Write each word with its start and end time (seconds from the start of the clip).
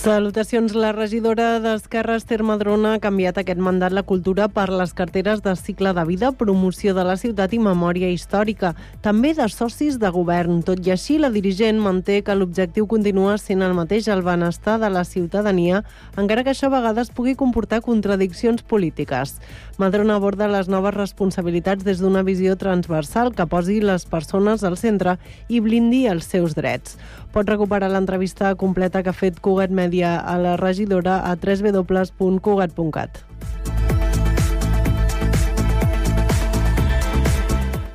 Salutacions. 0.00 0.72
La 0.72 0.94
regidora 0.96 1.58
d'Esquerra, 1.60 2.14
Esther 2.16 2.38
Madrona, 2.40 2.94
ha 2.94 3.00
canviat 3.04 3.36
aquest 3.36 3.58
mandat 3.60 3.92
la 3.92 4.00
cultura 4.08 4.46
per 4.48 4.70
les 4.72 4.94
carteres 4.96 5.42
de 5.44 5.52
cicle 5.60 5.92
de 5.92 6.04
vida, 6.08 6.30
promoció 6.32 6.94
de 6.96 7.04
la 7.04 7.18
ciutat 7.20 7.52
i 7.52 7.58
memòria 7.60 8.08
històrica, 8.08 8.70
també 9.04 9.34
de 9.36 9.44
socis 9.52 9.98
de 10.00 10.08
govern. 10.08 10.62
Tot 10.64 10.80
i 10.88 10.94
així, 10.94 11.18
la 11.20 11.28
dirigent 11.28 11.76
manté 11.84 12.22
que 12.24 12.32
l'objectiu 12.38 12.88
continua 12.88 13.36
sent 13.36 13.60
el 13.60 13.76
mateix, 13.76 14.08
el 14.08 14.24
benestar 14.24 14.78
de 14.80 14.88
la 14.88 15.04
ciutadania, 15.04 15.84
encara 16.16 16.48
que 16.48 16.54
això 16.56 16.72
a 16.72 16.76
vegades 16.78 17.12
pugui 17.12 17.36
comportar 17.36 17.82
contradiccions 17.84 18.64
polítiques. 18.64 19.36
Madrona 19.76 20.16
aborda 20.16 20.48
les 20.48 20.72
noves 20.72 20.96
responsabilitats 20.96 21.84
des 21.84 22.00
d'una 22.00 22.24
visió 22.24 22.56
transversal 22.56 23.34
que 23.36 23.44
posi 23.44 23.82
les 23.84 24.08
persones 24.08 24.64
al 24.64 24.80
centre 24.80 25.18
i 25.48 25.60
blindi 25.60 26.06
els 26.08 26.24
seus 26.24 26.56
drets. 26.56 26.96
Pot 27.30 27.46
recuperar 27.46 27.90
l'entrevista 27.92 28.54
completa 28.58 29.04
que 29.06 29.12
ha 29.12 29.16
fet 29.16 29.38
Cugat 29.38 29.70
Mèdia 29.70 30.16
a 30.18 30.34
la 30.42 30.56
regidora 30.58 31.20
a 31.22 31.36
www.cugat.cat. 31.38 33.22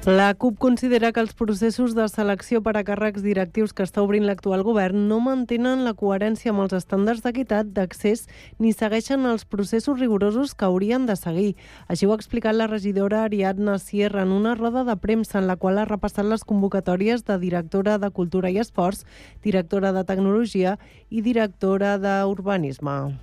La 0.05 0.35
CUP 0.35 0.59
considera 0.61 1.09
que 1.11 1.17
els 1.19 1.31
processos 1.33 1.95
de 1.97 2.03
selecció 2.05 2.59
per 2.61 2.75
a 2.77 2.83
càrrecs 2.85 3.23
directius 3.25 3.71
que 3.73 3.81
està 3.87 4.03
obrint 4.05 4.27
l'actual 4.27 4.61
govern 4.61 5.07
no 5.09 5.17
mantenen 5.17 5.81
la 5.81 5.95
coherència 5.97 6.51
amb 6.53 6.61
els 6.61 6.75
estàndards 6.77 7.23
d'equitat 7.25 7.71
d'accés 7.73 8.27
ni 8.61 8.69
segueixen 8.69 9.25
els 9.25 9.49
processos 9.49 9.97
rigorosos 9.97 10.53
que 10.53 10.69
haurien 10.69 11.09
de 11.09 11.17
seguir. 11.17 11.55
Així 11.89 12.05
ho 12.05 12.13
ha 12.13 12.19
explicat 12.21 12.53
la 12.53 12.69
regidora 12.69 13.23
Ariadna 13.25 13.79
Sierra 13.81 14.21
en 14.29 14.37
una 14.37 14.53
roda 14.53 14.85
de 14.85 14.93
premsa 14.95 15.39
en 15.41 15.49
la 15.49 15.57
qual 15.57 15.81
ha 15.81 15.89
repassat 15.89 16.29
les 16.29 16.45
convocatòries 16.45 17.25
de 17.25 17.39
directora 17.41 17.97
de 17.97 18.11
Cultura 18.13 18.53
i 18.53 18.61
Esports, 18.61 19.07
directora 19.41 19.89
de 19.91 20.05
Tecnologia 20.05 20.77
i 21.09 21.25
directora 21.25 21.97
d'Urbanisme. 21.97 23.15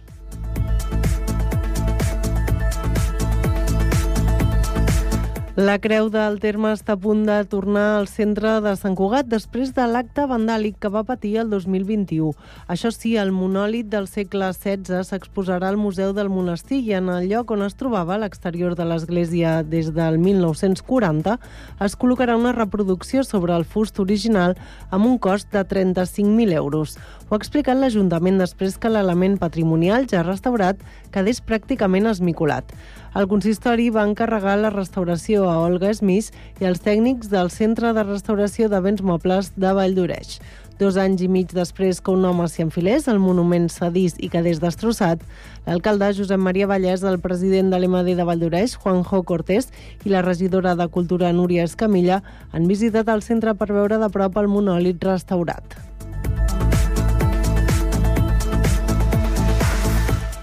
La 5.55 5.75
Creu 5.85 6.07
del 6.09 6.39
Terme 6.41 6.71
està 6.73 6.95
a 6.95 6.97
punt 6.97 7.27
de 7.29 7.35
tornar 7.45 7.99
al 7.99 8.07
centre 8.09 8.55
de 8.65 8.71
Sant 8.81 8.95
Cugat 8.97 9.27
després 9.29 9.75
de 9.77 9.85
l'acte 9.85 10.23
vandàlic 10.25 10.79
que 10.81 10.89
va 10.89 11.03
patir 11.05 11.35
el 11.43 11.51
2021. 11.53 12.31
Això 12.73 12.89
sí, 12.89 13.19
el 13.21 13.35
monòlit 13.37 13.91
del 13.93 14.09
segle 14.09 14.49
XVI 14.57 15.03
s'exposarà 15.05 15.69
al 15.69 15.77
Museu 15.77 16.15
del 16.17 16.31
Monestir 16.33 16.79
i 16.87 16.95
en 16.97 17.11
el 17.13 17.29
lloc 17.29 17.53
on 17.53 17.67
es 17.67 17.77
trobava 17.77 18.17
l'exterior 18.17 18.73
de 18.79 18.87
l'església 18.89 19.59
des 19.61 19.93
del 19.93 20.17
1940 20.25 21.37
es 21.85 21.99
col·locarà 22.01 22.39
una 22.41 22.57
reproducció 22.57 23.21
sobre 23.21 23.53
el 23.53 23.69
fust 23.69 24.01
original 24.01 24.57
amb 24.89 25.05
un 25.05 25.21
cost 25.21 25.53
de 25.53 25.67
35.000 25.69 26.57
euros. 26.57 26.97
Ho 27.29 27.37
ha 27.37 27.43
explicat 27.43 27.77
l'Ajuntament 27.77 28.41
després 28.41 28.81
que 28.81 28.89
l'element 28.89 29.37
patrimonial 29.37 30.09
ja 30.09 30.25
restaurat 30.25 30.81
quedés 31.13 31.45
pràcticament 31.45 32.09
esmicolat. 32.09 32.73
El 33.13 33.27
consistori 33.29 33.91
va 33.93 34.07
encarregar 34.09 34.55
la 34.57 34.71
restauració 34.73 35.45
a 35.51 35.59
Olga 35.61 35.91
Smith 35.93 36.31
i 36.63 36.65
als 36.65 36.81
tècnics 36.81 37.29
del 37.29 37.51
Centre 37.53 37.91
de 37.93 38.07
Restauració 38.07 38.71
de 38.73 38.81
Béns 38.81 39.03
Mobles 39.05 39.51
de 39.61 39.73
Vall 39.77 39.93
d'Oreix. 39.99 40.39
Dos 40.81 40.97
anys 40.97 41.21
i 41.21 41.29
mig 41.29 41.53
després 41.53 42.01
que 42.01 42.15
un 42.15 42.25
home 42.25 42.47
s'hi 42.49 42.65
enfilés, 42.65 43.11
el 43.13 43.21
monument 43.21 43.69
cedís 43.69 44.17
i 44.17 44.33
quedés 44.33 44.63
destrossat, 44.65 45.21
l'alcalde 45.69 46.09
Josep 46.17 46.41
Maria 46.41 46.71
Vallès, 46.73 47.05
el 47.05 47.21
president 47.21 47.69
de 47.69 47.83
l'MD 47.83 48.17
de 48.17 48.25
Vall 48.25 48.41
d'Oreix, 48.41 48.79
Juanjo 48.81 49.21
Cortés, 49.29 49.69
i 50.09 50.17
la 50.17 50.25
regidora 50.25 50.73
de 50.75 50.89
Cultura, 50.89 51.37
Núria 51.37 51.69
Escamilla, 51.69 52.23
han 52.51 52.65
visitat 52.65 53.13
el 53.13 53.21
centre 53.21 53.53
per 53.53 53.75
veure 53.77 54.01
de 54.01 54.09
prop 54.09 54.41
el 54.41 54.49
monòlit 54.49 55.05
restaurat. 55.05 55.77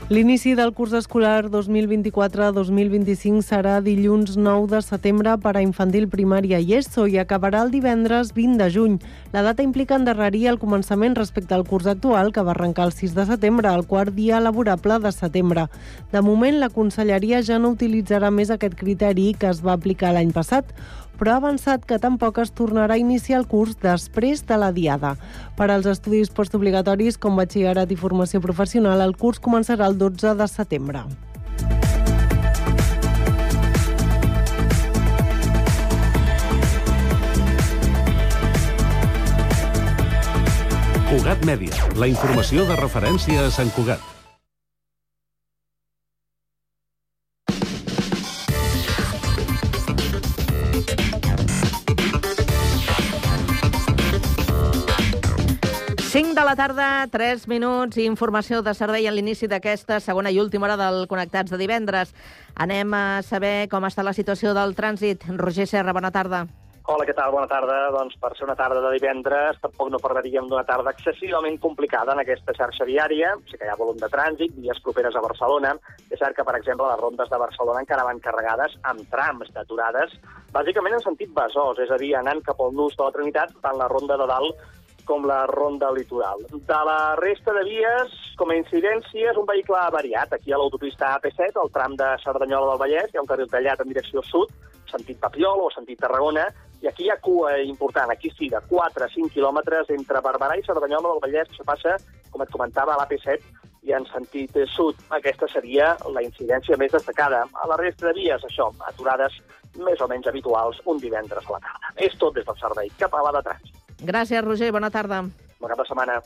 L'inici 0.10 0.56
del 0.58 0.72
curs 0.74 0.96
escolar 0.98 1.52
2024-2025 1.54 3.44
serà 3.46 3.76
dilluns 3.86 4.40
9 4.42 4.66
de 4.72 4.80
setembre 4.82 5.36
per 5.38 5.52
a 5.54 5.62
infantil, 5.62 6.08
primària 6.10 6.58
i 6.58 6.74
ESO 6.80 7.04
i 7.06 7.20
acabarà 7.22 7.60
el 7.62 7.70
divendres 7.70 8.32
20 8.34 8.58
de 8.58 8.72
juny. 8.74 8.96
La 9.36 9.44
data 9.46 9.62
implica 9.62 10.00
endarrerir 10.00 10.48
el 10.50 10.58
començament 10.58 11.14
respecte 11.14 11.54
al 11.54 11.62
curs 11.68 11.86
actual, 11.86 12.34
que 12.34 12.42
va 12.42 12.56
arrencar 12.56 12.88
el 12.90 12.96
6 12.98 13.14
de 13.20 13.28
setembre, 13.30 13.70
el 13.70 13.86
quart 13.86 14.18
dia 14.18 14.40
laborable 14.42 14.98
de 15.04 15.12
setembre. 15.14 15.68
De 16.10 16.26
moment, 16.26 16.58
la 16.58 16.72
Conselleria 16.74 17.44
ja 17.46 17.62
no 17.62 17.76
utilitzarà 17.78 18.34
més 18.34 18.50
aquest 18.50 18.74
criteri 18.82 19.36
que 19.38 19.54
es 19.54 19.62
va 19.62 19.78
aplicar 19.78 20.16
l'any 20.18 20.34
passat, 20.34 20.74
però 21.20 21.36
ha 21.36 21.42
avançat 21.44 21.84
que 21.86 22.00
tampoc 22.00 22.40
es 22.40 22.54
tornarà 22.56 22.96
a 22.96 23.02
iniciar 23.02 23.42
el 23.42 23.48
curs 23.52 23.78
després 23.84 24.46
de 24.48 24.58
la 24.58 24.72
diada. 24.72 25.16
Per 25.60 25.68
als 25.70 25.90
estudis 25.92 26.32
postobligatoris 26.32 27.20
com 27.20 27.36
batxillerat 27.36 27.92
i 27.92 28.00
formació 28.00 28.40
professional, 28.42 29.04
el 29.04 29.18
curs 29.20 29.44
començarà 29.44 29.92
el 29.92 30.00
12 30.00 30.38
de 30.40 30.48
setembre. 30.48 31.04
Cugat 41.10 41.42
Mèdia, 41.42 41.90
la 41.98 42.08
informació 42.08 42.70
de 42.70 42.78
referència 42.78 43.48
a 43.48 43.52
Sant 43.52 43.74
Cugat. 43.74 44.19
De 56.10 56.44
la 56.44 56.56
tarda, 56.56 57.06
3 57.12 57.48
minuts, 57.48 58.00
informació 58.02 58.64
de 58.66 58.72
servei 58.74 59.06
a 59.06 59.12
l'inici 59.14 59.46
d'aquesta 59.46 60.00
segona 60.02 60.32
i 60.34 60.40
última 60.42 60.66
hora 60.66 60.78
del 60.80 61.04
Connectats 61.08 61.52
de 61.54 61.58
divendres. 61.62 62.16
Anem 62.58 62.96
a 62.98 63.22
saber 63.22 63.70
com 63.70 63.86
està 63.86 64.02
la 64.02 64.16
situació 64.18 64.56
del 64.58 64.74
trànsit. 64.74 65.28
Roger 65.38 65.68
Serra, 65.70 65.94
bona 65.94 66.10
tarda. 66.10 66.48
Hola, 66.90 67.06
què 67.06 67.14
tal? 67.14 67.30
Bona 67.30 67.46
tarda. 67.46 67.92
Doncs 67.94 68.18
per 68.18 68.32
ser 68.34 68.48
una 68.48 68.56
tarda 68.58 68.82
de 68.82 68.96
divendres 68.96 69.62
tampoc 69.62 69.92
no 69.94 70.00
parlaríem 70.02 70.50
d'una 70.50 70.66
tarda 70.66 70.96
excessivament 70.98 71.60
complicada 71.62 72.18
en 72.18 72.24
aquesta 72.24 72.58
xarxa 72.58 72.90
viària. 72.90 73.36
Sí 73.46 73.62
que 73.62 73.70
hi 73.70 73.70
ha 73.70 73.78
volum 73.78 74.02
de 74.02 74.10
trànsit, 74.10 74.58
vies 74.58 74.82
properes 74.82 75.14
a 75.14 75.22
Barcelona. 75.22 75.76
És 76.10 76.18
cert 76.18 76.34
que, 76.34 76.48
per 76.48 76.58
exemple, 76.58 76.90
les 76.90 77.04
rondes 77.04 77.30
de 77.30 77.38
Barcelona 77.38 77.86
encara 77.86 78.08
van 78.10 78.24
carregades 78.26 78.74
amb 78.82 79.06
trams 79.14 79.54
d'aturades, 79.54 80.18
bàsicament 80.58 80.98
en 80.98 81.06
sentit 81.06 81.30
Besòs, 81.38 81.86
és 81.86 81.94
a 81.94 82.02
dir, 82.02 82.16
anant 82.18 82.42
cap 82.42 82.58
al 82.66 82.74
nus 82.74 82.98
de 82.98 83.06
la 83.06 83.14
Trinitat, 83.14 83.54
tant 83.62 83.78
la 83.78 83.92
ronda 83.94 84.18
de 84.18 84.26
dalt 84.34 84.68
com 85.10 85.26
la 85.26 85.42
ronda 85.50 85.90
litoral. 85.96 86.46
De 86.54 86.80
la 86.86 87.16
resta 87.18 87.54
de 87.58 87.66
vies, 87.66 88.14
com 88.38 88.54
a 88.54 88.58
incidència, 88.60 89.32
és 89.34 89.38
un 89.42 89.48
vehicle 89.50 89.82
variat. 89.96 90.36
Aquí 90.38 90.54
a 90.54 90.60
l'autopista 90.62 91.16
AP7, 91.18 91.58
al 91.58 91.74
tram 91.74 91.98
de 91.98 92.10
Cerdanyola 92.22 92.76
del 92.76 92.82
Vallès, 92.84 93.10
hi 93.10 93.18
ha 93.18 93.24
un 93.26 93.30
carril 93.32 93.50
tallat 93.50 93.82
en 93.82 93.90
direcció 93.90 94.22
sud, 94.30 94.54
sentit 94.92 95.18
Papiol 95.22 95.66
o 95.66 95.72
sentit 95.74 96.02
Tarragona, 96.02 96.46
i 96.80 96.88
aquí 96.88 97.08
hi 97.08 97.10
ha 97.12 97.18
cua 97.20 97.58
important, 97.66 98.12
aquí 98.14 98.30
sí, 98.38 98.52
de 98.54 98.62
4 98.70 99.06
a 99.06 99.10
5 99.16 99.34
quilòmetres 99.34 99.90
entre 99.98 100.22
Barberà 100.24 100.60
i 100.60 100.66
Cerdanyola 100.68 101.16
del 101.16 101.24
Vallès, 101.26 101.50
que 101.58 101.66
passa, 101.66 101.98
com 102.30 102.46
et 102.46 102.54
comentava, 102.54 102.94
a 102.94 103.02
l'AP7 103.02 103.66
i 103.90 103.96
en 103.98 104.06
sentit 104.14 104.56
sud. 104.76 105.02
Aquesta 105.18 105.50
seria 105.50 105.96
la 106.14 106.24
incidència 106.24 106.78
més 106.78 106.94
destacada. 106.94 107.46
A 107.64 107.68
la 107.72 107.80
resta 107.82 108.12
de 108.12 108.16
vies, 108.22 108.46
això, 108.46 108.70
aturades 108.94 109.42
més 109.82 110.02
o 110.02 110.08
menys 110.12 110.30
habituals 110.30 110.82
un 110.86 111.02
divendres 111.02 111.50
a 111.50 111.58
la 111.58 111.64
tarda. 111.66 111.94
És 111.98 112.18
tot 112.22 112.38
des 112.38 112.46
del 112.46 112.62
servei. 112.62 112.94
Cap 113.02 113.16
a 113.16 113.26
la 113.26 113.38
de 113.40 113.46
trànsit. 113.50 113.79
Gràcies, 114.00 114.44
Roger. 114.46 114.72
Bona 114.72 114.90
tarda. 114.90 115.24
Bona 115.60 115.76
setmana. 115.88 116.22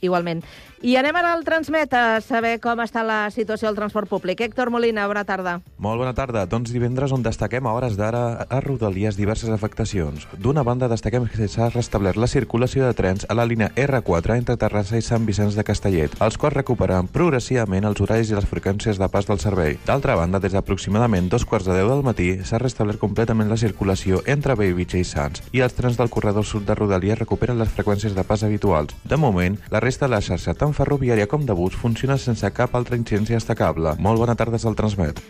Igualment. 0.00 0.44
I 0.84 0.92
anem 1.00 1.16
ara 1.16 1.32
al 1.32 1.40
Transmet 1.42 1.94
a 1.96 2.20
saber 2.20 2.58
com 2.60 2.78
està 2.84 3.00
la 3.02 3.30
situació 3.32 3.70
del 3.70 3.78
transport 3.78 4.10
públic. 4.10 4.42
Héctor 4.44 4.68
Molina, 4.70 5.06
bona 5.08 5.24
tarda. 5.24 5.56
Molt 5.80 5.98
bona 6.02 6.12
tarda. 6.14 6.44
Doncs 6.46 6.70
divendres 6.74 7.14
on 7.16 7.24
destaquem 7.24 7.64
a 7.66 7.72
hores 7.72 7.96
d'ara 7.96 8.44
a 8.44 8.60
Rodalies 8.60 9.16
diverses 9.16 9.48
afectacions. 9.50 10.28
D'una 10.36 10.62
banda 10.68 10.90
destaquem 10.92 11.24
que 11.32 11.48
s'ha 11.48 11.70
restablert 11.72 12.20
la 12.20 12.28
circulació 12.28 12.84
de 12.84 12.92
trens 12.94 13.24
a 13.28 13.34
la 13.34 13.46
línia 13.48 13.70
R4 13.72 14.36
entre 14.36 14.58
Terrassa 14.60 15.00
i 15.00 15.02
Sant 15.02 15.24
Vicenç 15.26 15.56
de 15.56 15.64
Castellet, 15.64 16.14
els 16.20 16.36
quals 16.36 16.58
recuperen 16.58 17.08
progressivament 17.08 17.88
els 17.88 18.04
horaris 18.04 18.30
i 18.30 18.36
les 18.36 18.46
freqüències 18.46 19.00
de 19.00 19.08
pas 19.08 19.26
del 19.26 19.40
servei. 19.40 19.78
D'altra 19.88 20.18
banda, 20.20 20.42
des 20.44 20.52
d'aproximadament 20.52 21.32
dos 21.32 21.48
quarts 21.48 21.66
de 21.66 21.78
deu 21.80 21.88
del 21.88 22.04
matí 22.04 22.28
s'ha 22.44 22.60
restablert 22.60 23.00
completament 23.00 23.48
la 23.48 23.56
circulació 23.56 24.20
entre 24.26 24.58
Bellvitge 24.60 25.00
i 25.00 25.08
Sants 25.08 25.42
i 25.56 25.64
els 25.64 25.74
trens 25.74 25.96
del 25.96 26.12
corredor 26.12 26.44
sud 26.44 26.68
de 26.68 26.76
Rodalies 26.76 27.18
recuperen 27.18 27.58
les 27.58 27.72
freqüències 27.72 28.14
de 28.14 28.24
pas 28.28 28.44
habituals. 28.44 28.92
De 29.04 29.16
moment, 29.16 29.56
la 29.72 29.80
resta 29.86 30.06
de 30.06 30.16
la 30.16 30.22
xarxa, 30.24 30.54
tant 30.58 30.72
ferroviària 30.74 31.28
com 31.30 31.44
de 31.46 31.54
bus, 31.54 31.76
funciona 31.78 32.16
sense 32.18 32.48
cap 32.50 32.74
altra 32.74 32.98
incidència 32.98 33.38
destacable. 33.38 33.94
Molt 34.02 34.18
bona 34.18 34.34
tarda 34.34 34.58
del 34.58 34.74
Transmet. 34.74 35.22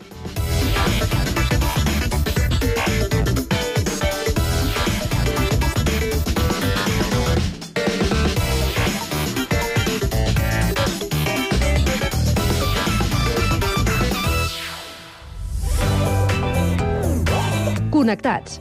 Connectats 17.93 18.61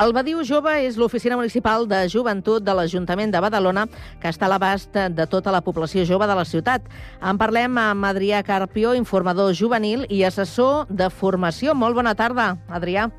El 0.00 0.14
Badiu 0.16 0.38
Jove 0.48 0.72
és 0.86 0.94
l'oficina 0.96 1.36
municipal 1.36 1.82
de 1.84 1.98
joventut 2.08 2.64
de 2.64 2.72
l'Ajuntament 2.72 3.34
de 3.34 3.40
Badalona 3.44 3.82
que 4.22 4.30
està 4.30 4.46
a 4.46 4.48
l'abast 4.48 4.94
de 4.96 5.26
tota 5.28 5.52
la 5.52 5.60
població 5.60 6.06
jove 6.08 6.24
de 6.30 6.36
la 6.38 6.46
ciutat. 6.48 6.86
En 7.20 7.36
parlem 7.36 7.76
amb 7.76 8.06
Adrià 8.08 8.40
Carpio, 8.46 8.94
informador 8.96 9.52
juvenil 9.58 10.06
i 10.08 10.22
assessor 10.24 10.88
de 10.88 11.10
formació. 11.12 11.74
Molt 11.76 11.98
bona 11.98 12.14
tarda, 12.16 12.54
Adrià. 12.72 13.10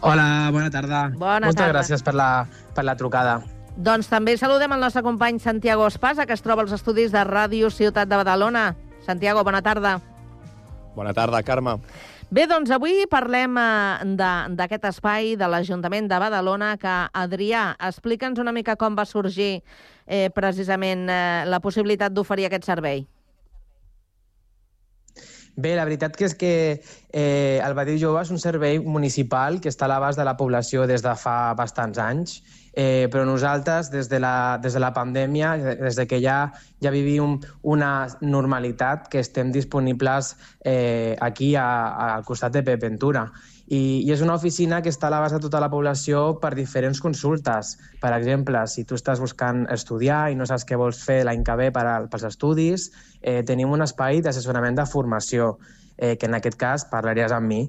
Hola, 0.00 0.48
bona 0.56 0.70
tarda. 0.72 1.02
Bona 1.20 1.50
Moltes 1.50 1.60
tarda. 1.60 1.74
gràcies 1.74 2.06
per 2.06 2.16
la, 2.16 2.30
per 2.72 2.86
la 2.88 2.96
trucada. 2.96 3.42
Doncs 3.76 4.08
també 4.08 4.38
saludem 4.40 4.72
el 4.72 4.80
nostre 4.80 5.04
company 5.04 5.36
Santiago 5.40 5.84
Espasa, 5.86 6.24
que 6.24 6.32
es 6.32 6.40
troba 6.40 6.64
als 6.64 6.72
estudis 6.72 7.12
de 7.12 7.26
Ràdio 7.28 7.68
Ciutat 7.68 8.08
de 8.08 8.16
Badalona. 8.16 8.70
Santiago, 9.04 9.44
bona 9.44 9.60
tarda. 9.60 9.98
Bona 10.96 11.12
tarda, 11.12 11.42
Carme. 11.42 11.76
Bé, 12.32 12.46
doncs 12.48 12.70
avui 12.72 13.02
parlem 13.12 13.58
eh, 13.60 14.04
d'aquest 14.56 14.86
espai 14.88 15.34
de 15.36 15.48
l'Ajuntament 15.52 16.06
de 16.08 16.20
Badalona 16.22 16.70
que, 16.80 16.92
Adrià, 17.20 17.64
explica'ns 17.88 18.40
una 18.40 18.54
mica 18.56 18.72
com 18.80 18.96
va 18.96 19.04
sorgir 19.04 19.58
eh, 19.58 20.30
precisament 20.32 21.02
eh, 21.12 21.42
la 21.44 21.60
possibilitat 21.60 22.14
d'oferir 22.16 22.48
aquest 22.48 22.64
servei. 22.70 23.04
Bé, 25.60 25.74
la 25.76 25.84
veritat 25.84 26.16
que 26.16 26.24
és 26.24 26.34
que 26.40 26.54
eh, 26.80 27.60
el 27.60 27.76
Badiu 27.76 28.00
Jove 28.00 28.24
és 28.24 28.32
un 28.32 28.40
servei 28.40 28.80
municipal 28.80 29.60
que 29.60 29.68
està 29.68 29.84
a 29.84 29.92
l'abast 29.92 30.16
de 30.16 30.24
la 30.24 30.38
població 30.40 30.88
des 30.88 31.04
de 31.04 31.12
fa 31.20 31.52
bastants 31.58 32.00
anys, 32.00 32.38
eh, 32.72 33.08
però 33.12 33.24
nosaltres, 33.24 33.90
des 33.92 34.08
de, 34.08 34.18
la, 34.20 34.58
des 34.62 34.72
de 34.72 34.80
la 34.80 34.92
pandèmia, 34.96 35.56
des 35.78 35.96
de 35.96 36.06
que 36.08 36.20
ja, 36.22 36.52
ja 36.80 36.90
vivim 36.90 37.38
una 37.62 38.08
normalitat, 38.20 39.08
que 39.12 39.20
estem 39.20 39.52
disponibles 39.52 40.36
eh, 40.64 41.16
aquí 41.20 41.54
a, 41.56 41.66
a, 41.88 42.14
al 42.16 42.24
costat 42.24 42.52
de 42.52 42.62
Pep 42.62 42.80
Ventura. 42.80 43.28
I, 43.72 44.02
I 44.04 44.10
és 44.12 44.20
una 44.20 44.34
oficina 44.34 44.82
que 44.82 44.90
està 44.92 45.06
a 45.08 45.12
l'abast 45.14 45.36
de 45.36 45.40
tota 45.44 45.60
la 45.62 45.70
població 45.72 46.38
per 46.40 46.52
diferents 46.56 47.00
consultes. 47.00 47.76
Per 48.02 48.10
exemple, 48.16 48.66
si 48.68 48.84
tu 48.84 48.98
estàs 48.98 49.20
buscant 49.22 49.64
estudiar 49.72 50.26
i 50.32 50.36
no 50.36 50.48
saps 50.48 50.66
què 50.68 50.76
vols 50.76 51.00
fer 51.04 51.22
l'any 51.24 51.44
que 51.46 51.56
ve 51.60 51.70
per 51.72 51.86
a, 51.88 51.94
pels 52.10 52.26
estudis, 52.28 52.90
eh, 53.22 53.40
tenim 53.48 53.72
un 53.72 53.84
espai 53.84 54.20
d'assessorament 54.20 54.76
de 54.76 54.88
formació, 54.88 55.56
eh, 55.96 56.16
que 56.16 56.28
en 56.28 56.36
aquest 56.36 56.58
cas 56.60 56.88
parlaries 56.90 57.32
amb 57.32 57.48
mi. 57.48 57.62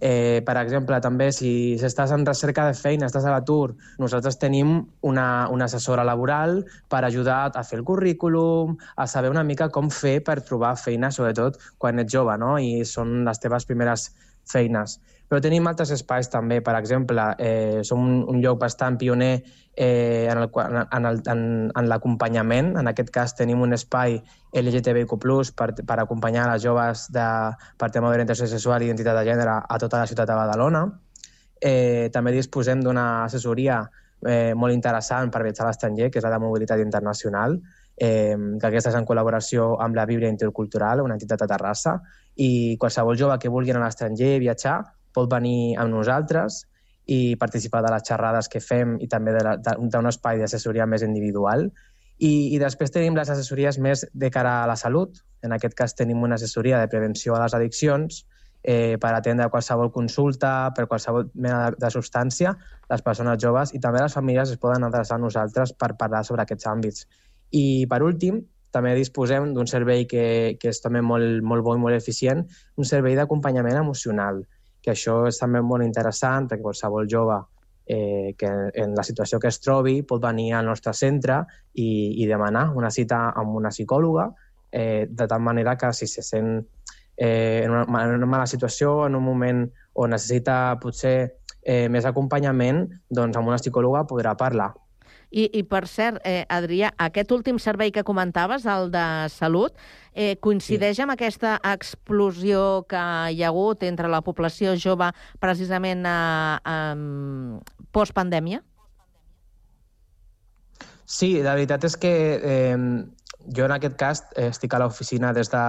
Eh, 0.00 0.42
per 0.44 0.56
exemple, 0.58 0.98
també, 1.00 1.30
si, 1.32 1.74
estàs 1.78 2.12
en 2.14 2.26
recerca 2.26 2.66
de 2.66 2.74
feina, 2.74 3.06
estàs 3.06 3.26
a 3.28 3.32
l'atur, 3.34 3.76
nosaltres 4.02 4.38
tenim 4.42 4.76
una, 5.06 5.46
una 5.54 5.68
assessora 5.70 6.04
laboral 6.04 6.64
per 6.90 7.04
ajudar 7.04 7.52
a 7.54 7.62
fer 7.62 7.78
el 7.78 7.84
currículum, 7.86 8.76
a 8.96 9.06
saber 9.06 9.30
una 9.30 9.44
mica 9.46 9.70
com 9.70 9.90
fer 9.90 10.18
per 10.26 10.40
trobar 10.42 10.74
feina, 10.80 11.12
sobretot 11.14 11.60
quan 11.78 12.02
ets 12.02 12.12
jove, 12.12 12.36
no? 12.40 12.56
I 12.58 12.84
són 12.88 13.22
les 13.28 13.42
teves 13.42 13.68
primeres 13.70 14.10
feines. 14.50 14.98
Però 15.28 15.40
tenim 15.40 15.66
altres 15.66 15.90
espais 15.94 16.28
també, 16.28 16.60
per 16.60 16.74
exemple, 16.76 17.30
eh, 17.38 17.80
som 17.86 18.02
un, 18.02 18.24
un 18.28 18.42
lloc 18.42 18.58
bastant 18.60 18.98
pioner 19.00 19.38
eh, 19.76 20.28
en, 20.30 20.48
qual- 20.48 20.86
en, 20.90 21.06
en, 21.06 21.70
en 21.74 21.88
l'acompanyament. 21.88 22.74
En 22.78 22.88
aquest 22.88 23.10
cas 23.10 23.34
tenim 23.34 23.62
un 23.62 23.72
espai 23.74 24.20
LGTBIQ+, 24.52 25.16
per, 25.56 25.72
per 25.74 25.98
acompanyar 26.00 26.46
les 26.52 26.62
joves 26.62 27.08
de, 27.12 27.26
per 27.78 27.90
tema 27.90 28.10
d'orientació 28.10 28.46
sexual 28.50 28.82
i 28.82 28.90
identitat 28.90 29.18
de 29.18 29.26
gènere 29.30 29.58
a 29.68 29.78
tota 29.78 30.02
la 30.02 30.06
ciutat 30.10 30.30
de 30.30 30.38
Badalona. 30.38 30.84
Eh, 31.60 32.10
també 32.12 32.32
disposem 32.34 32.82
d'una 32.82 33.24
assessoria 33.24 33.82
eh, 34.26 34.52
molt 34.54 34.74
interessant 34.74 35.30
per 35.30 35.42
viatjar 35.44 35.66
a 35.66 35.70
l'estranger, 35.72 36.10
que 36.10 36.20
és 36.20 36.26
la 36.26 36.34
de 36.34 36.42
mobilitat 36.42 36.80
internacional, 36.82 37.58
eh, 37.96 38.36
que 38.36 38.66
aquesta 38.68 38.90
és 38.90 38.98
en 38.98 39.06
col·laboració 39.06 39.74
amb 39.80 39.96
la 39.96 40.06
Bíblia 40.06 40.30
Intercultural, 40.32 41.00
una 41.00 41.16
entitat 41.18 41.40
de 41.40 41.50
Terrassa, 41.50 41.98
i 42.36 42.76
qualsevol 42.78 43.18
jove 43.18 43.38
que 43.38 43.50
vulgui 43.50 43.70
anar 43.70 43.84
a 43.84 43.88
l'estranger 43.88 44.38
viatjar 44.42 44.80
pot 45.14 45.30
venir 45.30 45.76
amb 45.78 45.94
nosaltres 45.94 46.64
i 47.06 47.36
participar 47.36 47.82
de 47.84 47.90
les 47.92 48.04
xerrades 48.06 48.48
que 48.48 48.62
fem 48.64 48.96
i 49.04 49.08
també 49.10 49.34
d'un 49.36 50.08
espai 50.08 50.40
d'assessoria 50.40 50.86
més 50.86 51.04
individual. 51.04 51.68
I, 52.18 52.54
I 52.54 52.60
després 52.62 52.94
tenim 52.94 53.16
les 53.18 53.30
assessories 53.30 53.78
més 53.78 54.06
de 54.12 54.30
cara 54.30 54.62
a 54.62 54.68
la 54.70 54.76
salut. 54.80 55.18
En 55.44 55.52
aquest 55.52 55.74
cas 55.76 55.94
tenim 55.98 56.22
una 56.22 56.38
assessoria 56.38 56.80
de 56.80 56.88
prevenció 56.88 57.34
a 57.34 57.42
les 57.42 57.56
addiccions 57.56 58.22
eh, 58.62 58.96
per 59.00 59.12
atendre 59.12 59.50
qualsevol 59.52 59.92
consulta, 59.92 60.72
per 60.74 60.86
qualsevol 60.88 61.28
mena 61.34 61.66
de, 61.66 61.76
de 61.84 61.92
substància, 61.92 62.54
les 62.90 63.04
persones 63.04 63.38
joves 63.42 63.74
i 63.76 63.82
també 63.82 64.00
les 64.00 64.16
famílies 64.16 64.54
es 64.54 64.60
poden 64.62 64.88
adreçar 64.88 65.18
a 65.18 65.22
nosaltres 65.22 65.74
per 65.76 65.92
parlar 66.00 66.24
sobre 66.24 66.46
aquests 66.46 66.70
àmbits. 66.70 67.06
I, 67.52 67.84
per 67.90 68.00
últim, 68.02 68.40
també 68.74 68.94
disposem 68.96 69.52
d'un 69.54 69.68
servei 69.70 70.08
que, 70.10 70.56
que 70.58 70.72
és 70.72 70.80
també 70.82 71.04
molt, 71.04 71.44
molt 71.46 71.62
bo 71.62 71.76
i 71.76 71.82
molt 71.82 71.94
eficient, 71.94 72.42
un 72.80 72.88
servei 72.88 73.14
d'acompanyament 73.14 73.78
emocional, 73.78 74.42
que 74.84 74.92
això 74.92 75.22
és 75.30 75.40
també 75.40 75.62
molt 75.64 75.84
interessant 75.84 76.48
perquè 76.50 76.62
qualsevol 76.62 77.08
jove 77.08 77.38
eh, 77.86 78.34
que 78.36 78.50
en 78.74 78.94
la 78.94 79.04
situació 79.04 79.40
que 79.40 79.48
es 79.48 79.60
trobi 79.60 80.02
pot 80.04 80.22
venir 80.22 80.52
al 80.54 80.68
nostre 80.68 80.92
centre 80.92 81.40
i, 81.72 82.20
i 82.20 82.28
demanar 82.28 82.68
una 82.76 82.90
cita 82.92 83.30
amb 83.32 83.56
una 83.56 83.72
psicòloga, 83.72 84.28
eh, 84.72 85.06
de 85.08 85.26
tal 85.30 85.40
manera 85.40 85.76
que 85.80 85.92
si 85.92 86.06
se 86.06 86.22
sent 86.22 86.58
eh, 87.16 87.62
en, 87.64 87.70
una, 87.70 88.04
en 88.04 88.14
una 88.18 88.26
mala 88.26 88.46
situació, 88.46 89.06
en 89.06 89.16
un 89.16 89.24
moment 89.24 89.64
on 89.94 90.10
necessita 90.10 90.76
potser 90.82 91.16
eh, 91.62 91.88
més 91.88 92.04
acompanyament, 92.04 92.84
doncs 93.08 93.40
amb 93.40 93.48
una 93.48 93.60
psicòloga 93.60 94.04
podrà 94.10 94.34
parlar. 94.36 94.72
I, 95.34 95.48
i 95.58 95.64
per 95.66 95.82
cert, 95.90 96.20
eh, 96.22 96.44
Adrià, 96.52 96.92
aquest 97.02 97.32
últim 97.34 97.58
servei 97.58 97.90
que 97.90 98.04
comentaves, 98.06 98.68
el 98.70 98.92
de 98.94 99.06
salut, 99.34 99.74
eh, 100.14 100.36
coincideix 100.38 101.00
sí. 101.00 101.02
amb 101.02 101.16
aquesta 101.16 101.56
explosió 101.72 102.84
que 102.86 103.02
hi 103.34 103.42
ha 103.42 103.50
hagut 103.50 103.82
entre 103.82 104.10
la 104.12 104.22
població 104.22 104.76
jove 104.78 105.10
precisament 105.42 106.06
eh, 106.06 106.14
eh, 106.70 107.82
post-pandèmia? 107.90 108.62
Sí, 111.04 111.34
la 111.42 111.58
veritat 111.58 111.84
és 111.84 111.98
que 112.00 112.14
eh, 112.38 112.78
jo 113.58 113.66
en 113.66 113.74
aquest 113.74 113.98
cas 113.98 114.22
eh, 114.36 114.48
estic 114.52 114.74
a 114.74 114.80
l'oficina 114.84 115.34
des 115.34 115.50
de, 115.50 115.64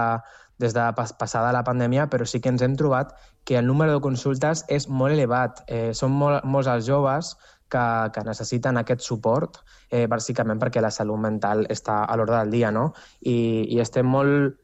des 0.62 0.78
de 0.78 0.84
pas, 0.96 1.12
passada 1.18 1.52
la 1.52 1.64
pandèmia, 1.66 2.06
però 2.06 2.24
sí 2.24 2.40
que 2.40 2.54
ens 2.54 2.62
hem 2.62 2.78
trobat 2.78 3.12
que 3.46 3.58
el 3.58 3.66
número 3.66 3.98
de 3.98 4.02
consultes 4.02 4.64
és 4.72 4.88
molt 4.88 5.14
elevat. 5.14 5.62
Eh, 5.66 5.92
són 5.94 6.16
molt, 6.16 6.46
molts 6.46 6.70
els 6.72 6.86
joves 6.88 7.34
que, 7.70 7.86
que 8.14 8.24
necessiten 8.26 8.78
aquest 8.80 9.02
suport, 9.06 9.60
eh, 9.90 10.06
bàsicament 10.10 10.60
perquè 10.62 10.82
la 10.82 10.92
salut 10.94 11.20
mental 11.22 11.66
està 11.72 12.04
a 12.04 12.16
l'ordre 12.16 12.38
del 12.44 12.54
dia, 12.54 12.70
no? 12.74 12.92
I, 13.22 13.66
i 13.74 13.80
estem 13.82 14.06
molt, 14.06 14.58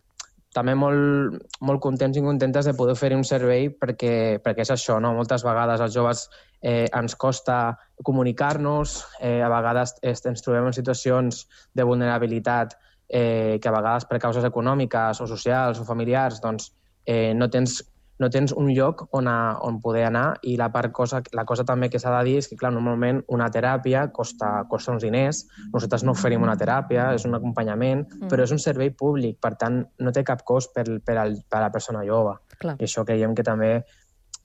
també 0.53 0.75
molt, 0.77 1.39
molt 1.65 1.81
contents 1.81 2.19
i 2.19 2.23
contentes 2.25 2.69
de 2.69 2.75
poder 2.77 2.97
oferir 2.97 3.17
un 3.17 3.25
servei 3.25 3.71
perquè, 3.73 4.39
perquè 4.45 4.67
és 4.67 4.73
això, 4.75 4.99
no? 5.01 5.15
Moltes 5.17 5.45
vegades 5.47 5.81
els 5.81 5.95
joves 5.97 6.27
eh, 6.61 6.87
ens 6.93 7.17
costa 7.17 7.77
comunicar-nos, 8.05 8.99
eh, 9.21 9.41
a 9.43 9.51
vegades 9.53 9.97
ens 10.03 10.45
trobem 10.45 10.69
en 10.69 10.77
situacions 10.77 11.47
de 11.75 11.87
vulnerabilitat 11.89 12.77
eh, 13.09 13.59
que 13.61 13.69
a 13.69 13.75
vegades 13.75 14.07
per 14.09 14.21
causes 14.21 14.45
econòmiques 14.45 15.21
o 15.21 15.27
socials 15.29 15.81
o 15.81 15.89
familiars 15.89 16.41
doncs, 16.41 16.71
eh, 17.05 17.33
no, 17.35 17.49
tens, 17.51 17.81
no 18.21 18.29
tens 18.31 18.53
un 18.53 18.69
lloc 18.75 19.07
on, 19.17 19.29
a, 19.29 19.57
on 19.65 19.81
poder 19.81 20.05
anar 20.07 20.39
i 20.47 20.57
la, 20.61 20.69
part 20.73 20.93
cosa, 20.93 21.23
la 21.33 21.45
cosa 21.49 21.65
també 21.65 21.89
que 21.91 21.99
s'ha 21.99 22.13
de 22.19 22.25
dir 22.29 22.37
és 22.43 22.49
que 22.49 22.59
clar, 22.61 22.73
normalment 22.75 23.23
una 23.33 23.49
teràpia 23.51 24.05
costa, 24.15 24.65
costa 24.71 24.93
uns 24.93 25.03
diners, 25.03 25.47
nosaltres 25.73 26.05
no 26.05 26.15
oferim 26.17 26.45
una 26.45 26.57
teràpia, 26.59 27.13
és 27.17 27.27
un 27.29 27.35
acompanyament, 27.39 28.03
Mm. 28.03 28.25
mm. 28.25 28.29
però 28.31 28.45
és 28.45 28.53
un 28.53 28.59
servei 28.59 28.91
públic, 28.91 29.39
per 29.41 29.55
tant 29.57 29.83
no 29.99 30.13
té 30.13 30.23
cap 30.25 30.45
cost 30.45 30.73
per, 30.75 30.85
per, 31.05 31.17
al, 31.19 31.37
per 31.49 31.59
a 31.59 31.65
la 31.67 31.71
persona 31.71 32.05
jove. 32.07 32.37
Clar. 32.59 32.77
I 32.79 32.87
això 32.87 33.05
creiem 33.05 33.35
que 33.35 33.45
també 33.47 33.73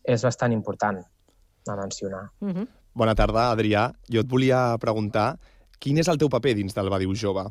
és 0.03 0.23
bastant 0.23 0.53
important 0.53 0.99
a 1.67 1.75
mencionar. 1.75 2.29
Uh 2.39 2.49
-huh. 2.49 2.67
Bona 2.93 3.15
tarda, 3.15 3.51
Adrià. 3.51 3.91
Jo 4.09 4.21
et 4.21 4.27
volia 4.27 4.77
preguntar 4.79 5.37
quin 5.79 5.97
és 5.97 6.07
el 6.07 6.17
teu 6.17 6.29
paper 6.29 6.55
dins 6.55 6.73
del 6.73 6.89
Badiu 6.89 7.13
Jove? 7.13 7.45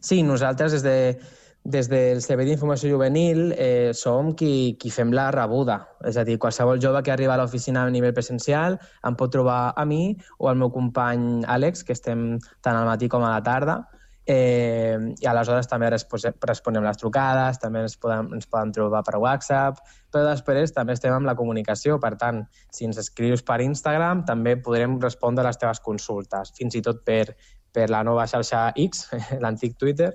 Sí, 0.00 0.22
nosaltres 0.22 0.72
des 0.72 0.82
de, 0.82 1.18
des 1.66 1.88
del 1.90 2.20
Servei 2.22 2.46
d'Informació 2.46 2.92
Juvenil 2.92 3.50
eh, 3.58 3.90
som 3.94 4.30
qui, 4.38 4.76
qui 4.78 4.92
fem 4.94 5.10
la 5.14 5.32
rebuda. 5.34 5.80
És 6.06 6.16
a 6.16 6.22
dir, 6.24 6.38
qualsevol 6.38 6.78
jove 6.82 7.02
que 7.02 7.10
arriba 7.10 7.34
a 7.34 7.40
l'oficina 7.40 7.82
a 7.82 7.90
nivell 7.90 8.14
presencial 8.14 8.78
em 8.78 9.18
pot 9.18 9.34
trobar 9.34 9.74
a 9.74 9.84
mi 9.84 10.14
o 10.38 10.48
al 10.48 10.60
meu 10.60 10.70
company 10.70 11.42
Àlex, 11.42 11.82
que 11.82 11.96
estem 11.96 12.36
tant 12.62 12.78
al 12.78 12.86
matí 12.86 13.10
com 13.10 13.26
a 13.26 13.34
la 13.34 13.42
tarda, 13.42 13.80
eh, 14.26 14.94
i 15.18 15.26
aleshores 15.26 15.66
també 15.70 15.90
responem 15.90 16.86
les 16.86 17.02
trucades, 17.02 17.58
també 17.62 17.82
ens 17.86 17.98
poden, 17.98 18.30
ens 18.38 18.46
poden 18.46 18.72
trobar 18.74 19.02
per 19.06 19.18
WhatsApp, 19.22 19.82
però 20.12 20.22
després 20.26 20.74
també 20.74 20.94
estem 20.94 21.14
amb 21.14 21.26
la 21.26 21.36
comunicació, 21.38 21.98
per 22.02 22.14
tant, 22.20 22.44
si 22.70 22.86
ens 22.86 22.98
escrius 23.02 23.42
per 23.46 23.60
Instagram 23.64 24.24
també 24.28 24.54
podrem 24.58 25.00
respondre 25.02 25.42
a 25.42 25.50
les 25.50 25.58
teves 25.62 25.82
consultes, 25.82 26.54
fins 26.58 26.78
i 26.78 26.82
tot 26.82 27.02
per, 27.06 27.36
per 27.72 27.90
la 27.90 28.02
nova 28.06 28.26
xarxa 28.30 28.68
X, 28.86 29.06
l'antic 29.42 29.78
Twitter, 29.78 30.14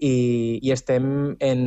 i, 0.00 0.14
i 0.62 0.72
estem 0.72 1.36
en, 1.40 1.60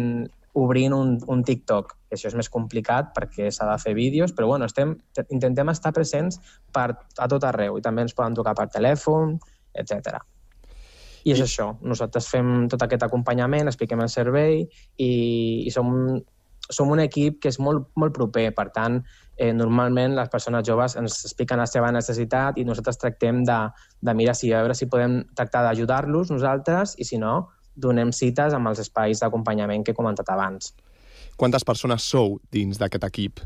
obrint 0.53 0.93
un, 0.93 1.15
un 1.27 1.41
TikTok, 1.43 1.95
que 2.09 2.17
això 2.17 2.29
és 2.29 2.35
més 2.37 2.49
complicat 2.53 3.09
perquè 3.15 3.49
s'ha 3.51 3.67
de 3.69 3.77
fer 3.81 3.95
vídeos, 3.97 4.33
però 4.37 4.51
bueno, 4.51 4.69
estem, 4.69 4.93
intentem 5.33 5.71
estar 5.73 5.93
presents 5.95 6.37
per, 6.73 6.91
a 6.93 7.29
tot 7.29 7.47
arreu 7.49 7.79
i 7.79 7.85
també 7.85 8.05
ens 8.05 8.13
poden 8.13 8.37
trucar 8.37 8.53
per 8.57 8.69
telèfon, 8.73 9.39
etc. 9.73 10.19
I 11.25 11.33
és 11.33 11.41
això, 11.41 11.71
nosaltres 11.81 12.27
fem 12.29 12.67
tot 12.69 12.85
aquest 12.85 13.05
acompanyament, 13.07 13.71
expliquem 13.71 14.03
el 14.03 14.11
servei 14.13 14.61
i, 14.61 15.11
i 15.65 15.73
som, 15.73 15.89
som 16.69 16.93
un 16.93 17.01
equip 17.01 17.41
que 17.41 17.49
és 17.49 17.57
molt, 17.57 17.89
molt 17.97 18.13
proper, 18.13 18.51
per 18.53 18.67
tant, 18.75 19.01
eh, 19.37 19.53
normalment 19.57 20.13
les 20.19 20.29
persones 20.29 20.67
joves 20.67 20.97
ens 20.99 21.23
expliquen 21.25 21.57
la 21.63 21.65
seva 21.65 21.89
necessitat 21.95 22.61
i 22.61 22.67
nosaltres 22.67 23.01
tractem 23.01 23.41
de, 23.47 23.59
de 24.05 24.13
mirar 24.13 24.37
si, 24.37 24.53
a 24.53 24.61
veure 24.61 24.77
si 24.77 24.85
podem 24.91 25.23
tractar 25.33 25.65
d'ajudar-los 25.65 26.29
nosaltres 26.35 26.93
i 27.01 27.09
si 27.09 27.17
no, 27.17 27.47
donem 27.75 28.11
cites 28.11 28.53
amb 28.53 28.69
els 28.71 28.79
espais 28.83 29.21
d'acompanyament 29.21 29.83
que 29.83 29.93
he 29.93 29.97
comentat 29.97 30.29
abans. 30.29 30.73
Quantes 31.37 31.65
persones 31.65 32.05
sou 32.05 32.39
dins 32.53 32.77
d'aquest 32.77 33.05
equip? 33.09 33.41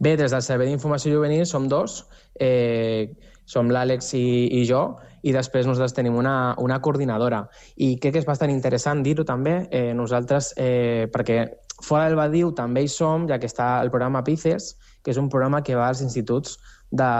Bé, 0.00 0.16
des 0.16 0.30
del 0.30 0.42
Servei 0.42 0.68
d'Informació 0.68 1.12
Juvenil 1.14 1.46
som 1.46 1.68
dos, 1.70 2.04
eh, 2.40 3.14
som 3.46 3.70
l'Àlex 3.70 4.14
i, 4.18 4.26
i 4.60 4.64
jo, 4.68 4.96
i 5.24 5.32
després 5.32 5.66
nosaltres 5.66 5.94
tenim 5.96 6.16
una, 6.18 6.54
una 6.60 6.80
coordinadora. 6.84 7.44
I 7.76 7.94
crec 8.00 8.16
que 8.16 8.22
és 8.22 8.28
bastant 8.28 8.52
interessant 8.52 9.02
dir-ho 9.04 9.24
també, 9.24 9.62
eh, 9.70 9.92
nosaltres, 9.96 10.52
eh, 10.60 11.06
perquè 11.12 11.46
fora 11.82 12.08
del 12.08 12.18
Badiu 12.18 12.52
també 12.56 12.84
hi 12.84 12.90
som, 12.90 13.28
ja 13.30 13.38
que 13.38 13.48
està 13.50 13.78
el 13.82 13.92
programa 13.94 14.24
PICES, 14.24 14.74
que 15.04 15.12
és 15.12 15.20
un 15.20 15.28
programa 15.28 15.62
que 15.62 15.76
va 15.76 15.88
als 15.88 16.02
instituts 16.04 16.58
de, 16.94 17.12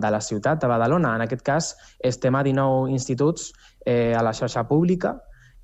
de 0.00 0.10
la 0.10 0.20
ciutat 0.20 0.60
de 0.60 0.68
Badalona. 0.68 1.14
En 1.16 1.24
aquest 1.24 1.44
cas, 1.44 1.70
estem 1.98 2.36
a 2.36 2.42
19 2.44 2.92
instituts 2.92 3.52
eh, 3.84 4.12
a 4.14 4.22
la 4.22 4.34
xarxa 4.36 4.66
pública 4.68 5.16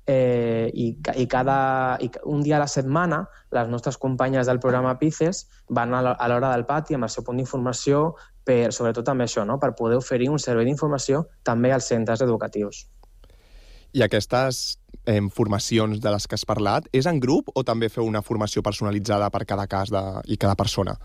eh, 0.07 0.71
i, 0.73 0.87
i, 1.15 1.27
cada, 1.29 1.97
i 2.01 2.09
un 2.25 2.41
dia 2.43 2.57
a 2.57 2.63
la 2.63 2.69
setmana 2.71 3.21
les 3.53 3.69
nostres 3.69 3.99
companyes 4.01 4.49
del 4.49 4.59
programa 4.59 4.97
PICES 4.99 5.45
van 5.69 5.93
a 5.93 6.01
l'hora 6.01 6.51
del 6.51 6.65
pati 6.65 6.97
amb 6.97 7.05
el 7.05 7.13
seu 7.13 7.25
punt 7.27 7.37
d'informació 7.37 8.15
per, 8.43 8.73
sobretot 8.73 9.05
també 9.05 9.29
això, 9.29 9.45
no? 9.45 9.59
per 9.61 9.75
poder 9.77 10.01
oferir 10.01 10.31
un 10.33 10.41
servei 10.41 10.65
d'informació 10.65 11.27
també 11.43 11.71
als 11.71 11.91
centres 11.93 12.25
educatius. 12.25 12.87
I 13.93 14.01
aquestes 14.07 14.79
eh, 15.05 15.21
formacions 15.35 15.99
de 16.01 16.11
les 16.13 16.27
que 16.27 16.37
has 16.39 16.47
parlat, 16.47 16.87
és 16.95 17.05
en 17.05 17.19
grup 17.19 17.51
o 17.53 17.63
també 17.67 17.91
feu 17.91 18.07
una 18.07 18.23
formació 18.25 18.63
personalitzada 18.63 19.29
per 19.29 19.45
cada 19.45 19.67
cas 19.67 19.91
de, 19.91 20.03
i 20.31 20.37
cada 20.39 20.55
persona? 20.55 20.95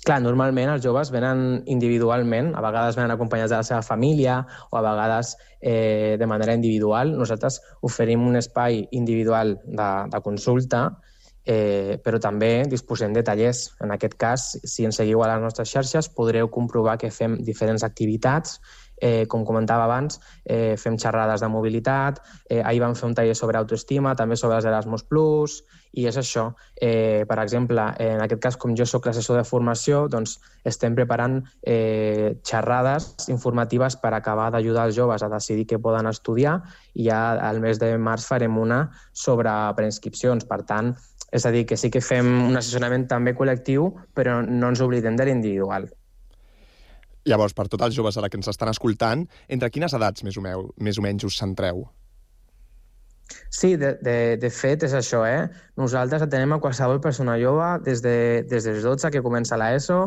Clar, 0.00 0.16
normalment 0.24 0.70
els 0.72 0.80
joves 0.84 1.10
venen 1.12 1.60
individualment, 1.68 2.54
a 2.56 2.62
vegades 2.64 2.96
venen 2.96 3.12
acompanyats 3.12 3.52
de 3.52 3.58
la 3.60 3.66
seva 3.68 3.82
família 3.84 4.38
o 4.70 4.78
a 4.78 4.84
vegades 4.86 5.34
eh, 5.60 6.16
de 6.18 6.26
manera 6.26 6.56
individual. 6.56 7.12
Nosaltres 7.18 7.60
oferim 7.84 8.24
un 8.26 8.40
espai 8.40 8.86
individual 8.96 9.58
de, 9.66 9.90
de 10.08 10.22
consulta 10.24 10.86
eh, 11.44 11.98
però 12.04 12.20
també 12.20 12.64
disposem 12.68 13.12
de 13.12 13.24
tallers. 13.26 13.70
En 13.84 13.92
aquest 13.94 14.16
cas, 14.20 14.46
si 14.64 14.86
ens 14.88 15.00
seguiu 15.00 15.22
a 15.24 15.32
les 15.32 15.42
nostres 15.42 15.72
xarxes, 15.72 16.08
podreu 16.16 16.50
comprovar 16.52 16.98
que 17.00 17.10
fem 17.10 17.38
diferents 17.44 17.84
activitats 17.86 18.58
eh, 19.00 19.26
com 19.26 19.44
comentava 19.48 19.84
abans, 19.88 20.20
eh, 20.44 20.76
fem 20.76 20.98
xerrades 21.00 21.40
de 21.40 21.48
mobilitat, 21.48 22.20
eh, 22.48 22.62
ahir 22.62 22.82
vam 22.84 22.94
fer 22.94 23.08
un 23.08 23.14
taller 23.14 23.34
sobre 23.34 23.58
autoestima, 23.58 24.14
també 24.14 24.36
sobre 24.36 24.56
els 24.56 24.68
Erasmus+, 24.68 25.06
i 25.92 26.06
és 26.06 26.16
això. 26.20 26.50
Eh, 26.80 27.24
per 27.28 27.38
exemple, 27.42 27.82
en 27.98 28.22
aquest 28.22 28.42
cas, 28.42 28.56
com 28.60 28.74
jo 28.78 28.86
sóc 28.86 29.06
l'assessor 29.06 29.40
de 29.40 29.44
formació, 29.46 30.04
doncs 30.10 30.38
estem 30.66 30.94
preparant 30.94 31.40
eh, 31.62 32.36
xerrades 32.46 33.28
informatives 33.32 33.96
per 34.00 34.14
acabar 34.14 34.50
d'ajudar 34.54 34.86
els 34.88 34.96
joves 34.96 35.22
a 35.22 35.30
decidir 35.32 35.66
què 35.66 35.80
poden 35.82 36.10
estudiar 36.10 36.60
i 36.94 37.08
ja 37.08 37.20
al 37.48 37.60
mes 37.60 37.80
de 37.82 37.96
març 37.98 38.26
farem 38.30 38.58
una 38.58 38.84
sobre 39.12 39.52
preinscripcions. 39.76 40.46
Per 40.50 40.62
tant, 40.66 40.94
és 41.30 41.46
a 41.46 41.54
dir, 41.54 41.66
que 41.66 41.78
sí 41.78 41.90
que 41.90 42.02
fem 42.02 42.26
un 42.48 42.58
assessorament 42.58 43.06
també 43.10 43.34
col·lectiu, 43.38 43.90
però 44.14 44.40
no 44.46 44.70
ens 44.70 44.82
oblidem 44.82 45.18
de 45.18 45.26
l'individual. 45.26 45.90
Llavors, 47.28 47.52
per 47.52 47.68
tots 47.68 47.84
els 47.84 47.94
joves 47.94 48.16
ara 48.16 48.30
que 48.32 48.38
ens 48.40 48.48
estan 48.48 48.70
escoltant, 48.72 49.26
entre 49.48 49.70
quines 49.70 49.94
edats 49.94 50.24
més 50.24 50.38
o, 50.40 50.44
meu, 50.44 50.70
més 50.80 50.98
o 50.98 51.04
menys 51.04 51.26
us 51.28 51.36
centreu? 51.38 51.84
Sí, 53.50 53.76
de, 53.76 53.94
de, 54.02 54.16
de 54.42 54.50
fet 54.50 54.84
és 54.86 54.94
això, 54.94 55.22
eh? 55.26 55.48
Nosaltres 55.80 56.22
atenem 56.26 56.54
a 56.54 56.60
qualsevol 56.62 57.00
persona 57.02 57.36
jove 57.40 57.68
des, 57.86 58.02
de, 58.02 58.42
des 58.50 58.66
dels 58.66 58.84
12 58.86 59.10
que 59.14 59.22
comença 59.22 59.58
l'ESO 59.60 60.00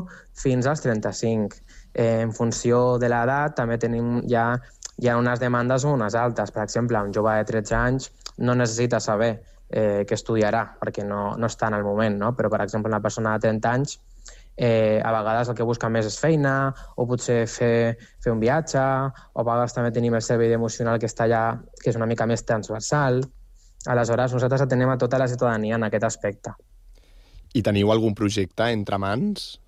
fins 0.43 0.67
als 0.67 0.83
35. 0.85 1.59
Eh, 1.93 2.21
en 2.25 2.31
funció 2.35 2.97
de 2.99 3.11
l'edat 3.11 3.55
també 3.59 3.77
tenim 3.81 4.21
ja 4.31 4.53
hi 5.01 5.09
ha 5.09 5.17
unes 5.17 5.41
demandes 5.41 5.85
o 5.85 5.93
unes 5.93 6.15
altes. 6.15 6.51
Per 6.53 6.63
exemple, 6.63 7.01
un 7.01 7.13
jove 7.15 7.35
de 7.39 7.49
13 7.49 7.75
anys 7.79 8.11
no 8.37 8.55
necessita 8.55 8.99
saber 8.99 9.33
eh, 9.69 10.05
que 10.07 10.15
estudiarà, 10.15 10.63
perquè 10.79 11.05
no, 11.05 11.33
no 11.37 11.49
està 11.49 11.69
en 11.69 11.79
el 11.79 11.85
moment, 11.85 12.17
no? 12.19 12.33
però, 12.37 12.51
per 12.53 12.61
exemple, 12.65 12.91
una 12.91 13.01
persona 13.01 13.33
de 13.37 13.47
30 13.47 13.71
anys 13.71 13.97
eh, 14.57 15.01
a 15.03 15.11
vegades 15.11 15.49
el 15.49 15.55
que 15.57 15.67
busca 15.67 15.89
més 15.89 16.07
és 16.09 16.17
feina, 16.19 16.73
o 16.97 17.07
potser 17.09 17.43
fer, 17.49 17.97
fer 18.23 18.33
un 18.33 18.41
viatge, 18.43 18.83
o 19.33 19.41
a 19.41 19.47
vegades 19.47 19.73
també 19.73 19.93
tenim 19.95 20.15
el 20.17 20.25
servei 20.25 20.53
emocional 20.53 20.99
que 20.99 21.09
està 21.09 21.25
allà, 21.27 21.45
que 21.81 21.89
és 21.91 21.99
una 21.99 22.09
mica 22.09 22.27
més 22.29 22.45
transversal. 22.45 23.23
Aleshores, 23.89 24.35
nosaltres 24.35 24.63
atenem 24.63 24.93
a 24.93 24.99
tota 24.99 25.19
la 25.19 25.27
ciutadania 25.27 25.75
en 25.75 25.89
aquest 25.89 26.07
aspecte. 26.07 26.53
I 27.53 27.61
teniu 27.61 27.91
algun 27.93 28.15
projecte 28.17 28.69
entre 28.73 28.97
mans? 28.97 29.62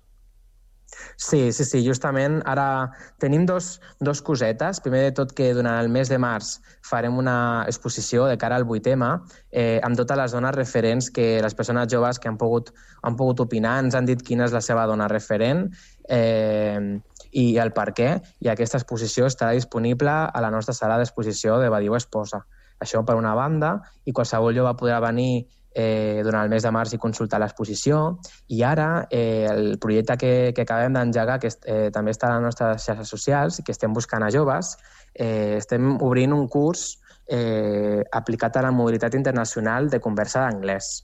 Sí, 1.16 1.52
sí, 1.52 1.64
sí, 1.64 1.80
justament 1.84 2.38
ara 2.48 2.92
tenim 3.20 3.46
dos, 3.48 3.80
dos 4.00 4.20
cosetes. 4.22 4.80
Primer 4.84 5.02
de 5.06 5.14
tot 5.16 5.32
que 5.36 5.50
durant 5.56 5.80
el 5.80 5.88
mes 5.92 6.10
de 6.12 6.18
març 6.22 6.56
farem 6.86 7.16
una 7.18 7.64
exposició 7.66 8.26
de 8.30 8.36
cara 8.38 8.58
al 8.60 8.66
8M 8.66 9.08
eh, 9.50 9.80
amb 9.84 9.98
totes 9.98 10.20
les 10.20 10.36
dones 10.36 10.54
referents 10.54 11.10
que 11.10 11.40
les 11.42 11.56
persones 11.58 11.90
joves 11.92 12.20
que 12.20 12.30
han 12.30 12.38
pogut, 12.38 12.72
han 13.02 13.16
pogut 13.16 13.42
opinar 13.46 13.78
ens 13.82 13.96
han 13.98 14.08
dit 14.08 14.22
quina 14.22 14.46
és 14.46 14.54
la 14.54 14.62
seva 14.64 14.86
dona 14.86 15.08
referent 15.12 15.66
eh, 16.08 17.00
i 17.32 17.46
el 17.60 17.72
per 17.76 17.90
què. 17.96 18.10
I 18.44 18.52
aquesta 18.52 18.80
exposició 18.80 19.26
estarà 19.26 19.56
disponible 19.56 20.12
a 20.12 20.44
la 20.44 20.52
nostra 20.54 20.76
sala 20.76 21.00
d'exposició 21.00 21.58
de 21.60 21.72
Badiu 21.72 21.96
Esposa. 21.98 22.44
Això 22.80 23.02
per 23.08 23.16
una 23.16 23.34
banda, 23.34 23.78
i 24.04 24.12
qualsevol 24.12 24.54
jove 24.56 24.74
podrà 24.76 25.00
venir 25.00 25.46
eh, 25.76 26.22
durant 26.24 26.46
el 26.46 26.48
mes 26.48 26.64
de 26.64 26.72
març 26.72 26.94
i 26.96 26.98
consultar 27.00 27.38
l'exposició. 27.42 28.16
I 28.48 28.62
ara 28.64 28.88
eh, 29.10 29.44
el 29.50 29.76
projecte 29.82 30.16
que, 30.22 30.34
que 30.56 30.64
acabem 30.64 30.96
d'engegar, 30.96 31.36
que 31.42 31.50
eh, 31.52 31.90
també 31.92 32.14
està 32.16 32.30
a 32.30 32.38
les 32.38 32.46
nostres 32.48 32.86
xarxes 32.88 33.12
socials 33.12 33.60
que 33.60 33.74
estem 33.76 33.92
buscant 33.92 34.24
a 34.24 34.30
joves, 34.32 34.72
eh, 35.12 35.58
estem 35.60 35.98
obrint 36.00 36.32
un 36.32 36.46
curs 36.48 36.94
eh, 37.28 38.00
aplicat 38.16 38.56
a 38.56 38.64
la 38.64 38.72
mobilitat 38.72 39.18
internacional 39.20 39.90
de 39.92 40.00
conversa 40.00 40.46
d'anglès. 40.46 40.94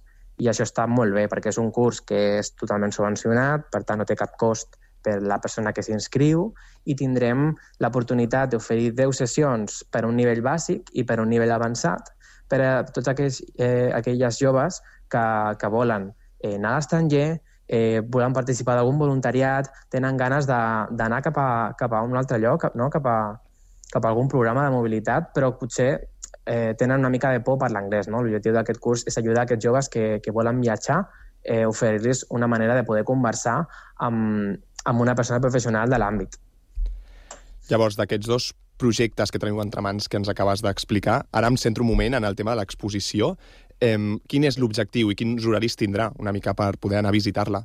I 0.40 0.48
això 0.48 0.64
està 0.64 0.88
molt 0.88 1.12
bé, 1.12 1.26
perquè 1.28 1.52
és 1.52 1.60
un 1.60 1.68
curs 1.70 2.00
que 2.08 2.22
és 2.40 2.54
totalment 2.56 2.96
subvencionat, 2.96 3.68
per 3.68 3.84
tant 3.84 4.00
no 4.00 4.08
té 4.08 4.16
cap 4.16 4.38
cost 4.40 4.80
per 5.04 5.18
la 5.20 5.36
persona 5.42 5.74
que 5.76 5.84
s'inscriu 5.84 6.48
i 6.88 6.96
tindrem 6.96 7.50
l'oportunitat 7.82 8.54
d'oferir 8.54 8.94
10 8.96 9.20
sessions 9.20 9.82
per 9.92 10.06
un 10.08 10.16
nivell 10.16 10.40
bàsic 10.40 10.94
i 10.96 11.04
per 11.04 11.20
un 11.20 11.28
nivell 11.28 11.52
avançat 11.52 12.14
per 12.52 12.60
a 12.60 12.72
tots 12.84 13.08
aquells, 13.08 13.40
eh, 13.56 13.88
aquelles 13.96 14.36
joves 14.40 14.82
que, 15.08 15.24
que 15.58 15.72
volen 15.72 16.10
eh, 16.42 16.58
anar 16.58 16.74
a 16.74 16.82
l'estranger, 16.82 17.26
eh, 17.72 18.02
volen 18.04 18.34
participar 18.36 18.76
d'algun 18.76 18.98
voluntariat, 19.00 19.70
tenen 19.92 20.18
ganes 20.20 20.48
d'anar 20.50 21.22
cap, 21.24 21.38
a, 21.40 21.72
cap 21.78 21.96
a 21.96 22.02
un 22.04 22.18
altre 22.20 22.36
lloc, 22.42 22.68
no? 22.76 22.90
cap, 22.92 23.08
a, 23.08 23.18
cap 23.92 24.04
a 24.04 24.12
algun 24.12 24.28
programa 24.28 24.66
de 24.66 24.74
mobilitat, 24.74 25.32
però 25.32 25.54
potser 25.56 25.90
eh, 26.44 26.74
tenen 26.76 27.00
una 27.00 27.12
mica 27.14 27.32
de 27.32 27.40
por 27.40 27.56
per 27.62 27.70
l'anglès. 27.72 28.10
No? 28.12 28.20
L'objectiu 28.20 28.52
d'aquest 28.58 28.82
curs 28.84 29.06
és 29.08 29.16
ajudar 29.16 29.46
aquests 29.46 29.64
joves 29.64 29.88
que, 29.88 30.06
que 30.20 30.34
volen 30.36 30.60
viatjar, 30.60 31.00
eh, 31.42 31.64
oferir-los 31.66 32.26
una 32.36 32.50
manera 32.50 32.76
de 32.76 32.84
poder 32.84 33.06
conversar 33.08 33.62
amb, 34.04 34.58
amb 34.84 35.00
una 35.00 35.16
persona 35.16 35.40
professional 35.40 35.88
de 35.88 36.02
l'àmbit. 36.02 36.36
Llavors, 37.70 37.96
d'aquests 37.96 38.28
dos 38.28 38.52
projectes 38.82 39.30
que 39.30 39.40
teniu 39.42 39.60
entre 39.62 39.84
mans 39.84 40.08
que 40.10 40.18
ens 40.18 40.30
acabes 40.32 40.64
d'explicar. 40.64 41.22
Ara 41.30 41.50
em 41.52 41.58
centro 41.60 41.86
un 41.86 41.92
moment 41.94 42.18
en 42.18 42.26
el 42.28 42.38
tema 42.38 42.56
de 42.56 42.62
l'exposició. 42.62 43.36
Eh, 43.80 43.98
quin 44.28 44.48
és 44.48 44.58
l'objectiu 44.58 45.10
i 45.10 45.18
quins 45.18 45.46
horaris 45.46 45.78
tindrà 45.78 46.10
una 46.18 46.34
mica 46.34 46.56
per 46.58 46.74
poder 46.82 47.00
anar 47.00 47.14
a 47.14 47.18
visitar-la? 47.18 47.64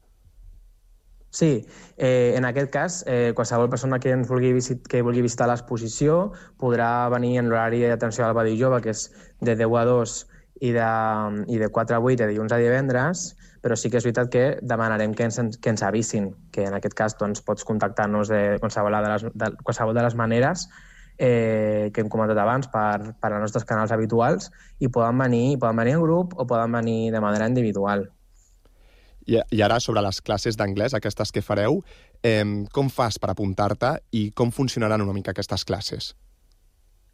Sí, 1.29 1.67
eh, 1.97 2.33
en 2.37 2.45
aquest 2.45 2.71
cas, 2.71 3.03
eh, 3.05 3.33
qualsevol 3.35 3.69
persona 3.69 3.99
que 3.99 4.13
ens 4.15 4.29
vulgui, 4.29 4.53
visit, 4.55 4.87
que 4.87 5.03
vulgui 5.03 5.21
visitar 5.21 5.45
l'exposició 5.49 6.31
podrà 6.57 7.09
venir 7.13 7.35
en 7.41 7.51
l'horari 7.51 7.83
d'atenció 7.83 8.25
al 8.25 8.33
Badi 8.33 8.55
Jove, 8.57 8.79
que 8.81 8.95
és 8.95 9.09
de 9.41 9.57
10 9.59 9.75
a 9.77 9.83
2 9.85 10.15
i 10.61 10.71
de, 10.73 10.87
i 11.53 11.59
de 11.61 11.69
4 11.69 11.97
a 11.97 11.99
8 11.99 12.23
de 12.23 12.29
dilluns 12.31 12.55
a 12.55 12.57
divendres, 12.61 13.27
però 13.61 13.75
sí 13.75 13.91
que 13.91 13.99
és 13.99 14.07
veritat 14.07 14.31
que 14.31 14.45
demanarem 14.63 15.13
que 15.13 15.27
ens, 15.27 15.59
que 15.61 15.69
ens 15.69 15.83
avisin, 15.83 16.31
que 16.55 16.65
en 16.65 16.77
aquest 16.77 16.95
cas 16.97 17.17
doncs, 17.19 17.43
pots 17.45 17.67
contactar-nos 17.67 18.31
de 18.31 18.41
qualsevol 18.63 18.95
de 18.95 19.11
les, 19.11 19.27
de 19.33 19.51
qualsevol 19.63 19.93
de 19.97 20.07
les 20.07 20.15
maneres 20.15 20.69
eh, 21.17 21.89
que 21.93 22.03
hem 22.03 22.09
comentat 22.09 22.37
abans 22.41 22.69
per, 22.71 23.13
per 23.17 23.31
als 23.31 23.41
nostres 23.47 23.65
canals 23.65 23.91
habituals 23.91 24.51
i 24.79 24.89
poden 24.89 25.17
venir, 25.23 25.57
poden 25.59 25.81
venir 25.81 25.97
en 25.97 26.05
grup 26.05 26.37
o 26.37 26.45
poden 26.47 26.77
venir 26.77 27.11
de 27.11 27.21
manera 27.23 27.49
individual. 27.49 28.07
I, 29.27 29.41
I 29.51 29.61
ara, 29.65 29.81
sobre 29.83 30.01
les 30.05 30.21
classes 30.23 30.55
d'anglès, 30.55 30.95
aquestes 30.95 31.33
que 31.35 31.43
fareu, 31.43 31.81
eh, 32.23 32.45
com 32.71 32.89
fas 32.93 33.19
per 33.19 33.33
apuntar-te 33.33 33.97
i 34.15 34.29
com 34.31 34.53
funcionaran 34.55 35.03
una 35.03 35.15
mica 35.15 35.33
aquestes 35.35 35.65
classes? 35.67 36.13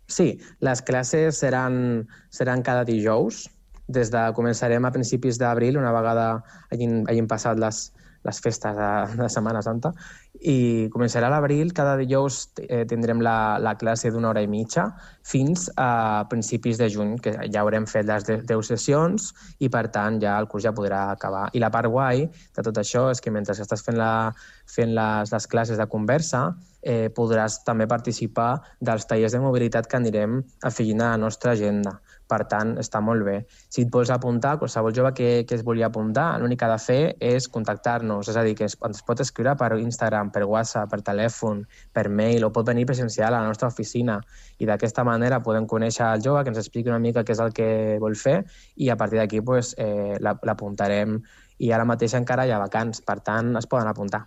Sí, 0.07 0.38
les 0.60 0.83
classes 0.83 1.39
seran, 1.39 2.07
seran 2.29 2.62
cada 2.62 2.83
dijous. 2.86 3.48
Des 3.88 4.12
de, 4.13 4.22
començarem 4.38 4.86
a 4.86 4.91
principis 4.95 5.39
d'abril, 5.41 5.79
una 5.79 5.91
vegada 5.95 6.27
hagin, 6.72 7.01
hagin 7.10 7.27
passat 7.27 7.60
les, 7.60 7.88
les 8.24 8.39
festes 8.44 8.75
de, 8.77 8.89
de 9.20 9.30
Setmana 9.30 9.62
Santa, 9.65 9.94
i 10.42 10.89
començarà 10.94 11.30
l'abril, 11.32 11.72
cada 11.75 11.96
dijous 12.00 12.39
eh, 12.63 12.84
tindrem 12.89 13.22
la, 13.24 13.60
la 13.62 13.75
classe 13.80 14.12
d'una 14.12 14.32
hora 14.32 14.44
i 14.44 14.50
mitja 14.50 14.89
fins 15.24 15.70
a 15.80 16.25
principis 16.32 16.80
de 16.82 16.89
juny, 16.92 17.15
que 17.24 17.36
ja 17.48 17.62
haurem 17.62 17.86
fet 17.88 18.08
les 18.10 18.25
10 18.27 18.72
sessions 18.74 19.32
i, 19.60 19.70
per 19.70 19.88
tant, 19.94 20.20
ja 20.24 20.36
el 20.42 20.50
curs 20.51 20.65
ja 20.68 20.74
podrà 20.75 21.06
acabar. 21.13 21.48
I 21.53 21.63
la 21.63 21.72
part 21.72 21.92
guai 21.92 22.25
de 22.27 22.65
tot 22.65 22.82
això 22.82 23.08
és 23.13 23.24
que 23.24 23.32
mentre 23.32 23.56
estàs 23.56 23.86
fent, 23.86 24.00
la, 24.00 24.34
fent 24.68 24.96
les, 24.98 25.32
les 25.32 25.48
classes 25.48 25.80
de 25.80 25.88
conversa, 25.88 26.50
eh, 26.84 27.08
podràs 27.15 27.62
també 27.68 27.88
participar 27.88 28.58
dels 28.84 29.08
tallers 29.08 29.36
de 29.36 29.42
mobilitat 29.44 29.88
que 29.88 30.00
anirem 30.00 30.42
afegint 30.68 31.01
a 31.01 31.13
la 31.13 31.22
nostra 31.24 31.56
agenda. 31.56 32.00
Per 32.30 32.39
tant, 32.50 32.77
està 32.80 33.01
molt 33.03 33.25
bé. 33.27 33.36
Si 33.70 33.84
et 33.84 33.89
vols 33.92 34.10
apuntar, 34.13 34.56
qualsevol 34.62 34.94
jove 34.96 35.12
que, 35.18 35.30
que 35.48 35.58
es 35.58 35.63
vulgui 35.68 35.84
apuntar, 35.84 36.39
l'únic 36.39 36.62
que 36.62 36.68
ha 36.68 36.72
de 36.72 36.80
fer 36.82 37.01
és 37.20 37.50
contactar-nos, 37.51 38.30
és 38.32 38.39
a 38.39 38.44
dir, 38.48 38.56
que 38.58 38.68
es, 38.70 38.77
ens 38.88 39.03
pot 39.06 39.20
escriure 39.22 39.56
per 39.60 39.74
Instagram, 39.77 40.32
per 40.34 40.46
WhatsApp, 40.50 40.89
per 40.92 41.01
telèfon, 41.06 41.65
per 41.94 42.08
mail, 42.10 42.48
o 42.48 42.51
pot 42.56 42.68
venir 42.70 42.88
presencial 42.89 43.34
a 43.34 43.42
la 43.42 43.51
nostra 43.51 43.70
oficina. 43.70 44.20
I 44.63 44.70
d'aquesta 44.70 45.06
manera 45.08 45.42
podem 45.44 45.68
conèixer 45.70 46.08
el 46.08 46.24
jove, 46.25 46.44
que 46.44 46.53
ens 46.56 46.63
expliqui 46.63 46.92
una 46.92 47.01
mica 47.03 47.25
què 47.27 47.36
és 47.36 47.44
el 47.44 47.53
que 47.53 47.70
vol 48.01 48.15
fer, 48.20 48.39
i 48.75 48.89
a 48.89 48.98
partir 48.98 49.20
d'aquí 49.20 49.44
pues, 49.44 49.75
eh, 49.77 50.15
l'apuntarem. 50.22 51.20
I 51.60 51.72
ara 51.75 51.86
mateix 51.86 52.15
encara 52.18 52.48
hi 52.48 52.56
ha 52.56 52.62
vacants, 52.62 53.03
per 53.06 53.20
tant, 53.22 53.53
es 53.60 53.70
poden 53.70 53.92
apuntar. 53.92 54.24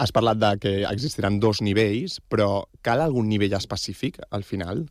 Has 0.00 0.14
parlat 0.16 0.38
de 0.40 0.54
que 0.56 0.70
existiran 0.88 1.36
dos 1.42 1.60
nivells, 1.60 2.22
però 2.32 2.64
cal 2.80 3.02
algun 3.04 3.28
nivell 3.28 3.52
específic 3.58 4.16
al 4.30 4.46
final? 4.48 4.86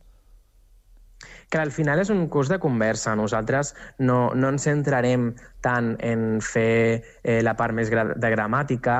Que 1.50 1.58
al 1.58 1.72
final 1.74 1.98
és 1.98 2.10
un 2.14 2.28
curs 2.30 2.48
de 2.48 2.60
conversa. 2.62 3.16
Nosaltres 3.18 3.74
no, 3.98 4.30
no 4.38 4.52
ens 4.54 4.64
centrarem 4.68 5.32
tant 5.66 5.96
en 6.06 6.38
fer 6.44 7.02
eh, 7.24 7.40
la 7.42 7.56
part 7.58 7.74
més 7.74 7.90
gra 7.90 8.06
de 8.14 8.30
gramàtica, 8.32 8.98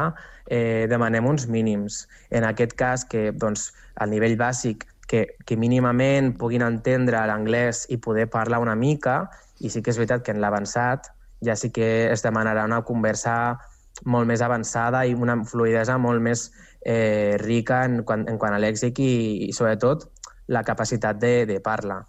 eh, 0.51 0.87
demanem 0.91 1.29
uns 1.31 1.47
mínims. 1.47 2.03
En 2.29 2.45
aquest 2.45 2.75
cas, 2.77 3.07
que 3.07 3.31
doncs, 3.31 3.71
al 4.03 4.11
nivell 4.11 4.37
bàsic, 4.41 4.85
que, 5.11 5.25
que 5.47 5.57
mínimament 5.59 6.35
puguin 6.39 6.67
entendre 6.67 7.23
l'anglès 7.27 7.87
i 7.91 7.99
poder 8.03 8.29
parlar 8.31 8.61
una 8.63 8.77
mica, 8.79 9.25
i 9.61 9.71
sí 9.71 9.83
que 9.83 9.95
és 9.95 9.99
veritat 9.99 10.27
que 10.27 10.35
en 10.35 10.43
l'avançat 10.43 11.11
ja 11.47 11.57
sí 11.57 11.71
que 11.73 12.11
es 12.13 12.23
demanarà 12.23 12.67
una 12.69 12.83
conversa 12.87 13.59
molt 14.05 14.29
més 14.29 14.43
avançada 14.43 15.05
i 15.07 15.15
una 15.15 15.39
fluidesa 15.45 15.99
molt 15.99 16.23
més 16.23 16.49
eh, 16.85 17.37
rica 17.41 17.85
en, 17.85 18.01
en, 18.03 18.27
en 18.29 18.39
quant 18.41 18.55
a 18.55 18.61
lèxic 18.63 18.99
i, 19.03 19.13
i, 19.49 19.53
sobretot, 19.57 20.09
la 20.51 20.65
capacitat 20.67 21.19
de, 21.23 21.47
de 21.47 21.61
parla 21.63 22.01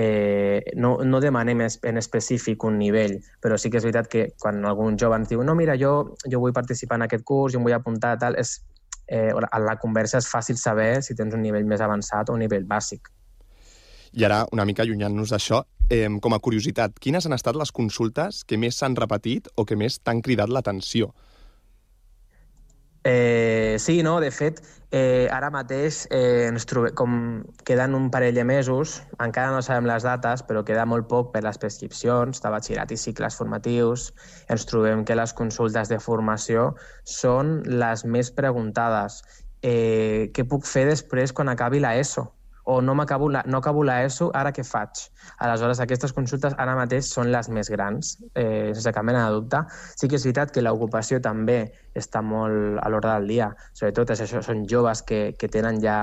eh, 0.00 0.62
no, 0.76 0.98
no 1.02 1.18
demanem 1.18 1.64
en 1.66 1.96
específic 1.98 2.62
un 2.62 2.76
nivell, 2.78 3.16
però 3.42 3.56
sí 3.58 3.66
que 3.66 3.80
és 3.80 3.86
veritat 3.88 4.06
que 4.06 4.20
quan 4.38 4.60
algun 4.62 4.94
jove 4.94 5.18
ens 5.18 5.32
diu 5.32 5.42
no, 5.42 5.56
mira, 5.58 5.74
jo, 5.80 6.14
jo 6.22 6.38
vull 6.38 6.54
participar 6.54 7.00
en 7.00 7.08
aquest 7.08 7.24
curs, 7.26 7.56
jo 7.56 7.58
em 7.58 7.66
vull 7.66 7.74
apuntar, 7.74 8.12
tal, 8.22 8.38
és, 8.38 8.60
eh, 9.10 9.32
a 9.34 9.58
la 9.58 9.74
conversa 9.82 10.20
és 10.22 10.30
fàcil 10.30 10.60
saber 10.60 11.00
si 11.02 11.18
tens 11.18 11.34
un 11.34 11.42
nivell 11.42 11.66
més 11.66 11.82
avançat 11.82 12.30
o 12.30 12.38
un 12.38 12.44
nivell 12.46 12.68
bàsic. 12.70 13.10
I 14.14 14.24
ara, 14.28 14.44
una 14.54 14.68
mica 14.68 14.86
allunyant-nos 14.86 15.34
d'això, 15.34 15.64
eh, 15.90 16.06
com 16.22 16.36
a 16.36 16.38
curiositat, 16.38 16.94
quines 17.02 17.26
han 17.26 17.34
estat 17.34 17.58
les 17.58 17.74
consultes 17.74 18.44
que 18.46 18.56
més 18.56 18.78
s'han 18.78 18.94
repetit 18.94 19.50
o 19.56 19.66
que 19.66 19.74
més 19.74 19.98
t'han 19.98 20.22
cridat 20.22 20.48
l'atenció? 20.48 21.10
Eh, 23.10 23.76
sí, 23.78 24.02
no, 24.02 24.20
de 24.20 24.30
fet, 24.30 24.58
eh, 24.90 25.28
ara 25.32 25.48
mateix 25.48 26.02
eh, 26.12 26.44
ens 26.50 26.66
trobem, 26.68 26.92
com 26.92 27.14
queden 27.64 27.94
un 27.96 28.10
parell 28.12 28.36
de 28.36 28.44
mesos, 28.44 28.98
encara 29.24 29.54
no 29.54 29.62
sabem 29.64 29.88
les 29.88 30.04
dates, 30.04 30.42
però 30.44 30.60
queda 30.68 30.84
molt 30.84 31.08
poc 31.08 31.30
per 31.32 31.40
les 31.46 31.56
prescripcions 31.62 32.44
de 32.44 32.52
batxillerat 32.52 32.92
i 32.92 33.00
cicles 33.00 33.40
formatius. 33.40 34.10
Ens 34.52 34.68
trobem 34.68 35.06
que 35.08 35.16
les 35.16 35.32
consultes 35.32 35.88
de 35.88 36.02
formació 36.04 36.74
són 37.08 37.62
les 37.64 38.04
més 38.04 38.28
preguntades. 38.42 39.22
Eh, 39.64 40.28
què 40.36 40.44
puc 40.44 40.68
fer 40.68 40.84
després 40.92 41.32
quan 41.32 41.48
acabi 41.48 41.80
la 41.80 41.96
ESO? 41.96 42.28
O 42.70 42.82
no, 42.82 42.92
acabo 43.00 43.30
la, 43.30 43.42
no 43.46 43.58
acabo 43.62 43.82
l'ESO, 43.82 44.26
ara 44.36 44.50
què 44.52 44.60
faig? 44.60 45.06
Aleshores, 45.40 45.80
aquestes 45.80 46.12
consultes 46.12 46.52
ara 46.60 46.74
mateix 46.76 47.08
són 47.08 47.30
les 47.32 47.48
més 47.48 47.70
grans, 47.72 48.10
eh, 48.36 48.74
sense 48.76 48.92
cap 48.92 49.06
mena 49.08 49.22
de 49.24 49.38
dubte. 49.38 49.62
Sí 49.96 50.04
que 50.04 50.18
és 50.20 50.26
veritat 50.28 50.52
que 50.52 50.60
l'ocupació 50.60 51.16
també 51.24 51.62
està 51.96 52.20
molt 52.20 52.76
a 52.84 52.90
l'hora 52.92 53.14
del 53.16 53.32
dia, 53.32 53.48
sobretot 53.72 54.12
això 54.12 54.42
són 54.44 54.66
joves 54.68 55.00
que, 55.08 55.22
que 55.40 55.48
tenen 55.48 55.80
ja 55.80 55.96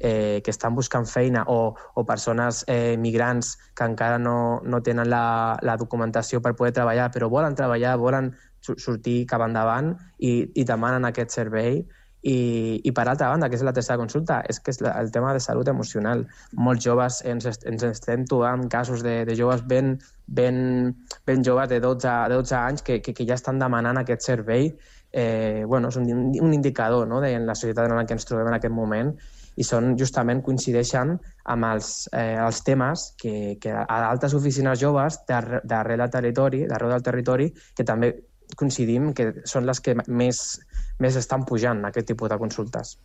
eh, 0.00 0.40
que 0.42 0.50
estan 0.50 0.74
buscant 0.74 1.06
feina 1.06 1.44
o, 1.46 1.76
o 1.94 2.04
persones 2.08 2.64
eh, 2.66 2.96
migrants 2.98 3.54
que 3.78 3.86
encara 3.86 4.18
no, 4.18 4.58
no 4.66 4.82
tenen 4.82 5.12
la, 5.14 5.60
la 5.62 5.78
documentació 5.78 6.42
per 6.42 6.56
poder 6.58 6.74
treballar, 6.80 7.12
però 7.14 7.30
volen 7.30 7.54
treballar, 7.54 7.94
volen 8.02 8.32
sortir 8.60 9.28
cap 9.30 9.46
endavant 9.46 9.94
i, 10.18 10.50
i 10.58 10.66
demanen 10.66 11.06
aquest 11.06 11.38
servei 11.38 11.84
i, 12.22 12.80
I 12.84 12.92
per 12.92 13.06
altra 13.08 13.30
banda, 13.32 13.48
que 13.48 13.56
és 13.56 13.64
la 13.64 13.72
tercera 13.72 13.98
consulta, 14.00 14.40
és 14.48 14.60
que 14.60 14.74
és 14.74 14.80
la, 14.84 14.92
el 15.00 15.10
tema 15.12 15.32
de 15.32 15.40
salut 15.40 15.68
emocional. 15.72 16.26
Molts 16.52 16.84
joves 16.84 17.20
ens, 17.24 17.48
ens 17.48 17.84
estem 17.88 18.26
trobant 18.28 18.66
casos 18.68 19.04
de, 19.06 19.22
de 19.24 19.36
joves 19.38 19.64
ben, 19.66 19.96
ben, 20.26 20.94
ben 21.26 21.44
joves 21.46 21.70
de 21.72 21.80
12, 21.80 22.06
de 22.28 22.40
12 22.42 22.56
anys 22.58 22.84
que, 22.84 23.00
que, 23.00 23.16
que 23.16 23.26
ja 23.28 23.38
estan 23.40 23.60
demanant 23.62 24.00
aquest 24.00 24.28
servei. 24.28 24.72
Eh, 25.12 25.64
bueno, 25.66 25.88
és 25.88 25.96
un, 25.98 26.06
un 26.38 26.54
indicador 26.54 27.08
no, 27.08 27.20
de 27.20 27.32
en 27.34 27.46
la 27.48 27.56
societat 27.56 27.88
en 27.88 27.96
la 27.96 28.06
que 28.06 28.14
ens 28.14 28.28
trobem 28.28 28.52
en 28.52 28.60
aquest 28.60 28.74
moment 28.74 29.14
i 29.58 29.64
són 29.66 29.96
justament 29.98 30.40
coincideixen 30.46 31.16
amb 31.52 31.66
els, 31.66 32.06
eh, 32.14 32.36
els 32.38 32.60
temes 32.64 33.10
que, 33.18 33.56
que 33.60 33.72
a 33.74 33.98
altres 34.06 34.36
oficines 34.38 34.78
joves 34.80 35.18
d'arrel 35.28 36.04
del 36.04 36.12
territori, 36.12 36.62
d'arreu 36.70 36.92
del 36.94 37.02
territori, 37.02 37.50
que 37.74 37.84
també 37.84 38.12
coincidim 38.56 39.12
que 39.14 39.32
són 39.46 39.66
les 39.66 39.80
que 39.82 39.96
més 40.06 40.60
més 41.00 41.16
estan 41.16 41.46
pujant 41.48 41.84
aquest 41.88 42.12
tipus 42.12 42.30
de 42.30 42.38
consultes. 42.40 42.98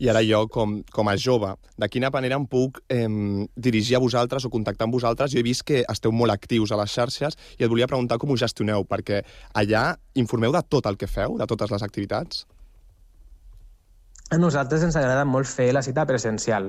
I 0.00 0.08
ara 0.08 0.22
jo, 0.24 0.46
com, 0.48 0.78
com 0.96 1.10
a 1.12 1.16
jove, 1.20 1.50
de 1.76 1.88
quina 1.92 2.08
manera 2.12 2.38
em 2.40 2.46
puc 2.48 2.78
eh, 2.88 3.04
dirigir 3.56 3.98
a 3.98 4.00
vosaltres 4.00 4.46
o 4.48 4.50
contactar 4.52 4.86
amb 4.88 4.96
vosaltres? 4.96 5.28
Jo 5.34 5.42
he 5.42 5.44
vist 5.44 5.66
que 5.68 5.82
esteu 5.92 6.14
molt 6.16 6.32
actius 6.32 6.72
a 6.72 6.78
les 6.80 6.94
xarxes 6.94 7.36
i 7.58 7.66
et 7.66 7.68
volia 7.68 7.88
preguntar 7.90 8.16
com 8.16 8.32
ho 8.32 8.38
gestioneu, 8.40 8.86
perquè 8.88 9.20
allà 9.60 9.90
informeu 10.16 10.56
de 10.56 10.64
tot 10.72 10.88
el 10.88 10.96
que 10.96 11.10
feu, 11.10 11.36
de 11.36 11.48
totes 11.50 11.74
les 11.74 11.84
activitats? 11.84 12.46
A 14.30 14.38
nosaltres 14.38 14.84
ens 14.86 14.94
agrada 14.94 15.24
molt 15.26 15.48
fer 15.50 15.72
la 15.74 15.80
cita 15.82 16.04
presencial. 16.06 16.68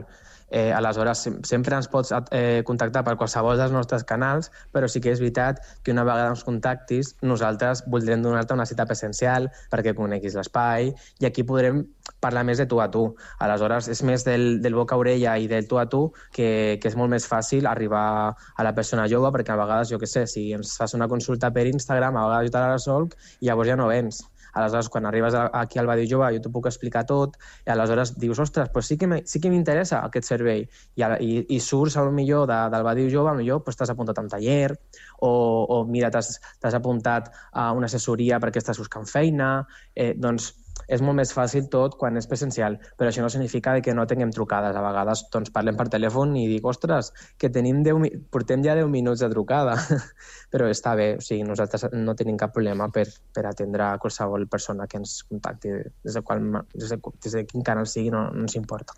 Eh, 0.49 0.71
aleshores, 0.73 1.19
sempre 1.47 1.75
ens 1.77 1.87
pots 1.93 2.09
eh, 2.33 2.63
contactar 2.67 3.03
per 3.05 3.13
qualsevol 3.19 3.61
dels 3.61 3.71
nostres 3.71 4.01
canals, 4.09 4.49
però 4.73 4.89
sí 4.89 4.99
que 4.99 5.13
és 5.13 5.21
veritat 5.21 5.61
que 5.85 5.93
una 5.93 6.03
vegada 6.07 6.31
ens 6.33 6.41
contactis, 6.47 7.13
nosaltres 7.21 7.83
voldrem 7.93 8.25
donar-te 8.25 8.57
una 8.57 8.65
cita 8.65 8.87
presencial 8.89 9.45
perquè 9.69 9.93
coneguis 9.95 10.39
l'espai 10.39 10.89
i 11.21 11.29
aquí 11.29 11.45
podrem 11.45 11.85
parlar 12.19 12.43
més 12.49 12.57
de 12.59 12.65
tu 12.65 12.81
a 12.81 12.89
tu. 12.91 13.05
Aleshores, 13.45 13.93
és 13.93 14.01
més 14.09 14.25
del, 14.25 14.57
del 14.65 14.75
boca 14.81 14.97
a 14.97 15.05
orella 15.05 15.37
i 15.37 15.47
del 15.47 15.69
tu 15.69 15.77
a 15.77 15.85
tu 15.85 16.01
que, 16.33 16.81
que 16.81 16.89
és 16.89 16.97
molt 16.97 17.13
més 17.13 17.29
fàcil 17.29 17.69
arribar 17.69 18.03
a 18.33 18.65
la 18.65 18.73
persona 18.73 19.05
jove 19.13 19.29
perquè 19.37 19.53
a 19.53 19.61
vegades, 19.61 19.93
jo 19.93 20.01
que 20.01 20.09
sé, 20.09 20.25
si 20.25 20.49
ens 20.57 20.73
fas 20.81 20.97
una 20.97 21.07
consulta 21.07 21.53
per 21.53 21.69
Instagram, 21.69 22.17
a 22.17 22.27
vegades 22.27 22.49
jo 22.49 22.57
te 22.57 22.65
la 22.65 22.73
resolc 22.73 23.17
i 23.39 23.53
llavors 23.53 23.69
ja 23.69 23.77
no 23.77 23.91
vens 23.93 24.25
Aleshores, 24.53 24.89
quan 24.89 25.05
arribes 25.05 25.35
aquí 25.35 25.79
al 25.79 25.87
Badi 25.87 26.07
Jove, 26.09 26.31
jo 26.35 26.41
t'ho 26.43 26.51
puc 26.53 26.69
explicar 26.69 27.05
tot, 27.09 27.37
i 27.65 27.71
aleshores 27.73 28.15
dius, 28.19 28.39
ostres, 28.39 28.71
pues 28.73 28.89
sí 28.91 28.97
que 28.97 29.21
sí 29.25 29.41
que 29.41 29.51
m'interessa 29.53 30.01
aquest 30.05 30.27
servei. 30.27 30.65
I, 30.95 31.05
i, 31.19 31.31
i 31.55 31.59
surts, 31.59 31.97
a 31.97 32.05
lo 32.07 32.11
millor, 32.15 32.47
de, 32.51 32.59
del 32.73 32.87
Badi 32.87 33.07
Jove, 33.11 33.31
a 33.31 33.35
lo 33.35 33.43
millor 33.43 33.63
pues, 33.63 33.79
t'has 33.79 33.93
apuntat 33.93 34.19
a 34.19 34.25
un 34.25 34.31
taller, 34.31 34.73
o, 35.19 35.31
o 35.69 35.83
mira, 35.85 36.11
t'has 36.11 36.75
apuntat 36.77 37.31
a 37.51 37.71
una 37.77 37.89
assessoria 37.91 38.39
perquè 38.39 38.61
estàs 38.61 38.79
buscant 38.81 39.07
feina, 39.09 39.53
eh, 39.95 40.13
doncs 40.17 40.53
és 40.91 40.99
molt 41.01 41.15
més 41.21 41.31
fàcil 41.31 41.69
tot 41.71 41.95
quan 41.97 42.17
és 42.19 42.27
presencial, 42.27 42.75
però 42.99 43.07
això 43.09 43.23
no 43.23 43.29
significa 43.31 43.77
que 43.81 43.93
no 43.95 44.03
tinguem 44.09 44.33
trucades. 44.35 44.75
A 44.75 44.81
vegades 44.83 45.21
doncs, 45.31 45.49
parlem 45.55 45.77
per 45.79 45.87
telèfon 45.93 46.35
i 46.35 46.47
dic, 46.51 46.65
ostres, 46.67 47.13
que 47.39 47.49
tenim 47.49 47.79
10, 47.85 47.99
mi- 48.03 48.11
portem 48.29 48.63
ja 48.65 48.75
10 48.75 48.89
minuts 48.91 49.23
de 49.23 49.29
trucada. 49.31 49.77
però 50.51 50.67
està 50.67 50.93
bé, 50.99 51.13
o 51.15 51.21
sigui, 51.23 51.45
nosaltres 51.47 51.87
no 51.95 52.11
tenim 52.19 52.35
cap 52.37 52.51
problema 52.51 52.89
per, 52.91 53.05
per 53.33 53.45
atendre 53.47 53.85
a 53.87 53.97
qualsevol 54.03 54.43
persona 54.51 54.83
que 54.91 54.99
ens 54.99 55.21
contacti 55.29 55.71
des 56.03 56.13
de, 56.17 56.21
qual, 56.27 56.43
des 56.75 56.91
de, 56.91 56.99
des 57.23 57.37
de 57.39 57.45
quin 57.47 57.63
canal 57.63 57.87
sigui, 57.87 58.11
no, 58.11 58.25
no 58.35 58.43
ens 58.43 58.57
importa. 58.59 58.93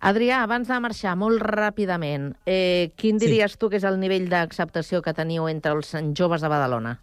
Adrià, 0.00 0.38
abans 0.46 0.64
de 0.64 0.78
marxar, 0.80 1.12
molt 1.20 1.42
ràpidament, 1.44 2.30
eh, 2.48 2.94
quin 2.96 3.20
Sí. 3.20 3.26
diries 3.26 3.58
tu 3.60 3.68
que 3.68 3.76
és 3.76 3.84
el 3.84 4.00
nivell 4.00 4.30
d'acceptació 4.32 5.02
que 5.04 5.12
teniu 5.12 5.44
entre 5.52 5.74
els 5.76 5.92
joves 6.16 6.40
de 6.40 6.48
Badalona? 6.48 6.94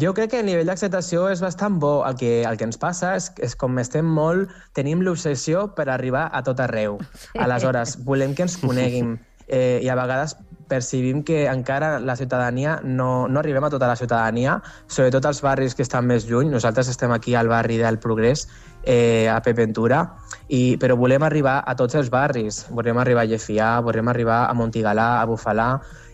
Jo 0.00 0.14
crec 0.16 0.30
que 0.32 0.38
el 0.40 0.46
nivell 0.48 0.68
d'acceptació 0.68 1.26
és 1.28 1.42
bastant 1.44 1.76
bo. 1.82 2.00
El 2.08 2.16
que, 2.16 2.30
el 2.48 2.56
que 2.56 2.64
ens 2.64 2.78
passa 2.80 3.12
és, 3.18 3.28
és 3.44 3.56
com 3.58 3.76
estem 3.82 4.08
molt... 4.08 4.52
Tenim 4.72 5.02
l'obsessió 5.04 5.66
per 5.76 5.90
arribar 5.92 6.28
a 6.32 6.40
tot 6.46 6.62
arreu. 6.64 6.96
Aleshores, 7.36 7.98
volem 8.06 8.32
que 8.34 8.46
ens 8.46 8.56
coneguin 8.62 9.18
eh, 9.48 9.80
i 9.84 9.90
a 9.92 9.98
vegades 9.98 10.36
percibim 10.72 11.20
que 11.22 11.44
encara 11.50 11.98
la 12.00 12.16
ciutadania 12.16 12.78
no, 12.82 13.28
no 13.28 13.40
arribem 13.40 13.64
a 13.64 13.70
tota 13.70 13.90
la 13.90 13.96
ciutadania, 14.00 14.54
sobretot 14.86 15.26
als 15.28 15.42
barris 15.44 15.76
que 15.76 15.84
estan 15.84 16.06
més 16.08 16.24
lluny. 16.30 16.48
Nosaltres 16.48 16.88
estem 16.88 17.12
aquí 17.12 17.34
al 17.36 17.50
barri 17.52 17.76
del 17.76 17.98
Progrés, 18.00 18.46
eh, 18.84 19.28
a 19.28 19.42
Pepentura, 19.44 20.06
i, 20.48 20.78
però 20.80 20.96
volem 20.96 21.26
arribar 21.28 21.58
a 21.68 21.76
tots 21.76 21.98
els 22.00 22.08
barris. 22.08 22.64
Volem 22.72 23.02
arribar 23.02 23.26
a 23.26 23.28
Llefià, 23.28 23.74
volem 23.84 24.08
arribar 24.08 24.46
a 24.46 24.56
Montigalà, 24.56 25.10
a 25.20 25.28
Bufalà, 25.28 25.68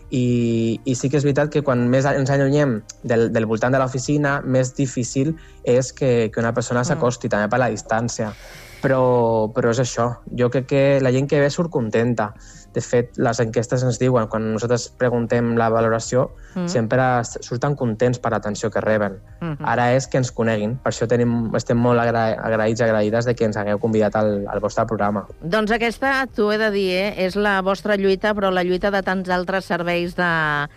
i, 0.09 0.79
i 0.85 0.95
sí 0.95 1.09
que 1.09 1.19
és 1.19 1.25
veritat 1.25 1.51
que 1.53 1.61
quan 1.65 1.85
més 1.91 2.07
ens 2.09 2.31
allunyem 2.33 2.79
del, 3.03 3.29
del 3.33 3.45
voltant 3.49 3.73
de 3.73 3.81
l'oficina, 3.81 4.39
més 4.41 4.73
difícil 4.77 5.35
és 5.63 5.93
que, 5.93 6.29
que 6.33 6.41
una 6.41 6.53
persona 6.53 6.83
s'acosti, 6.83 7.29
també 7.29 7.49
per 7.51 7.61
la 7.61 7.69
distància. 7.69 8.33
Però, 8.79 9.51
però 9.51 9.73
és 9.73 9.81
això. 9.83 10.07
Jo 10.39 10.47
crec 10.49 10.69
que 10.69 10.83
la 11.03 11.11
gent 11.11 11.27
que 11.27 11.41
ve 11.41 11.49
surt 11.51 11.71
contenta. 11.71 12.31
De 12.73 12.81
fet, 12.81 13.17
les 13.17 13.39
enquestes 13.39 13.81
ens 13.83 13.97
diuen, 13.99 14.27
quan 14.27 14.43
nosaltres 14.53 14.89
preguntem 14.97 15.55
la 15.57 15.69
valoració, 15.69 16.31
Mm. 16.55 16.59
mm. 16.63 16.67
sempre 16.69 17.01
surten 17.41 17.75
contents 17.75 18.19
per 18.19 18.31
l'atenció 18.31 18.69
que 18.71 18.81
reben. 18.81 19.19
Mhm. 19.41 19.57
Ara 19.65 19.93
és 19.95 20.07
que 20.07 20.17
ens 20.17 20.31
coneguin. 20.31 20.77
Per 20.77 20.91
això 20.91 21.07
tenim, 21.07 21.53
estem 21.55 21.77
molt 21.77 21.99
agra 21.99 22.35
agraïts 22.41 22.79
i 22.81 22.83
agraïdes 22.83 23.25
de 23.25 23.35
que 23.35 23.45
ens 23.45 23.57
hagueu 23.57 23.79
convidat 23.79 24.15
al, 24.15 24.47
al 24.47 24.59
vostre 24.59 24.85
programa. 24.85 25.27
Doncs 25.41 25.71
aquesta, 25.71 26.25
t'ho 26.27 26.51
he 26.51 26.57
de 26.57 26.71
dir, 26.71 26.91
eh, 26.91 27.25
és 27.25 27.35
la 27.35 27.61
vostra 27.61 27.95
lluita, 27.97 28.33
però 28.33 28.51
la 28.51 28.63
lluita 28.63 28.89
de 28.91 29.01
tants 29.03 29.29
altres 29.29 29.65
serveis 29.65 30.15
de, 30.15 30.67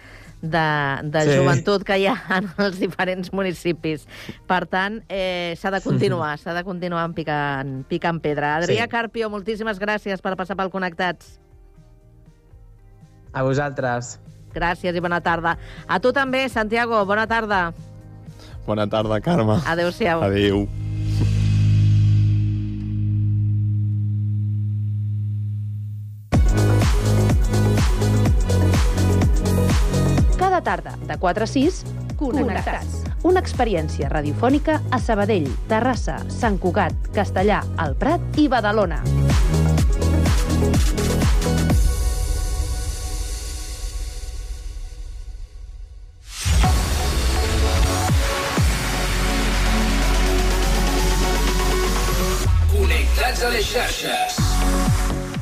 de, 0.43 0.99
de 1.05 1.21
Sí. 1.23 1.37
joventut 1.37 1.85
que 1.85 1.99
hi 1.99 2.07
ha 2.07 2.17
en 2.37 2.49
els 2.59 2.79
diferents 2.81 3.33
municipis. 3.33 4.07
Per 4.47 4.67
tant, 4.67 5.03
eh, 5.09 5.55
s'ha 5.57 5.71
de 5.71 5.81
continuar, 5.81 6.39
s'ha 6.43 6.53
de 6.55 6.65
continuar 6.65 7.05
en 7.07 7.15
picant, 7.15 7.85
picant 7.89 8.21
pedra. 8.21 8.57
Adrià 8.59 8.83
Sí. 8.85 8.89
Carpio, 8.89 9.31
moltíssimes 9.31 9.79
gràcies 9.81 10.21
per 10.21 10.37
passar 10.37 10.57
pel 10.57 10.71
Connectats. 10.71 11.39
A 13.33 13.43
vosaltres. 13.43 14.19
Gràcies 14.53 14.95
i 14.95 15.01
bona 15.01 15.23
tarda. 15.25 15.57
A 15.89 15.99
tu 16.01 16.13
també, 16.13 16.45
Santiago, 16.53 17.01
bona 17.09 17.27
tarda. 17.27 17.73
Bona 18.67 18.87
tarda, 18.87 19.21
Carme. 19.21 19.59
Adéu-siau. 19.67 20.23
Adéu. 20.23 20.69
Cada 30.39 30.61
tarda, 30.61 30.97
de 31.09 31.17
4 31.19 31.45
a 31.45 31.47
6, 31.47 31.85
Connectats. 32.21 33.03
Una 33.27 33.41
experiència 33.41 34.11
radiofònica 34.13 34.81
a 34.91 35.01
Sabadell, 35.03 35.49
Terrassa, 35.71 36.21
Sant 36.31 36.61
Cugat, 36.63 37.11
Castellà, 37.17 37.63
El 37.83 37.97
Prat 37.99 38.39
i 38.39 38.49
Badalona. 38.53 39.01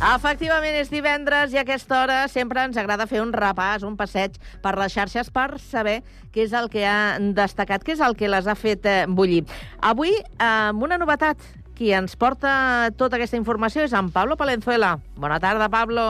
Efectivament, 0.00 0.78
és 0.80 0.88
divendres 0.88 1.52
i 1.52 1.58
a 1.58 1.60
aquesta 1.60 1.98
hora 1.98 2.22
sempre 2.32 2.62
ens 2.64 2.78
agrada 2.80 3.04
fer 3.06 3.20
un 3.20 3.34
repàs, 3.36 3.84
un 3.84 3.98
passeig 4.00 4.38
per 4.64 4.72
les 4.80 4.94
xarxes 4.96 5.28
per 5.28 5.58
saber 5.60 5.98
què 6.32 6.46
és 6.46 6.54
el 6.56 6.70
que 6.72 6.86
ha 6.88 7.18
destacat, 7.36 7.84
què 7.84 7.92
és 7.98 8.00
el 8.00 8.16
que 8.16 8.30
les 8.32 8.48
ha 8.48 8.56
fet 8.56 8.88
eh, 8.88 9.04
bullir. 9.04 9.42
Avui, 9.84 10.14
eh, 10.16 10.46
amb 10.48 10.88
una 10.88 10.96
novetat, 10.96 11.44
qui 11.76 11.92
ens 11.92 12.16
porta 12.16 12.88
tota 12.96 13.20
aquesta 13.20 13.36
informació 13.36 13.84
és 13.84 13.92
en 13.92 14.08
Pablo 14.08 14.40
Palenzuela. 14.40 14.96
Bona 15.20 15.36
tarda, 15.40 15.68
Pablo. 15.68 16.08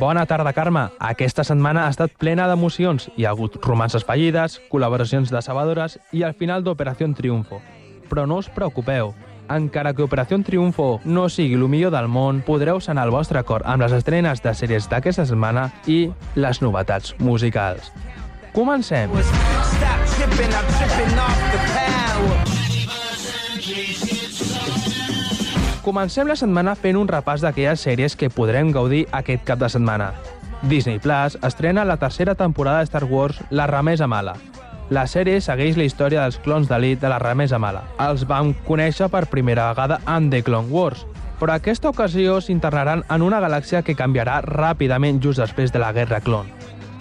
Bona 0.00 0.24
tarda, 0.24 0.54
Carme. 0.54 0.86
Aquesta 0.98 1.44
setmana 1.44 1.82
ha 1.84 1.90
estat 1.92 2.14
plena 2.16 2.46
d'emocions. 2.48 3.10
Hi 3.20 3.26
ha 3.26 3.34
hagut 3.34 3.58
romances 3.60 4.06
fallides, 4.08 4.54
col·laboracions 4.72 5.28
decebedores 5.28 5.98
i 6.16 6.22
al 6.24 6.32
final 6.32 6.64
d'Operació 6.64 7.10
Triunfo. 7.18 7.58
Però 8.08 8.24
no 8.24 8.38
us 8.40 8.48
preocupeu. 8.48 9.12
Encara 9.52 9.92
que 9.92 10.06
Operació 10.06 10.38
Triunfo 10.40 10.86
no 11.04 11.28
sigui 11.28 11.58
el 11.60 11.68
millor 11.68 11.92
del 11.92 12.08
món, 12.08 12.40
podreu 12.46 12.80
sanar 12.80 13.04
el 13.10 13.12
vostre 13.12 13.44
cor 13.44 13.60
amb 13.68 13.84
les 13.84 13.92
estrenes 13.92 14.40
de 14.40 14.56
sèries 14.56 14.88
d'aquesta 14.88 15.26
setmana 15.28 15.68
i 15.84 16.06
les 16.34 16.62
novetats 16.64 17.12
musicals. 17.20 17.92
Comencem. 18.56 19.12
Comencem 25.80 26.28
la 26.28 26.36
setmana 26.36 26.74
fent 26.76 26.98
un 27.00 27.08
repàs 27.08 27.40
d'aquelles 27.40 27.80
sèries 27.80 28.12
que 28.12 28.28
podrem 28.28 28.68
gaudir 28.72 29.06
aquest 29.16 29.46
cap 29.48 29.62
de 29.62 29.68
setmana. 29.72 30.10
Disney 30.68 30.98
Plus 31.00 31.38
estrena 31.40 31.86
la 31.88 31.96
tercera 31.96 32.34
temporada 32.34 32.82
de 32.82 32.88
Star 32.90 33.04
Wars 33.04 33.38
La 33.48 33.66
Remesa 33.66 34.06
Mala. 34.06 34.34
La 34.90 35.06
sèrie 35.06 35.40
segueix 35.40 35.78
la 35.78 35.86
història 35.88 36.26
dels 36.26 36.36
clons 36.44 36.68
d'elit 36.68 37.00
de 37.00 37.08
la 37.08 37.18
Remesa 37.22 37.58
Mala. 37.58 37.86
Els 37.96 38.26
vam 38.28 38.52
conèixer 38.66 39.08
per 39.08 39.30
primera 39.32 39.70
vegada 39.70 40.02
en 40.04 40.28
The 40.28 40.42
Clone 40.44 40.68
Wars, 40.68 41.06
però 41.40 41.56
aquesta 41.56 41.88
ocasió 41.88 42.42
s'internaran 42.44 43.06
en 43.08 43.24
una 43.24 43.40
galàxia 43.40 43.80
que 43.80 43.96
canviarà 43.96 44.42
ràpidament 44.44 45.22
just 45.24 45.40
després 45.40 45.72
de 45.72 45.80
la 45.80 45.94
Guerra 45.96 46.20
Clon. 46.20 46.52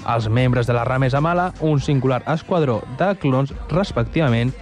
Els 0.07 0.29
membres 0.31 0.71
de 0.71 0.73
la 0.73 0.85
Remesa 0.87 1.19
Mala, 1.19 1.51
un 1.59 1.81
singular 1.83 2.21
esquadró 2.31 2.79
de 2.97 3.11
clons 3.19 3.51
respectivament, 3.67 4.55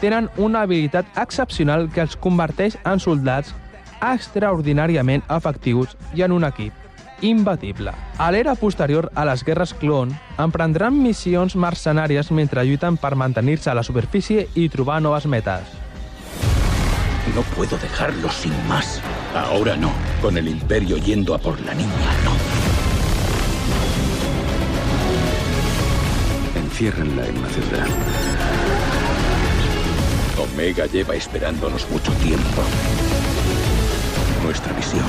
tenen 0.00 0.28
una 0.36 0.62
habilitat 0.62 1.06
excepcional 1.20 1.88
que 1.92 2.02
els 2.04 2.16
converteix 2.16 2.78
en 2.84 3.00
soldats 3.00 3.54
extraordinàriament 4.00 5.24
efectius 5.28 5.96
i 6.16 6.24
en 6.24 6.32
un 6.32 6.46
equip 6.48 6.72
imbatible. 7.20 7.92
A 8.18 8.30
l'era 8.32 8.54
posterior 8.56 9.10
a 9.14 9.26
les 9.28 9.44
guerres 9.44 9.74
clon, 9.76 10.12
emprendran 10.40 10.96
missions 10.96 11.56
mercenàries 11.56 12.30
mentre 12.32 12.64
lluiten 12.64 12.96
per 12.96 13.14
mantenir-se 13.16 13.70
a 13.70 13.76
la 13.76 13.84
superfície 13.84 14.48
i 14.54 14.68
trobar 14.72 15.00
noves 15.04 15.26
metes. 15.26 15.76
No 17.34 17.42
puedo 17.54 17.76
dejarlo 17.78 18.28
sin 18.30 18.52
más. 18.66 19.00
Ahora 19.34 19.76
no. 19.76 19.92
Con 20.20 20.36
el 20.36 20.48
Imperio 20.48 20.96
yendo 20.96 21.34
a 21.34 21.38
por 21.38 21.60
la 21.60 21.74
niña, 21.74 22.10
no. 22.24 22.32
Enciérrenla 26.60 27.26
en 27.26 27.38
una 27.38 27.48
ciudad. 27.48 27.86
Omega 30.54 30.86
lleva 30.86 31.14
esperándonos 31.14 31.88
mucho 31.90 32.12
tiempo. 32.14 32.62
Nuestra 34.42 34.72
misión 34.74 35.04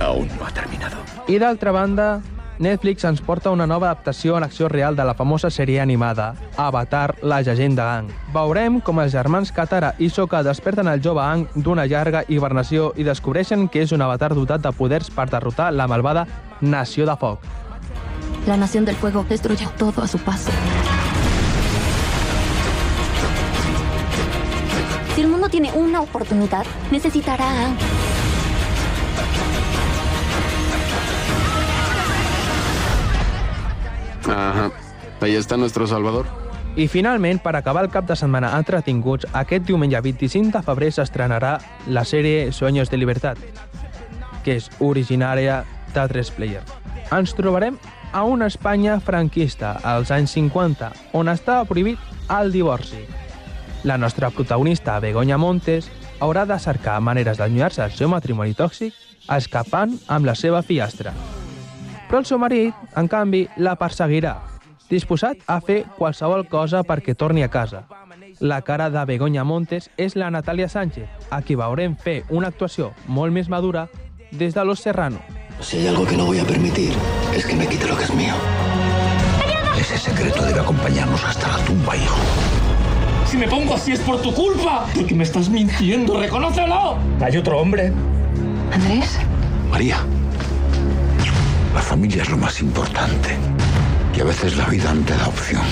aún 0.00 0.28
no 0.38 0.46
ha 0.46 0.50
terminado. 0.50 0.96
I 1.28 1.38
d'altra 1.38 1.72
banda, 1.72 2.20
Netflix 2.58 3.04
ens 3.04 3.20
porta 3.22 3.50
una 3.50 3.66
nova 3.66 3.86
adaptació 3.90 4.36
en 4.36 4.44
acció 4.44 4.68
real 4.68 4.96
de 4.96 5.04
la 5.04 5.14
famosa 5.14 5.48
sèrie 5.50 5.80
animada 5.80 6.34
Avatar, 6.56 7.16
la 7.22 7.40
llegenda 7.42 7.88
Aang. 7.94 8.10
Veurem 8.34 8.80
com 8.80 9.00
els 9.00 9.12
germans 9.14 9.52
Katara 9.52 9.94
i 9.98 10.10
Sokka 10.10 10.42
desperten 10.42 10.90
el 10.90 11.02
jove 11.02 11.22
Aang 11.22 11.46
d'una 11.54 11.86
llarga 11.86 12.24
hibernació 12.28 12.92
i 12.96 13.06
descobreixen 13.06 13.68
que 13.68 13.82
és 13.82 13.92
un 13.92 14.02
avatar 14.02 14.34
dotat 14.34 14.62
de 14.62 14.72
poders 14.72 15.10
per 15.10 15.30
derrotar 15.30 15.72
la 15.72 15.88
malvada 15.88 16.26
Nació 16.60 17.06
de 17.06 17.16
Foc. 17.16 17.40
La 18.46 18.56
Nación 18.56 18.84
del 18.84 18.96
Fuego 18.96 19.24
destruyó 19.28 19.70
todo 19.78 20.02
a 20.02 20.08
su 20.08 20.18
paso. 20.18 20.50
Si 25.14 25.20
el 25.20 25.28
mundo 25.28 25.48
tiene 25.50 25.70
una 25.72 26.00
oportunidad, 26.00 26.64
necesitará. 26.90 27.46
Ajá. 34.26 34.70
Ahí 35.20 35.34
está 35.34 35.56
nuestro 35.56 35.86
Salvador. 35.86 36.26
I 36.76 36.88
finalment, 36.88 37.42
per 37.42 37.54
acabar 37.56 37.84
el 37.84 37.90
cap 37.90 38.06
de 38.08 38.16
setmana 38.16 38.54
entretinguts, 38.56 39.26
aquest 39.36 39.66
diumenge 39.68 40.00
25 40.00 40.56
de 40.56 40.62
febrer 40.64 40.88
s'estrenarà 40.96 41.58
la 41.86 42.06
sèrie 42.08 42.50
Sueños 42.50 42.88
de 42.88 42.96
Libertad, 42.96 43.36
que 44.42 44.56
és 44.56 44.70
originària 44.80 45.66
de 45.92 46.06
3 46.08 46.30
Player. 46.38 46.62
Ens 47.12 47.36
trobarem 47.36 47.76
a 48.12 48.24
una 48.24 48.48
Espanya 48.48 48.96
franquista, 49.00 49.76
als 49.84 50.10
anys 50.10 50.32
50, 50.32 50.88
on 51.12 51.28
estava 51.28 51.68
prohibit 51.68 52.00
el 52.32 52.56
divorci. 52.56 53.04
La 53.84 53.98
nostra 53.98 54.30
protagonista, 54.30 55.00
Begoña 55.00 55.38
Montes, 55.38 55.90
haurà 56.20 56.44
de 56.46 56.58
cercar 56.62 57.00
maneres 57.02 57.38
d'allunyar-se 57.38 57.82
del 57.82 57.96
seu 57.96 58.08
matrimoni 58.08 58.54
tòxic 58.54 58.94
escapant 59.34 59.96
amb 60.06 60.28
la 60.28 60.36
seva 60.38 60.62
fillastra. 60.62 61.10
Però 62.06 62.20
el 62.20 62.28
seu 62.28 62.38
marit, 62.38 62.76
en 62.94 63.08
canvi, 63.10 63.48
la 63.56 63.74
perseguirà, 63.80 64.36
disposat 64.90 65.42
a 65.50 65.58
fer 65.64 65.82
qualsevol 65.98 66.46
cosa 66.46 66.84
perquè 66.86 67.16
torni 67.18 67.42
a 67.42 67.50
casa. 67.50 67.82
La 68.38 68.60
cara 68.62 68.88
de 68.90 69.02
Begoña 69.08 69.42
Montes 69.42 69.90
és 69.96 70.14
la 70.14 70.30
Natàlia 70.30 70.68
Sánchez, 70.68 71.08
a 71.30 71.42
qui 71.42 71.58
veurem 71.58 71.96
fer 71.96 72.22
una 72.30 72.52
actuació 72.54 72.92
molt 73.06 73.34
més 73.34 73.50
madura 73.50 73.88
des 74.30 74.54
de 74.54 74.64
Los 74.64 74.80
Serrano. 74.80 75.18
Si 75.60 75.78
hay 75.78 75.88
algo 75.88 76.06
que 76.06 76.16
no 76.16 76.26
voy 76.26 76.38
a 76.38 76.44
permitir, 76.44 76.92
es 77.34 77.46
que 77.46 77.56
me 77.56 77.66
quite 77.66 77.88
lo 77.88 77.96
que 77.96 78.04
es 78.04 78.14
mío. 78.14 78.34
Ese 79.78 79.98
secreto 79.98 80.44
debe 80.44 80.60
acompañarnos 80.60 81.24
hasta 81.24 81.48
la 81.48 81.64
tumba, 81.64 81.96
hijo. 81.96 82.61
Si 83.32 83.38
me 83.38 83.48
pongo 83.48 83.74
así 83.74 83.92
es 83.92 84.00
por 84.00 84.20
tu 84.20 84.30
culpa. 84.34 84.84
Porque 84.94 85.14
me 85.14 85.24
estás 85.24 85.48
mintiendo, 85.48 86.20
reconócelo. 86.20 86.98
Hay 87.18 87.38
otro 87.38 87.60
hombre. 87.60 87.90
Andrés. 88.70 89.18
María, 89.70 89.96
la 91.72 91.80
familia 91.80 92.24
es 92.24 92.28
lo 92.28 92.36
más 92.36 92.60
importante. 92.60 93.30
Y 94.14 94.20
a 94.20 94.24
veces 94.24 94.58
la 94.58 94.66
vida 94.66 94.92
no 94.92 95.00
te 95.06 95.16
da 95.16 95.28
opción. 95.28 95.62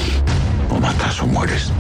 O 0.71 0.81
matas 0.81 1.21
o 1.21 1.27
mueres. 1.27 1.71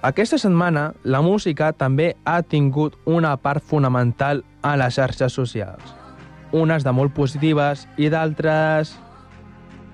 Aquesta 0.00 0.38
setmana, 0.38 0.94
la 1.04 1.20
música 1.20 1.74
també 1.76 2.14
ha 2.24 2.40
tingut 2.40 2.96
una 3.04 3.36
part 3.36 3.60
fonamental 3.60 4.40
a 4.62 4.72
les 4.80 4.96
xarxes 4.96 5.36
socials. 5.36 6.05
Unes 6.52 6.84
de 6.84 6.92
molt 6.92 7.14
positives 7.14 7.86
i 7.96 8.10
d'altres... 8.12 8.94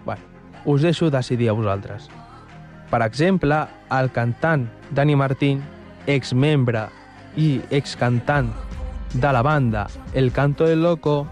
Bueno, 0.05 0.23
us 0.65 0.83
deixo 0.83 1.11
decidir 1.11 1.49
a 1.51 1.57
vosaltres. 1.57 2.09
Per 2.91 3.01
exemple, 3.01 3.63
el 3.91 4.11
cantant 4.13 4.67
Dani 4.91 5.17
Martín, 5.17 5.63
exmembre 6.07 6.89
i 7.37 7.63
excantant 7.71 8.51
de 9.15 9.33
la 9.33 9.41
banda 9.43 9.87
El 10.13 10.33
Canto 10.33 10.67
del 10.67 10.83
Loco, 10.83 11.27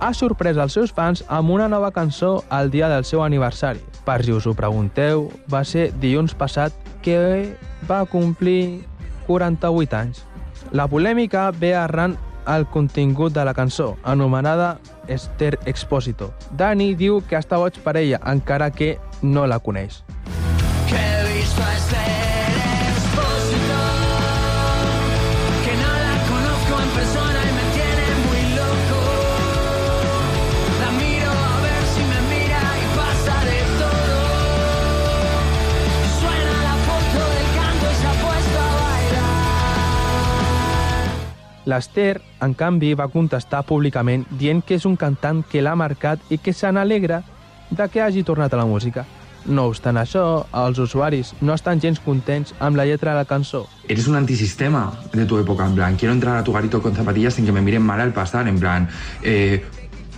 ha 0.00 0.12
sorprès 0.14 0.56
els 0.58 0.74
seus 0.74 0.92
fans 0.92 1.22
amb 1.28 1.52
una 1.54 1.68
nova 1.68 1.92
cançó 1.92 2.42
al 2.50 2.70
dia 2.70 2.88
del 2.88 3.04
seu 3.04 3.22
aniversari. 3.22 3.80
Per 4.02 4.18
si 4.24 4.32
us 4.32 4.48
ho 4.50 4.54
pregunteu, 4.58 5.28
va 5.52 5.62
ser 5.62 5.92
dilluns 6.02 6.34
passat 6.34 6.74
que 7.04 7.54
va 7.86 8.02
complir 8.10 8.82
48 9.28 9.96
anys. 10.00 10.24
La 10.72 10.88
polèmica 10.88 11.50
ve 11.54 11.74
arran 11.76 12.16
al 12.46 12.68
contingut 12.70 13.32
de 13.32 13.44
la 13.44 13.54
cançó, 13.54 13.96
anomenada 14.02 14.78
Esther 15.08 15.58
Expósito. 15.66 16.32
Dani 16.56 16.94
diu 16.94 17.20
que 17.28 17.38
està 17.38 17.58
boig 17.58 17.78
per 17.84 17.96
ella, 18.00 18.20
encara 18.26 18.70
que 18.70 18.96
no 19.22 19.46
la 19.46 19.60
coneix. 19.60 20.02
Que 20.88 20.98
he 20.98 21.32
visto 21.32 21.62
a 21.62 21.72
Esther 21.76 22.61
L'Esther, 41.64 42.20
en 42.42 42.54
canvi, 42.58 42.92
va 42.98 43.10
contestar 43.12 43.62
públicament 43.68 44.24
dient 44.38 44.62
que 44.66 44.74
és 44.80 44.86
un 44.88 44.96
cantant 44.98 45.44
que 45.46 45.62
l'ha 45.62 45.76
marcat 45.78 46.22
i 46.30 46.38
que 46.42 46.52
se 46.52 46.70
n'alegra 46.72 47.22
de 47.70 47.88
que 47.88 48.02
hagi 48.02 48.24
tornat 48.26 48.52
a 48.52 48.58
la 48.58 48.66
música. 48.66 49.04
No 49.46 49.66
obstant 49.70 49.98
això, 49.98 50.44
els 50.54 50.78
usuaris 50.78 51.32
no 51.40 51.54
estan 51.54 51.80
gens 51.82 51.98
contents 52.02 52.54
amb 52.62 52.78
la 52.78 52.86
lletra 52.86 53.10
de 53.10 53.22
la 53.22 53.26
cançó. 53.26 53.64
Eres 53.88 54.06
un 54.06 54.16
antisistema 54.16 54.92
de 55.12 55.26
tu 55.26 55.38
época, 55.38 55.66
en 55.66 55.74
plan, 55.74 55.96
quiero 55.96 56.14
entrar 56.14 56.36
a 56.38 56.44
tu 56.44 56.52
garito 56.52 56.82
con 56.82 56.94
zapatillas 56.94 57.34
sin 57.34 57.46
que 57.46 57.52
me 57.52 57.60
miren 57.62 57.82
mal 57.82 58.00
al 58.00 58.12
pasar, 58.12 58.46
en 58.46 58.60
plan, 58.60 58.88
eh, 59.22 59.64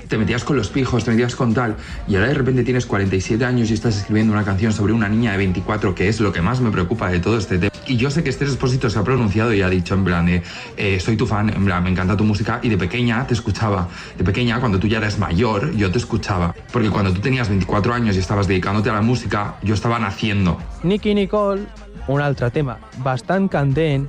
te 0.09 0.19
metías 0.19 0.45
con 0.45 0.57
los 0.57 0.69
pijos, 0.69 1.05
te 1.05 1.11
metías 1.11 1.37
con 1.37 1.55
tal, 1.55 1.77
y 2.07 2.17
ahora 2.17 2.29
de 2.29 2.35
repente 2.35 2.65
tienes 2.65 2.87
47 2.87 3.45
años 3.45 3.71
y 3.71 3.75
estás 3.75 3.97
escribiendo 3.97 4.33
una 4.33 4.45
canción 4.45 4.73
sobre 4.73 4.93
una 4.93 5.09
niña 5.09 5.33
de 5.33 5.39
24, 5.39 5.95
que 5.95 6.09
es 6.09 6.21
lo 6.21 6.33
que 6.33 6.43
más 6.43 6.61
me 6.61 6.71
preocupa 6.71 7.09
de 7.11 7.21
todo 7.21 7.39
este 7.39 7.59
tema. 7.59 7.73
Y 7.87 7.97
yo 7.97 8.11
sé 8.11 8.23
que 8.23 8.31
Esther 8.31 8.49
Expósito 8.49 8.89
se 8.89 8.99
ha 8.99 9.05
pronunciado 9.05 9.53
y 9.53 9.63
ha 9.63 9.69
dicho 9.69 9.95
en 9.95 10.05
plan 10.05 10.27
de, 10.27 10.43
eh, 10.77 10.99
soy 11.01 11.17
tu 11.17 11.27
fan, 11.27 11.51
en 11.51 11.65
plan, 11.65 11.83
me 11.83 11.91
encanta 11.91 12.17
tu 12.17 12.25
música, 12.25 12.61
y 12.63 12.69
de 12.69 12.79
pequeña 12.79 13.27
te 13.27 13.35
escuchaba. 13.35 13.89
De 14.17 14.25
pequeña, 14.25 14.59
cuando 14.61 14.79
tú 14.79 14.87
ya 14.87 14.99
eres 14.99 15.19
mayor, 15.19 15.75
yo 15.75 15.91
te 15.91 15.99
escuchaba. 15.99 16.55
Porque 16.73 16.91
cuando 16.91 17.13
tú 17.13 17.21
tenías 17.21 17.49
24 17.49 17.93
años 17.93 18.17
y 18.17 18.21
estabas 18.21 18.47
dedicándote 18.47 18.91
a 18.91 18.95
la 18.95 19.03
música, 19.03 19.57
yo 19.63 19.75
estaba 19.75 19.99
naciendo. 19.99 20.59
Nicky 20.83 21.15
Nicole, 21.15 21.63
un 22.09 22.21
altre 22.21 22.51
tema 22.51 22.79
bastant 22.99 23.51
candent, 23.51 24.09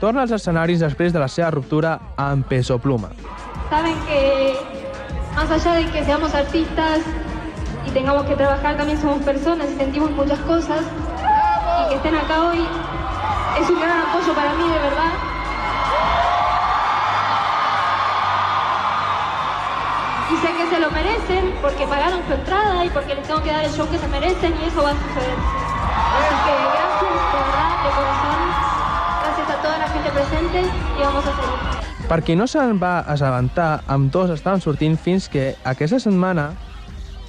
torna 0.00 0.22
als 0.22 0.32
escenaris 0.34 0.82
després 0.82 1.12
de 1.14 1.20
la 1.22 1.28
seva 1.30 1.50
ruptura 1.54 1.98
amb 2.18 2.46
Peso 2.46 2.78
Pluma. 2.82 3.12
saben 3.72 3.94
que 4.06 4.81
más 5.34 5.50
allá 5.50 5.74
de 5.74 5.86
que 5.86 6.04
seamos 6.04 6.34
artistas 6.34 7.00
y 7.86 7.90
tengamos 7.90 8.24
que 8.24 8.36
trabajar, 8.36 8.76
también 8.76 9.00
somos 9.00 9.22
personas 9.22 9.68
y 9.70 9.76
sentimos 9.76 10.10
muchas 10.12 10.38
cosas. 10.40 10.82
Y 11.84 11.88
que 11.88 11.94
estén 11.96 12.14
acá 12.16 12.44
hoy 12.44 12.66
es 13.60 13.70
un 13.70 13.80
gran 13.80 14.00
apoyo 14.00 14.34
para 14.34 14.52
mí, 14.54 14.64
de 14.64 14.78
verdad. 14.78 15.12
Y 20.30 20.36
sé 20.36 20.52
que 20.54 20.66
se 20.68 20.80
lo 20.80 20.90
merecen 20.90 21.54
porque 21.60 21.86
pagaron 21.86 22.20
su 22.26 22.32
entrada 22.32 22.84
y 22.84 22.90
porque 22.90 23.14
les 23.14 23.26
tengo 23.26 23.42
que 23.42 23.52
dar 23.52 23.64
el 23.64 23.72
show 23.72 23.88
que 23.90 23.98
se 23.98 24.08
merecen 24.08 24.54
y 24.62 24.64
eso 24.66 24.82
va 24.82 24.90
a 24.90 24.94
suceder. 24.94 25.38
Así 26.18 26.34
que 26.44 26.52
gracias, 26.72 27.12
de 27.32 27.38
verdad, 27.38 27.84
de 27.84 27.90
corazón. 27.90 28.42
Gracias 29.22 29.50
a 29.50 29.62
toda 29.62 29.78
la 29.78 29.88
gente 29.88 30.10
presente 30.10 30.60
y 30.98 31.02
vamos 31.02 31.24
a 31.26 31.36
seguir. 31.36 31.81
Per 32.08 32.20
qui 32.26 32.34
no 32.36 32.48
se'n 32.50 32.80
va 32.80 33.00
assabentar, 33.08 33.82
amb 33.88 34.10
dos 34.12 34.32
estaven 34.34 34.60
sortint 34.60 34.98
fins 35.00 35.28
que 35.32 35.52
aquesta 35.64 36.00
setmana 36.02 36.50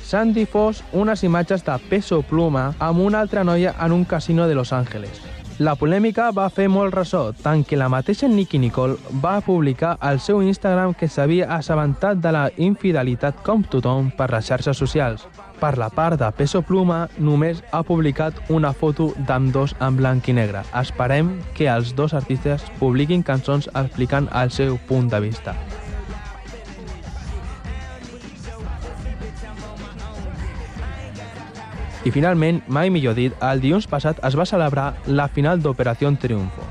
s'han 0.04 0.34
difós 0.36 0.84
unes 0.92 1.24
imatges 1.24 1.64
de 1.64 1.78
Peso 1.90 2.22
Pluma 2.28 2.74
amb 2.80 3.00
una 3.06 3.22
altra 3.24 3.46
noia 3.48 3.76
en 3.80 3.96
un 3.96 4.04
casino 4.04 4.48
de 4.48 4.56
Los 4.56 4.74
Angeles. 4.74 5.33
La 5.62 5.76
polèmica 5.78 6.32
va 6.34 6.48
fer 6.50 6.66
molt 6.66 6.96
ressò, 6.96 7.28
tant 7.44 7.62
que 7.62 7.78
la 7.78 7.86
mateixa 7.92 8.26
Nicky 8.28 8.58
Nicole 8.58 8.96
va 9.22 9.36
publicar 9.46 9.92
al 10.02 10.18
seu 10.20 10.42
Instagram 10.42 10.96
que 10.98 11.06
s'havia 11.08 11.52
assabentat 11.54 12.18
de 12.24 12.32
la 12.34 12.48
infidelitat 12.58 13.44
com 13.46 13.62
tothom 13.62 14.10
per 14.18 14.32
les 14.34 14.50
xarxes 14.50 14.82
socials. 14.82 15.28
Per 15.62 15.76
la 15.78 15.92
part 15.94 16.18
de 16.18 16.32
Peso 16.34 16.63
Pluma, 16.66 17.04
només 17.20 17.62
ha 17.72 17.84
publicat 17.86 18.42
una 18.50 18.74
foto 18.74 19.12
d'ambdós 19.28 19.78
en 19.80 20.02
blanc 20.02 20.28
i 20.28 20.34
negre. 20.34 20.66
Esperem 20.74 21.36
que 21.54 21.70
els 21.70 21.94
dos 21.94 22.18
artistes 22.18 22.66
publiquin 22.82 23.22
cançons 23.22 23.70
explicant 23.76 24.32
el 24.34 24.50
seu 24.52 24.82
punt 24.89 25.13
de 25.13 25.22
vista. 25.22 25.54
I 32.04 32.12
finalment, 32.12 32.60
mai 32.68 32.89
millor 32.92 33.16
dit, 33.16 33.36
el 33.39 33.62
dilluns 33.63 33.86
passat 33.88 34.18
es 34.28 34.36
va 34.36 34.44
celebrar 34.44 34.89
la 35.08 35.30
final 35.32 35.62
d'Operació 35.63 36.10
Triunfo. 36.20 36.66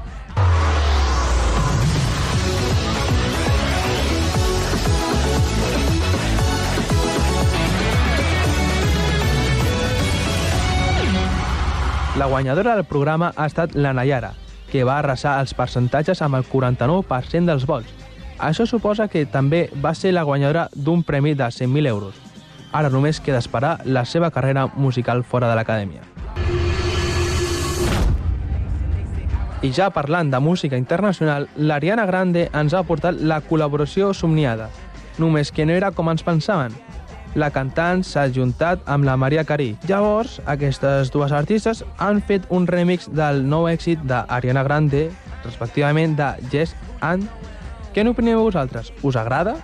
La 12.20 12.26
guanyadora 12.26 12.74
del 12.76 12.84
programa 12.84 13.32
ha 13.34 13.46
estat 13.48 13.72
la 13.74 13.94
Nayara, 13.96 14.34
que 14.70 14.84
va 14.84 14.98
arrasar 14.98 15.38
els 15.40 15.54
percentatges 15.56 16.20
amb 16.20 16.36
el 16.36 16.44
49% 16.44 17.48
dels 17.48 17.64
vots. 17.64 17.88
Això 18.36 18.68
suposa 18.68 19.08
que 19.08 19.24
també 19.24 19.70
va 19.80 19.94
ser 19.94 20.12
la 20.12 20.26
guanyadora 20.28 20.66
d'un 20.74 21.02
premi 21.08 21.32
de 21.32 21.48
100.000 21.48 21.88
euros. 21.88 22.31
Ara 22.72 22.88
només 22.90 23.20
queda 23.20 23.42
esperar 23.42 23.78
la 23.84 24.04
seva 24.04 24.30
carrera 24.32 24.66
musical 24.74 25.22
fora 25.22 25.50
de 25.50 25.56
l'acadèmia. 25.58 26.02
I 29.62 29.70
ja 29.70 29.92
parlant 29.94 30.32
de 30.32 30.40
música 30.42 30.76
internacional, 30.76 31.46
l'Ariana 31.54 32.06
Grande 32.08 32.48
ens 32.50 32.74
ha 32.74 32.82
portat 32.82 33.20
la 33.20 33.38
col·laboració 33.46 34.10
somniada. 34.10 34.66
Només 35.22 35.52
que 35.54 35.66
no 35.68 35.76
era 35.76 35.92
com 35.94 36.10
ens 36.10 36.24
pensaven. 36.26 36.74
La 37.38 37.52
cantant 37.54 38.02
s'ha 38.04 38.26
juntat 38.28 38.82
amb 38.90 39.06
la 39.06 39.14
Maria 39.16 39.44
Carey. 39.46 39.76
Llavors, 39.88 40.40
aquestes 40.50 41.12
dues 41.14 41.32
artistes 41.32 41.84
han 41.96 42.20
fet 42.26 42.48
un 42.50 42.66
remix 42.66 43.06
del 43.08 43.44
nou 43.46 43.70
èxit 43.70 44.02
d'Ariana 44.02 44.66
Grande, 44.66 45.10
respectivament 45.44 46.18
de 46.18 46.34
Yes 46.50 46.74
and... 47.00 47.30
Què 47.92 48.02
n'opineu 48.02 48.42
vosaltres? 48.42 48.90
Us 49.04 49.20
agrada? 49.20 49.60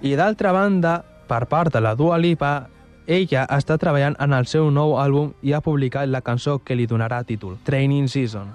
I 0.00 0.14
d'altra 0.14 0.52
banda, 0.54 1.00
per 1.26 1.48
part 1.50 1.74
de 1.74 1.80
la 1.82 1.96
Dua 1.98 2.18
Lipa, 2.22 2.68
ella 3.08 3.46
està 3.50 3.74
treballant 3.82 4.14
en 4.22 4.34
el 4.36 4.46
seu 4.46 4.68
nou 4.70 4.94
àlbum 5.00 5.32
i 5.42 5.54
ha 5.56 5.62
publicat 5.64 6.06
la 6.06 6.20
cançó 6.22 6.60
que 6.62 6.76
li 6.78 6.86
donarà 6.86 7.24
títol, 7.26 7.56
Training 7.66 8.06
Season. 8.06 8.46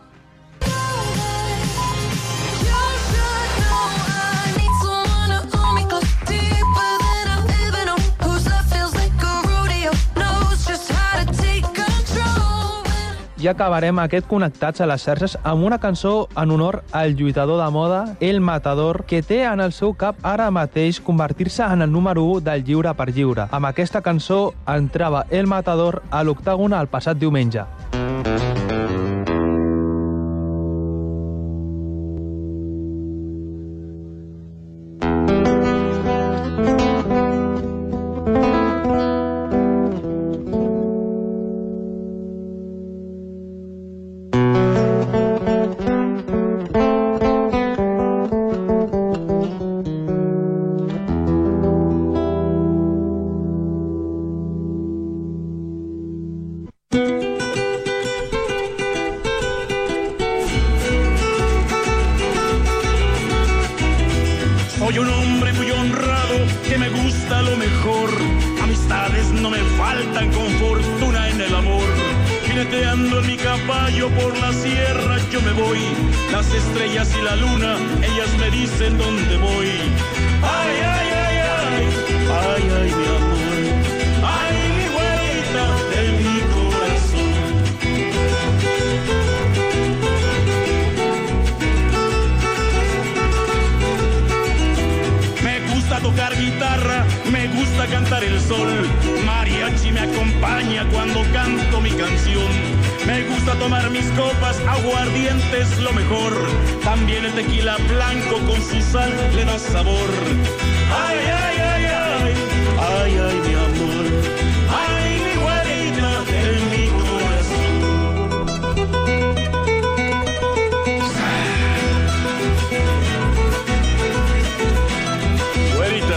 I 13.44 13.48
acabarem 13.52 13.98
aquest 14.00 14.24
Connectats 14.32 14.80
a 14.80 14.86
les 14.88 15.04
xarxes 15.04 15.34
amb 15.44 15.66
una 15.68 15.76
cançó 15.84 16.30
en 16.40 16.54
honor 16.56 16.78
al 16.96 17.18
lluitador 17.20 17.60
de 17.60 17.68
moda, 17.76 18.16
El 18.22 18.40
Matador, 18.40 19.04
que 19.04 19.20
té 19.22 19.42
en 19.44 19.60
el 19.60 19.74
seu 19.76 19.92
cap 20.00 20.16
ara 20.24 20.48
mateix 20.48 21.02
convertir-se 21.04 21.68
en 21.68 21.84
el 21.84 21.92
número 21.92 22.24
1 22.24 22.40
del 22.48 22.64
lliure 22.64 22.96
per 22.96 23.10
lliure. 23.12 23.50
Amb 23.52 23.68
aquesta 23.68 24.00
cançó 24.00 24.54
entrava 24.78 25.26
El 25.30 25.52
Matador 25.52 26.06
a 26.10 26.24
l'octàgon 26.24 26.80
el 26.80 26.88
passat 26.88 27.20
diumenge. 27.20 27.68
Soy 27.92 28.53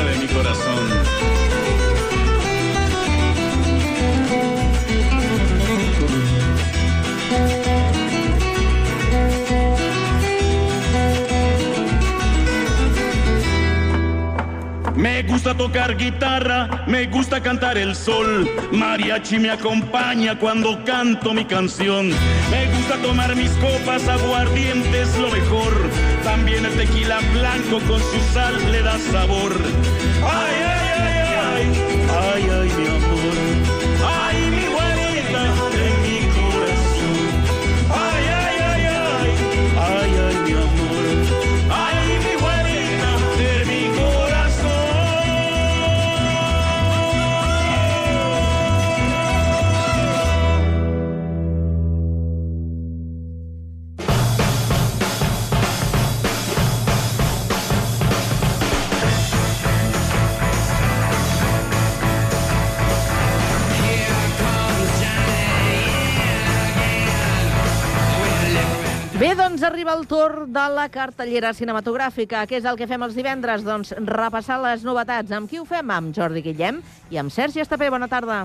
De 0.07 0.17
mi 0.19 0.27
corazón. 0.29 1.17
Me 14.95 15.23
gusta 15.25 15.57
tocar 15.57 15.97
guitarra, 15.97 16.85
me 16.87 17.07
gusta 17.07 17.43
cantar 17.43 17.77
el 17.77 17.97
sol. 17.97 18.49
Mariachi 18.71 19.41
me 19.41 19.51
acompaña 19.51 20.39
cuando 20.39 20.85
canto 20.85 21.35
mi 21.35 21.45
canción. 21.45 22.11
Me 22.51 22.67
gusta 22.77 22.97
tomar 23.03 23.35
mis 23.35 23.51
copas, 23.53 24.07
aguardientes 24.07 25.19
lo 25.19 25.31
mejor. 25.31 26.16
También 26.27 26.67
el 26.67 26.77
tequila 26.77 27.21
blanco 27.33 27.79
con 27.87 28.01
su 28.01 28.21
sal 28.35 28.73
le 28.73 28.83
da 28.83 28.99
sabor. 28.99 29.53
Ay, 30.25 30.55
ay, 30.61 30.89
ay, 30.99 31.37
ay, 31.55 31.71
ay, 32.11 32.51
ay, 32.51 32.73
mi 32.77 32.87
amor. 32.89 33.86
Bé, 69.57 69.61
doncs 69.61 69.73
arriba 69.73 69.95
el 69.97 70.05
torn 70.05 70.51
de 70.53 70.63
la 70.69 70.85
cartellera 70.93 71.55
cinematogràfica. 71.57 72.43
Què 72.45 72.59
és 72.59 72.67
el 72.69 72.77
que 72.77 72.85
fem 72.87 73.01
els 73.07 73.15
divendres? 73.17 73.63
Doncs 73.65 73.95
repassar 74.05 74.59
les 74.61 74.83
novetats. 74.85 75.33
Amb 75.33 75.49
qui 75.49 75.57
ho 75.57 75.65
fem? 75.65 75.89
Amb 75.95 76.13
Jordi 76.13 76.43
Guillem 76.45 76.83
i 77.09 77.17
amb 77.17 77.33
Sergi 77.33 77.63
Estapé. 77.63 77.89
Bona 77.89 78.05
tarda. 78.05 78.43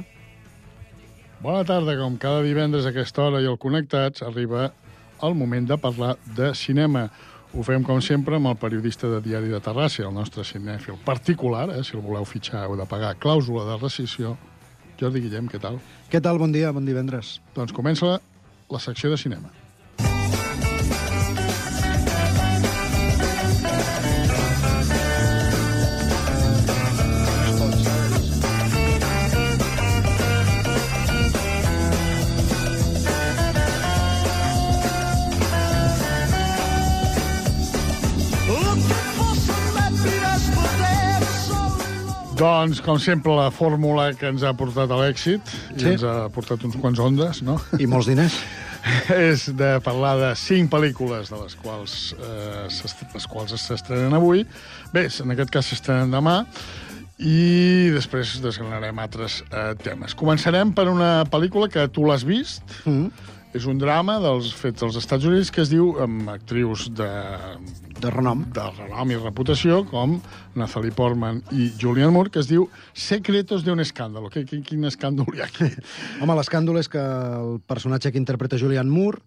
Bona 1.41 1.65
tarda, 1.67 1.97
com 1.99 2.15
cada 2.15 2.45
divendres 2.45 2.87
a 2.87 2.93
aquesta 2.93 3.25
hora 3.25 3.41
i 3.43 3.49
al 3.49 3.59
Connectats 3.59 4.23
arriba 4.23 4.69
el 5.21 5.35
moment 5.35 5.67
de 5.67 5.75
parlar 5.75 6.13
de 6.37 6.53
cinema. 6.55 7.09
Ho 7.51 7.65
fem, 7.67 7.83
com 7.83 7.99
sempre, 7.99 8.37
amb 8.39 8.47
el 8.53 8.55
periodista 8.61 9.09
de 9.11 9.19
Diari 9.25 9.51
de 9.51 9.59
Terrassa, 9.59 10.05
el 10.07 10.15
nostre 10.15 10.45
cinèfil 10.47 10.95
particular, 11.03 11.65
eh, 11.75 11.83
si 11.83 11.97
el 11.97 12.05
voleu 12.05 12.23
fitxar 12.23 12.69
heu 12.69 12.77
de 12.79 12.85
pagar 12.87 13.17
clàusula 13.19 13.65
de 13.67 13.75
rescisió. 13.81 14.37
Jordi 15.01 15.27
Guillem, 15.27 15.51
què 15.51 15.59
tal? 15.59 15.81
Què 16.07 16.23
tal? 16.23 16.39
Bon 16.39 16.55
dia, 16.55 16.71
bon 16.71 16.87
divendres. 16.87 17.41
Doncs 17.57 17.75
comença 17.75 18.21
la 18.71 18.79
secció 18.79 19.11
de 19.11 19.19
cinema. 19.19 19.51
Doncs, 42.41 42.79
com 42.81 42.97
sempre, 42.97 43.35
la 43.37 43.51
fórmula 43.53 44.07
que 44.17 44.25
ens 44.31 44.41
ha 44.41 44.49
portat 44.57 44.89
a 44.89 44.97
l'èxit, 44.97 45.45
i 45.75 45.79
Sí. 45.79 45.89
ens 45.91 46.03
ha 46.03 46.27
portat 46.33 46.63
uns 46.65 46.75
quants 46.75 46.97
ondes, 46.97 47.43
no? 47.45 47.59
I 47.77 47.85
molts 47.85 48.07
diners. 48.09 48.33
és 49.13 49.43
de 49.53 49.75
parlar 49.85 50.15
de 50.17 50.29
cinc 50.35 50.71
pel·lícules 50.71 51.29
de 51.29 51.37
les 51.37 51.53
quals, 51.53 52.15
eh, 52.17 52.65
les 53.13 53.27
quals 53.29 53.53
s'estrenen 53.61 54.15
avui. 54.17 54.47
Bé, 54.91 55.05
en 55.21 55.35
aquest 55.35 55.51
cas 55.53 55.69
s'estrenen 55.69 56.09
demà, 56.09 56.39
i 57.19 57.91
després 57.93 58.39
desgranarem 58.41 58.97
altres 58.97 59.43
eh, 59.51 59.75
temes. 59.77 60.15
Començarem 60.17 60.73
per 60.73 60.87
una 60.89 61.23
pel·lícula 61.29 61.69
que 61.69 61.85
tu 61.93 62.07
l'has 62.09 62.25
vist. 62.25 62.63
Mm. 62.85 63.11
És 63.51 63.65
un 63.67 63.75
drama 63.81 64.13
dels 64.23 64.53
fets 64.55 64.83
als 64.85 64.95
Estats 64.95 65.25
Units 65.27 65.49
que 65.51 65.59
es 65.65 65.71
diu 65.71 65.89
amb 65.99 66.29
actrius 66.31 66.85
de... 66.95 67.09
De 68.01 68.09
renom. 68.09 68.45
De 68.55 68.63
renom 68.79 69.11
i 69.13 69.17
reputació, 69.19 69.81
com 69.85 70.15
Nathalie 70.57 70.93
Portman 70.97 71.41
i 71.53 71.67
Julianne 71.77 72.15
Moore, 72.15 72.31
que 72.33 72.39
es 72.41 72.47
diu 72.49 72.63
Secretos 72.97 73.61
de 73.67 73.75
un 73.75 73.83
escàndalo. 73.83 74.31
Quin, 74.33 74.47
quin, 74.49 74.63
quin 74.65 74.87
escàndol 74.89 75.35
hi 75.35 75.43
ha 75.43 75.49
aquí? 75.51 75.67
Home, 76.23 76.33
l'escàndol 76.39 76.79
és 76.81 76.89
que 76.89 77.03
el 77.03 77.59
personatge 77.69 78.09
que 78.15 78.17
interpreta 78.23 78.57
Julianne 78.57 78.89
Moore 78.89 79.21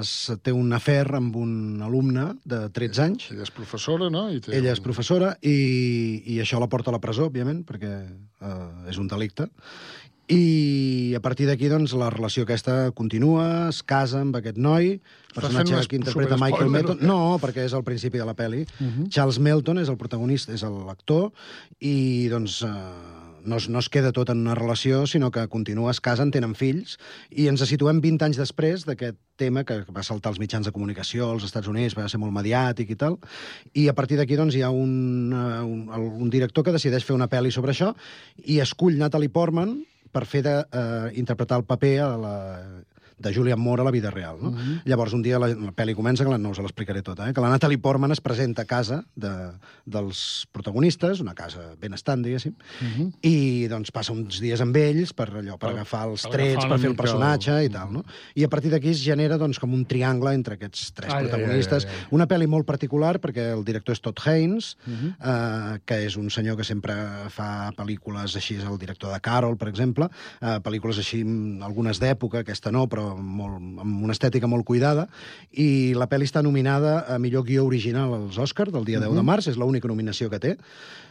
es, 0.00 0.14
té 0.42 0.54
un 0.56 0.72
afer 0.74 1.04
amb 1.18 1.36
un 1.38 1.82
alumne 1.84 2.30
de 2.48 2.62
13 2.74 3.04
anys. 3.04 3.28
Ella 3.34 3.44
és 3.44 3.52
professora, 3.54 4.08
no? 4.10 4.24
I 4.32 4.40
té 4.42 4.54
Ella 4.56 4.70
un- 4.72 4.78
és 4.78 4.80
professora 4.86 5.34
i, 5.42 5.56
i 6.32 6.38
això 6.42 6.62
la 6.62 6.70
porta 6.72 6.90
a 6.90 6.96
la 6.96 7.02
presó, 7.02 7.28
òbviament, 7.28 7.60
perquè 7.68 7.92
eh, 7.92 8.90
és 8.90 8.98
un 9.02 9.10
delicte. 9.12 9.50
I 10.32 11.14
a 11.16 11.20
partir 11.24 11.46
d'aquí, 11.48 11.68
doncs, 11.70 11.94
la 11.98 12.10
relació 12.12 12.46
aquesta 12.46 12.90
continua, 12.96 13.68
es 13.68 13.82
casa 13.82 14.20
amb 14.24 14.36
aquest 14.38 14.60
noi, 14.60 14.94
personatge 15.34 15.86
que 15.88 15.98
interpreta 16.00 16.38
Michael 16.40 16.70
Melton. 16.72 17.00
què? 17.00 17.08
No, 17.08 17.38
perquè 17.42 17.66
és 17.68 17.74
al 17.76 17.84
principi 17.84 18.20
de 18.20 18.28
la 18.28 18.36
pel·li. 18.36 18.66
Mhm. 18.78 19.08
Charles 19.08 19.38
Melton 19.38 19.78
és 19.78 19.88
el 19.88 19.98
protagonista, 20.00 20.52
és 20.52 20.62
l'actor, 20.62 21.32
i 21.80 22.28
doncs... 22.32 22.62
Eh, 22.62 23.20
no 23.44 23.56
es, 23.56 23.68
no 23.68 23.80
es 23.80 23.88
queda 23.88 24.12
tot 24.12 24.30
en 24.30 24.42
una 24.44 24.54
relació, 24.54 25.06
sinó 25.06 25.30
que 25.30 25.46
continua, 25.48 25.90
es 25.90 26.00
casen, 26.00 26.30
tenen 26.30 26.54
fills, 26.54 26.96
i 27.30 27.48
ens 27.50 27.64
situem 27.68 28.00
20 28.02 28.26
anys 28.28 28.40
després 28.40 28.86
d'aquest 28.86 29.18
tema 29.40 29.64
que 29.66 29.80
va 29.90 30.04
saltar 30.06 30.30
als 30.30 30.38
mitjans 30.38 30.68
de 30.68 30.72
comunicació 30.74 31.30
als 31.32 31.46
Estats 31.48 31.66
Units, 31.66 31.96
va 31.98 32.08
ser 32.08 32.20
molt 32.22 32.34
mediàtic 32.34 32.92
i 32.94 32.98
tal, 32.98 33.18
i 33.74 33.88
a 33.90 33.96
partir 33.98 34.18
d'aquí 34.20 34.38
doncs, 34.38 34.54
hi 34.54 34.62
ha 34.62 34.70
un, 34.70 35.32
eh, 35.34 35.62
un, 35.66 35.88
un 36.22 36.30
director 36.30 36.64
que 36.64 36.74
decideix 36.74 37.04
fer 37.04 37.16
una 37.16 37.30
pel·li 37.32 37.50
sobre 37.50 37.74
això 37.74 37.92
i 38.44 38.60
escull 38.62 39.00
Natalie 39.00 39.32
Portman 39.32 39.80
per 40.12 40.24
fer 40.28 40.42
de, 40.46 40.54
eh, 40.60 41.12
interpretar 41.22 41.58
el 41.60 41.66
paper 41.68 41.94
a 42.04 42.08
la, 42.20 42.34
de 43.18 43.34
Julian 43.34 43.60
Moore 43.60 43.82
a 43.82 43.84
la 43.84 43.90
vida 43.90 44.10
real. 44.10 44.38
No? 44.40 44.50
Mhm. 44.52 44.80
Llavors, 44.84 45.12
un 45.12 45.22
dia 45.22 45.38
la, 45.38 45.48
la 45.48 45.72
pel·li 45.72 45.94
comença, 45.94 46.24
que 46.24 46.30
la, 46.30 46.38
no 46.38 46.50
us 46.50 46.58
l'explicaré 46.58 47.02
tota, 47.02 47.28
eh? 47.28 47.32
que 47.34 47.40
la 47.40 47.50
Natalie 47.50 47.78
Portman 47.78 48.12
es 48.12 48.20
presenta 48.20 48.62
a 48.62 48.64
casa 48.64 49.04
de, 49.14 49.30
dels 49.86 50.46
protagonistes, 50.52 51.20
una 51.20 51.34
casa 51.34 51.74
benestant, 51.80 52.22
diguéssim, 52.24 52.54
Mhm. 52.80 53.12
i 53.22 53.66
doncs 53.68 53.90
passa 53.92 54.12
uns 54.12 54.40
dies 54.40 54.60
amb 54.60 54.76
ells 54.76 55.12
per 55.12 55.28
allò, 55.30 55.58
per, 55.58 55.68
Per- 55.68 55.76
agafar 55.76 56.08
els 56.08 56.22
per 56.22 56.32
trets, 56.32 56.56
agafar 56.64 56.68
per 56.70 56.78
fer 56.80 56.90
el 56.90 56.96
personatge 56.96 57.50
el- 57.58 57.66
i 57.66 57.68
tal, 57.70 57.92
no? 57.92 58.04
I 58.34 58.44
a 58.44 58.48
partir 58.48 58.70
d'aquí 58.70 58.90
es 58.90 59.02
genera 59.02 59.38
doncs, 59.38 59.58
com 59.58 59.72
un 59.74 59.84
triangle 59.86 60.32
entre 60.34 60.54
aquests 60.54 60.92
tres 60.92 61.12
Ai, 61.12 61.24
protagonistes. 61.28 61.84
ai, 61.84 61.90
ai, 61.90 61.96
ai. 62.00 62.06
Una 62.10 62.26
pel·li 62.28 62.46
molt 62.46 62.66
particular 62.66 63.18
perquè 63.20 63.52
el 63.52 63.64
director 63.64 63.92
és 63.94 64.00
Todd 64.00 64.18
Haynes, 64.26 64.76
Mhm. 64.86 65.14
eh, 65.20 65.78
que 65.84 66.06
és 66.06 66.16
un 66.16 66.30
senyor 66.30 66.56
que 66.56 66.64
sempre 66.64 66.94
fa 67.30 67.72
pel·lícules 67.76 68.36
així, 68.36 68.56
és 68.56 68.64
el 68.64 68.78
director 68.78 69.12
de 69.12 69.20
Carol, 69.20 69.56
per 69.56 69.68
exemple, 69.68 70.08
eh, 70.40 70.58
pel·lícules 70.62 70.98
així, 70.98 71.24
mm, 71.24 71.62
algunes 71.62 72.00
d'època, 72.00 72.40
aquesta 72.40 72.70
no, 72.72 72.88
però 72.88 73.11
molt, 73.16 73.56
amb 73.82 74.02
una 74.04 74.12
estètica 74.12 74.46
molt 74.48 74.64
cuidada, 74.64 75.08
i 75.52 75.94
la 75.94 76.08
pel·li 76.08 76.24
està 76.28 76.42
nominada 76.42 77.04
a 77.14 77.18
millor 77.18 77.44
guió 77.44 77.64
original 77.66 78.14
als 78.14 78.38
Oscars 78.38 78.72
del 78.72 78.84
dia 78.84 79.00
10 79.00 79.10
de 79.12 79.20
Mhm. 79.22 79.26
març, 79.26 79.48
és 79.48 79.56
l'única 79.56 79.88
nominació 79.88 80.30
que 80.30 80.38
té, 80.38 80.56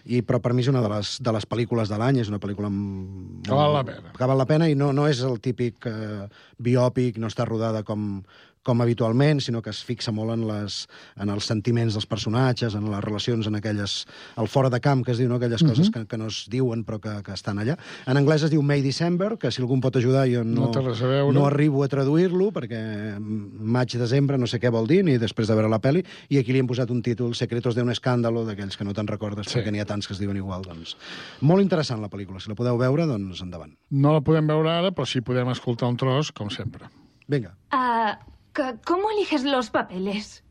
i, 0.05 0.21
però 0.21 0.39
per 0.41 0.53
mi 0.53 0.61
és 0.61 0.67
una 0.67 0.81
de 0.81 0.89
les, 0.89 1.17
de 1.21 1.31
les 1.31 1.45
pel·lícules 1.47 1.87
de 1.89 1.97
l'any, 1.97 2.17
és 2.19 2.29
una 2.29 2.39
pel·lícula... 2.39 2.67
amb- 2.67 3.43
Que 3.45 3.53
val 3.53 3.73
la 3.73 3.83
pena. 3.83 4.13
Que 4.17 4.25
val 4.25 4.37
la 4.37 4.45
pena 4.45 4.69
i 4.69 4.75
no, 4.75 4.91
no 4.93 5.07
és 5.07 5.21
el 5.21 5.39
típic 5.39 5.85
eh, 5.85 6.27
biòpic, 6.57 7.17
no 7.17 7.27
està 7.27 7.45
rodada 7.45 7.83
com, 7.83 8.23
com 8.63 8.81
habitualment, 8.81 9.39
sinó 9.41 9.61
que 9.61 9.71
es 9.71 9.83
fixa 9.83 10.11
molt 10.13 10.31
en, 10.35 10.43
les, 10.47 10.87
en 11.17 11.29
els 11.33 11.45
sentiments 11.49 11.93
dels 11.97 12.05
personatges, 12.05 12.75
en 12.75 12.89
les 12.91 13.03
relacions, 13.03 13.47
en 13.47 13.55
aquelles... 13.55 14.05
el 14.37 14.47
fora 14.47 14.69
de 14.69 14.79
camp, 14.79 15.03
que 15.05 15.11
es 15.11 15.17
diu, 15.17 15.27
no? 15.29 15.35
aquelles 15.35 15.63
coses 15.63 15.87
Mhm. 15.89 15.93
que, 15.93 16.05
que 16.07 16.17
no 16.17 16.27
es 16.27 16.45
diuen 16.49 16.83
però 16.85 16.99
que, 16.99 17.23
que 17.23 17.33
estan 17.33 17.57
allà. 17.59 17.77
En 18.05 18.17
anglès 18.17 18.43
es 18.43 18.51
diu 18.51 18.61
May 18.61 18.81
December, 18.81 19.37
que 19.37 19.51
si 19.51 19.61
algú 19.61 19.73
em 19.75 19.81
pot 19.81 19.95
ajudar 19.97 20.27
jo 20.29 20.43
no, 20.43 20.69
No 20.71 21.31
no 21.31 21.45
arribo 21.47 21.83
a 21.83 21.87
traduir-lo, 21.87 22.51
perquè 22.51 23.17
maig-desembre 23.19 24.37
no 24.37 24.47
sé 24.47 24.59
què 24.59 24.69
vol 24.71 24.87
dir, 24.87 25.03
ni 25.03 25.17
després 25.17 25.47
de 25.49 25.55
veure 25.57 25.69
la 25.71 25.79
pel·li, 25.81 26.03
i 26.29 26.37
aquí 26.39 26.53
li 26.53 26.59
hem 26.61 26.67
posat 26.69 26.91
un 26.91 27.01
títol, 27.01 27.33
Secretos 27.35 27.75
de 27.75 27.81
un 27.81 27.89
escàndalo, 27.89 28.45
d'aquells 28.45 28.77
que 28.77 28.83
no 28.85 28.93
te'n 28.93 29.07
recordes, 29.07 29.47
Sí. 29.49 29.57
perquè 29.59 29.71
n'hi 29.71 29.79
ha 29.81 29.85
tants 29.85 30.07
que 30.07 30.13
es 30.13 30.19
diuen 30.19 30.37
igual. 30.37 30.61
Doncs. 30.61 30.95
Molt 31.41 31.61
interessant 31.61 32.01
la 32.01 32.09
pel·lícula, 32.09 32.39
si 32.39 32.49
la 32.49 32.55
podeu 32.55 32.77
veure, 32.77 33.05
doncs 33.07 33.41
endavant. 33.41 33.73
No 33.89 34.13
la 34.13 34.21
podem 34.21 34.45
veure 34.47 34.69
ara, 34.69 34.91
però 34.91 35.05
sí 35.07 35.21
podem 35.21 35.49
escoltar 35.49 35.89
un 35.89 35.97
tros, 35.97 36.31
com 36.31 36.49
sempre. 36.49 36.85
Vinga. 37.27 37.55
Ah, 37.71 38.19
c- 38.19 38.31
¿Cómo 38.53 39.11
eliges 39.11 39.43
los 39.43 39.69
papeles? 39.69 40.43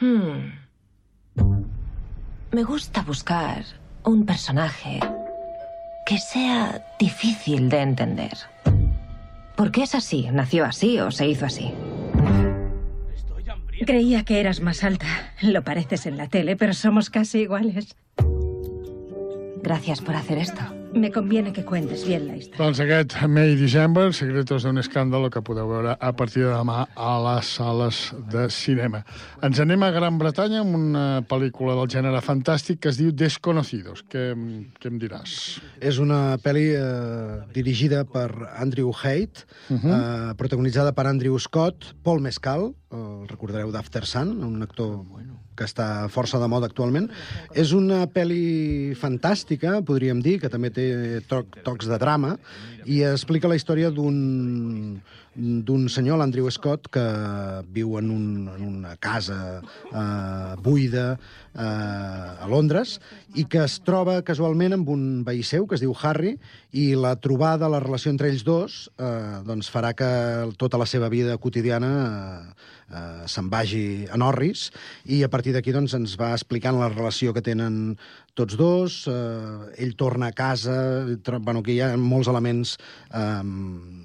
Hmm. 0.00 0.52
Me 2.52 2.62
gusta 2.62 3.02
buscar 3.02 3.64
un 4.04 4.26
personaje 4.26 5.00
que 6.06 6.18
sea 6.18 6.84
difícil 6.98 7.68
de 7.68 7.80
entender. 7.80 8.36
¿Por 9.56 9.70
qué 9.70 9.82
es 9.82 9.94
así? 9.94 10.28
¿Nació 10.30 10.64
así 10.64 10.98
o 11.00 11.10
se 11.10 11.26
hizo 11.26 11.46
así? 11.46 11.72
Creía 13.86 14.24
que 14.24 14.40
eras 14.40 14.60
más 14.60 14.84
alta. 14.84 15.06
Lo 15.40 15.62
pareces 15.62 16.06
en 16.06 16.16
la 16.16 16.28
tele, 16.28 16.56
pero 16.56 16.74
somos 16.74 17.10
casi 17.10 17.40
iguales. 17.40 17.96
Gracias 19.62 20.00
por 20.00 20.14
hacer 20.14 20.38
esto. 20.38 20.62
Me 20.98 21.12
conviene 21.12 21.52
que 21.52 21.64
cuentes 21.64 22.04
bien 22.04 22.26
la 22.26 22.36
historia. 22.36 22.58
Doncs 22.58 22.80
aquest 22.82 23.12
May 23.30 23.54
December, 23.54 24.08
Secretos 24.16 24.64
d'un 24.66 24.80
escàndalo, 24.80 25.28
que 25.30 25.40
podeu 25.46 25.68
veure 25.70 25.92
a 25.94 26.10
partir 26.18 26.42
de 26.42 26.50
demà 26.50 26.88
a 26.98 27.12
les 27.22 27.46
sales 27.54 28.00
de 28.32 28.48
cinema. 28.50 29.04
Ens 29.46 29.60
anem 29.62 29.84
a 29.86 29.92
Gran 29.94 30.18
Bretanya 30.18 30.64
amb 30.64 30.74
una 30.74 31.04
pel·lícula 31.30 31.76
del 31.78 31.86
gènere 31.94 32.18
fantàstic 32.24 32.80
que 32.82 32.90
es 32.90 32.98
diu 32.98 33.12
Desconocidos. 33.14 34.02
Què, 34.10 34.24
què 34.80 34.90
em 34.90 34.98
diràs? 34.98 35.36
És 35.78 36.00
una 36.02 36.34
pel·li 36.42 36.66
eh, 36.74 37.38
dirigida 37.54 38.02
per 38.04 38.28
Andrew 38.58 38.90
Haight, 39.02 39.44
uh 39.70 39.74
Mhm. 39.74 39.80
-huh. 39.84 40.30
eh, 40.32 40.34
protagonitzada 40.34 40.92
per 40.92 41.06
Andrew 41.06 41.38
Scott, 41.38 41.94
Paul 42.02 42.20
Mescal, 42.20 42.72
el 42.90 43.28
recordareu 43.28 43.70
d'After 43.70 44.04
Sun, 44.04 44.42
un 44.42 44.62
actor 44.62 45.04
que 45.58 45.66
està 45.66 46.08
força 46.12 46.38
de 46.40 46.48
moda 46.50 46.70
actualment. 46.70 47.08
És 47.58 47.74
una 47.76 48.04
pel·li 48.10 48.94
fantàstica, 48.98 49.80
podríem 49.86 50.22
dir, 50.24 50.38
que 50.42 50.52
també 50.52 50.70
té 50.74 50.88
toc, 51.28 51.58
tocs 51.66 51.90
de 51.90 51.98
drama, 52.00 52.36
i 52.88 53.02
explica 53.04 53.50
la 53.50 53.58
història 53.58 53.92
d'un 53.92 54.98
d'un 55.38 55.84
senyor, 55.86 56.18
l'Andrew 56.18 56.48
Scott, 56.50 56.88
que 56.90 57.02
viu 57.70 57.92
en, 58.00 58.08
un, 58.10 58.48
en 58.50 58.62
una 58.64 58.96
casa 58.98 59.60
eh, 59.62 60.54
buida 60.64 61.12
eh, 61.14 61.62
a 61.62 62.48
Londres 62.50 62.96
i 63.38 63.44
que 63.46 63.62
es 63.62 63.78
troba 63.86 64.18
casualment 64.26 64.74
amb 64.74 64.90
un 64.90 65.04
veí 65.26 65.44
seu 65.46 65.68
que 65.68 65.78
es 65.78 65.84
diu 65.84 65.94
Harry 66.02 66.34
i 66.74 66.88
la 66.98 67.14
trobada, 67.22 67.70
la 67.70 67.82
relació 67.84 68.10
entre 68.10 68.32
ells 68.32 68.42
dos 68.46 68.80
eh, 68.98 69.38
doncs 69.46 69.70
farà 69.70 69.94
que 69.94 70.10
tota 70.58 70.80
la 70.80 70.88
seva 70.90 71.10
vida 71.12 71.38
quotidiana 71.38 71.92
eh, 72.02 72.66
eh, 72.90 73.26
se'n 73.30 73.50
vagi 73.52 74.08
en 74.10 74.24
orris 74.26 74.68
i 75.06 75.22
a 75.22 75.30
partir 75.30 75.54
d'aquí 75.54 75.74
doncs, 75.76 75.94
ens 75.94 76.18
va 76.18 76.32
explicant 76.34 76.80
la 76.80 76.90
relació 76.90 77.36
que 77.36 77.44
tenen 77.44 77.94
tots 78.38 78.58
dos, 78.58 78.98
eh, 79.10 79.82
ell 79.82 79.96
torna 79.98 80.30
a 80.30 80.36
casa, 80.36 80.76
bueno, 81.40 81.62
que 81.66 81.74
hi 81.74 81.80
ha 81.82 81.90
molts 81.98 82.30
elements 82.30 82.76
eh, 83.10 83.42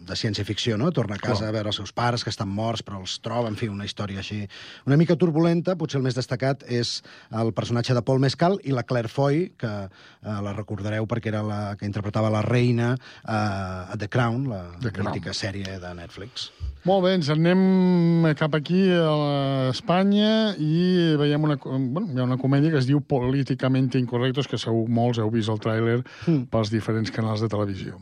de 0.07 0.17
ciència-ficció, 0.17 0.77
no? 0.81 0.91
Torna 0.91 1.19
a 1.19 1.21
casa 1.21 1.45
Clar. 1.45 1.51
a 1.51 1.57
veure 1.57 1.71
els 1.73 1.79
seus 1.79 1.93
pares, 1.93 2.25
que 2.25 2.33
estan 2.33 2.49
morts, 2.49 2.83
però 2.83 2.99
els 3.03 3.19
troba, 3.23 3.51
en 3.51 3.59
fi, 3.59 3.69
una 3.69 3.85
història 3.85 4.23
així 4.23 4.41
una 4.89 4.97
mica 4.99 5.15
turbulenta, 5.19 5.77
potser 5.79 6.01
el 6.01 6.07
més 6.07 6.17
destacat 6.17 6.65
és 6.67 6.97
el 7.31 7.53
personatge 7.53 7.95
de 7.95 8.01
Paul 8.01 8.23
Mescal 8.23 8.59
i 8.63 8.73
la 8.75 8.85
Claire 8.89 9.11
Foy, 9.11 9.53
que 9.59 9.71
eh, 9.85 9.87
la 10.25 10.55
recordareu 10.57 11.07
perquè 11.07 11.31
era 11.33 11.45
la 11.45 11.61
que 11.77 11.87
interpretava 11.89 12.33
la 12.33 12.41
reina 12.41 12.93
eh, 12.97 13.31
a 13.31 13.95
The 13.99 14.09
Crown, 14.09 14.49
la 14.49 14.63
The 14.81 14.91
Crown. 14.91 15.11
mítica 15.13 15.37
sèrie 15.37 15.77
de 15.79 15.95
Netflix. 15.97 16.49
Molt 16.83 17.05
bé, 17.05 17.13
ens 17.15 17.29
en 17.31 17.43
anem 17.43 18.33
cap 18.35 18.55
aquí 18.57 18.81
a 18.91 19.69
Espanya 19.69 20.53
i 20.59 21.13
veiem 21.19 21.45
una, 21.47 21.55
bueno, 21.63 22.09
hi 22.11 22.19
ha 22.19 22.25
una 22.27 22.39
comèdia 22.41 22.73
que 22.73 22.79
es 22.81 22.87
diu 22.89 22.99
Políticament 22.99 23.89
Incorrectos, 24.27 24.47
que 24.47 24.57
segur 24.57 24.87
molts 24.89 25.19
heu 25.19 25.29
vist 25.33 25.49
el 25.49 25.59
tràiler 25.59 26.03
Mm. 26.27 26.45
pels 26.49 26.69
diferents 26.71 27.11
canals 27.11 27.41
de 27.41 27.49
televisió. 27.49 27.99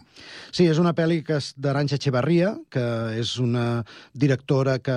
Sí, 0.51 0.65
és 0.67 0.79
una 0.81 0.91
pel·li 0.93 1.21
que 1.23 1.37
és 1.39 1.53
d'Aranxa 1.55 1.95
Echevarria, 1.95 2.51
que 2.69 2.83
és 3.19 3.37
una 3.39 3.83
directora 4.13 4.77
que 4.83 4.95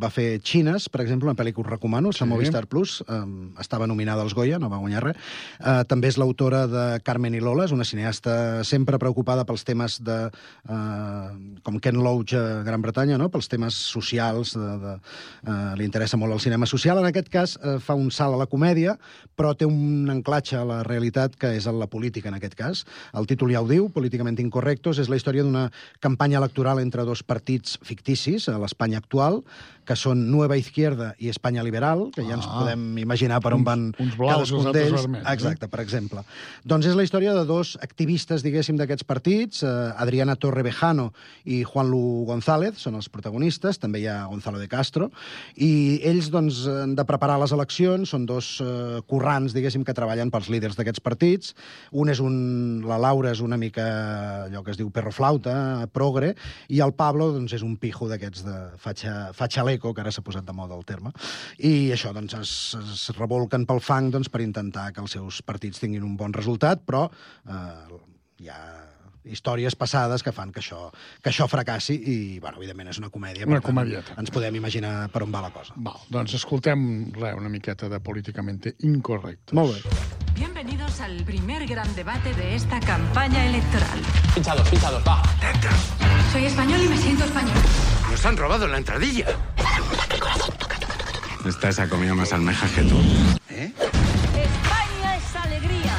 va 0.00 0.10
fer 0.14 0.38
Xines, 0.38 0.88
per 0.88 1.02
exemple, 1.02 1.26
una 1.28 1.36
pel·li 1.38 1.52
que 1.54 1.60
us 1.62 1.66
recomano, 1.66 2.10
a 2.10 2.12
Sí. 2.18 2.24
Movistar 2.24 2.66
Plus, 2.66 3.02
eh, 3.08 3.18
estava 3.60 3.86
nominada 3.86 4.22
als 4.22 4.34
Goya, 4.34 4.58
no 4.58 4.68
va 4.70 4.78
guanyar 4.78 5.02
res. 5.02 5.16
Eh, 5.58 5.84
també 5.88 6.08
és 6.08 6.16
l'autora 6.18 6.66
de 6.66 7.00
Carmen 7.02 7.34
i 7.34 7.40
Lola, 7.40 7.64
és 7.64 7.72
una 7.72 7.84
cineasta 7.84 8.64
sempre 8.64 8.98
preocupada 8.98 9.44
pels 9.44 9.64
temes 9.64 9.98
de... 10.04 10.30
Eh, 10.68 11.58
com 11.62 11.78
Ken 11.80 11.96
Loach 11.96 12.34
a 12.34 12.62
Gran 12.62 12.82
Bretanya, 12.82 13.18
no? 13.18 13.28
pels 13.28 13.48
temes 13.48 13.74
socials, 13.74 14.54
de, 14.54 14.78
de, 14.78 14.94
eh, 15.46 15.74
li 15.76 15.84
interessa 15.84 16.16
molt 16.16 16.32
el 16.32 16.40
cinema 16.40 16.66
social. 16.66 16.98
En 16.98 17.06
aquest 17.08 17.28
cas 17.28 17.58
eh, 17.62 17.78
fa 17.80 17.94
un 17.94 18.10
salt 18.10 18.34
a 18.34 18.38
la 18.38 18.46
comèdia, 18.46 18.96
però 19.36 19.54
té 19.56 19.66
un 19.66 20.08
anclatge 20.10 20.56
a 20.56 20.64
la 20.64 20.82
realitat 20.86 21.34
que 21.36 21.54
és 21.56 21.66
en 21.66 21.78
la 21.80 21.86
política, 21.90 22.28
en 22.28 22.34
aquest 22.38 22.54
cas. 22.54 22.84
El 23.14 23.26
títol 23.26 23.52
ja 23.52 23.62
ho 23.62 23.68
diu, 23.68 23.88
Políticament 23.98 24.36
Incorrectos, 24.68 24.98
és 25.00 25.08
la 25.08 25.16
història 25.16 25.44
d'una 25.46 25.70
campanya 26.04 26.36
electoral 26.42 26.80
entre 26.82 27.04
dos 27.08 27.22
partits 27.24 27.78
ficticis 27.80 28.50
a 28.52 28.58
l'Espanya 28.60 29.00
actual, 29.00 29.40
que 29.88 29.96
són 29.96 30.26
Nueva 30.28 30.58
Izquierda 30.60 31.14
i 31.18 31.30
Espanya 31.32 31.62
Liberal, 31.64 32.10
que 32.12 32.20
ja 32.26 32.34
ens 32.36 32.44
Ah. 32.46 32.58
podem 32.60 32.98
imaginar 33.00 33.40
per 33.40 33.54
on 33.54 33.60
Uns- 33.62 33.64
van 33.64 33.84
uns 33.98 34.16
blaus 34.18 34.50
cadascun 34.52 34.72
d'ells. 34.72 35.06
eh? 35.16 35.22
Exacte, 35.32 35.68
per 35.68 35.80
exemple. 35.80 36.20
Doncs 36.64 36.86
és 36.90 36.94
la 36.94 37.02
història 37.06 37.32
de 37.32 37.46
dos 37.48 37.78
activistes, 37.80 38.42
diguéssim, 38.44 38.76
d'aquests 38.76 39.04
partits, 39.08 39.62
eh, 39.62 39.66
Adriana 39.96 40.36
Torrevejano 40.36 41.12
i 41.46 41.62
Juan 41.64 41.88
Lu 41.90 42.24
González, 42.26 42.76
són 42.76 42.96
els 42.96 43.08
protagonistes, 43.08 43.78
també 43.78 44.00
hi 44.02 44.06
ha 44.08 44.26
Gonzalo 44.26 44.58
de 44.58 44.68
Castro, 44.68 45.10
i 45.56 46.00
ells 46.04 46.28
doncs, 46.30 46.66
han 46.66 46.94
de 46.94 47.04
preparar 47.04 47.38
les 47.40 47.52
eleccions, 47.52 48.08
són 48.10 48.26
dos 48.26 48.60
eh, 48.60 49.00
currants, 49.08 49.54
diguéssim, 49.54 49.84
que 49.84 49.94
treballen 49.94 50.30
pels 50.30 50.48
líders 50.50 50.76
d'aquests 50.76 51.00
partits. 51.00 51.54
Un 51.92 52.10
és 52.10 52.20
un... 52.20 52.82
La 52.86 52.98
Laura 52.98 53.30
és 53.32 53.40
una 53.40 53.56
mica 53.56 54.44
allò 54.46 54.62
que 54.64 54.72
es 54.72 54.76
diu 54.76 54.90
perroflauta, 54.90 55.86
progre, 55.92 56.34
i 56.68 56.80
el 56.80 56.92
Pablo 56.92 57.32
doncs, 57.32 57.52
és 57.54 57.62
un 57.62 57.76
pijo 57.76 58.08
d'aquests 58.08 58.44
de 58.44 58.56
fatxa, 58.76 59.32
fatxaleco, 59.78 59.94
que 59.94 60.00
ara 60.02 60.12
s'ha 60.12 60.22
posat 60.22 60.44
de 60.44 60.52
moda 60.52 60.76
el 60.76 60.84
terme, 60.84 61.12
i 61.58 61.92
això 61.92 62.12
doncs, 62.12 62.34
es, 62.34 62.52
es 62.78 63.08
revolquen 63.16 63.66
pel 63.66 63.80
fang 63.80 64.10
doncs, 64.10 64.28
per 64.28 64.42
intentar 64.42 64.92
que 64.92 65.00
els 65.00 65.12
seus 65.12 65.42
partits 65.42 65.80
tinguin 65.80 66.04
un 66.04 66.16
bon 66.16 66.32
resultat, 66.32 66.84
però 66.84 67.08
eh, 67.08 67.98
hi 68.40 68.48
ha 68.48 68.60
històries 69.28 69.74
passades 69.76 70.22
que 70.22 70.32
fan 70.32 70.52
que 70.52 70.60
això, 70.62 70.88
que 71.20 71.28
això 71.28 71.46
fracassi 71.50 71.98
i, 71.98 72.16
bueno, 72.40 72.56
evidentment 72.58 72.88
és 72.88 72.98
una 72.98 73.10
comèdia. 73.10 73.44
Una 73.44 73.60
tant, 73.60 73.66
comedieta. 73.66 74.14
Ens 74.16 74.32
podem 74.32 74.56
imaginar 74.56 75.10
per 75.12 75.22
on 75.26 75.34
va 75.34 75.42
la 75.44 75.50
cosa. 75.52 75.74
Val, 75.76 76.00
doncs 76.08 76.38
escoltem 76.38 77.10
re, 77.12 77.34
una 77.36 77.50
miqueta 77.52 77.90
de 77.92 78.00
políticamente 78.00 78.76
incorrecto. 78.88 79.58
Molt 79.58 79.76
bé. 79.76 80.16
Bienvenidos 80.38 81.00
al 81.00 81.24
primer 81.26 81.66
gran 81.66 81.92
debate 81.96 82.32
de 82.34 82.54
esta 82.54 82.80
campaña 82.80 83.44
electoral. 83.46 84.00
Pinchados, 84.34 84.68
pinchados, 84.70 85.02
va. 85.06 85.20
Soy 86.32 86.44
español 86.44 86.80
y 86.84 86.88
me 86.88 86.96
siento 86.96 87.24
español. 87.24 87.58
Nos 88.10 88.24
han 88.24 88.36
robado 88.36 88.66
la 88.66 88.78
entradilla. 88.78 89.26
Esta 91.46 91.72
se 91.72 91.82
ha 91.82 91.88
comido 91.88 92.14
más 92.14 92.32
almejas 92.32 92.70
que 92.72 92.82
tú. 92.82 92.96
España 93.48 95.16
es 95.16 95.36
alegría. 95.36 95.94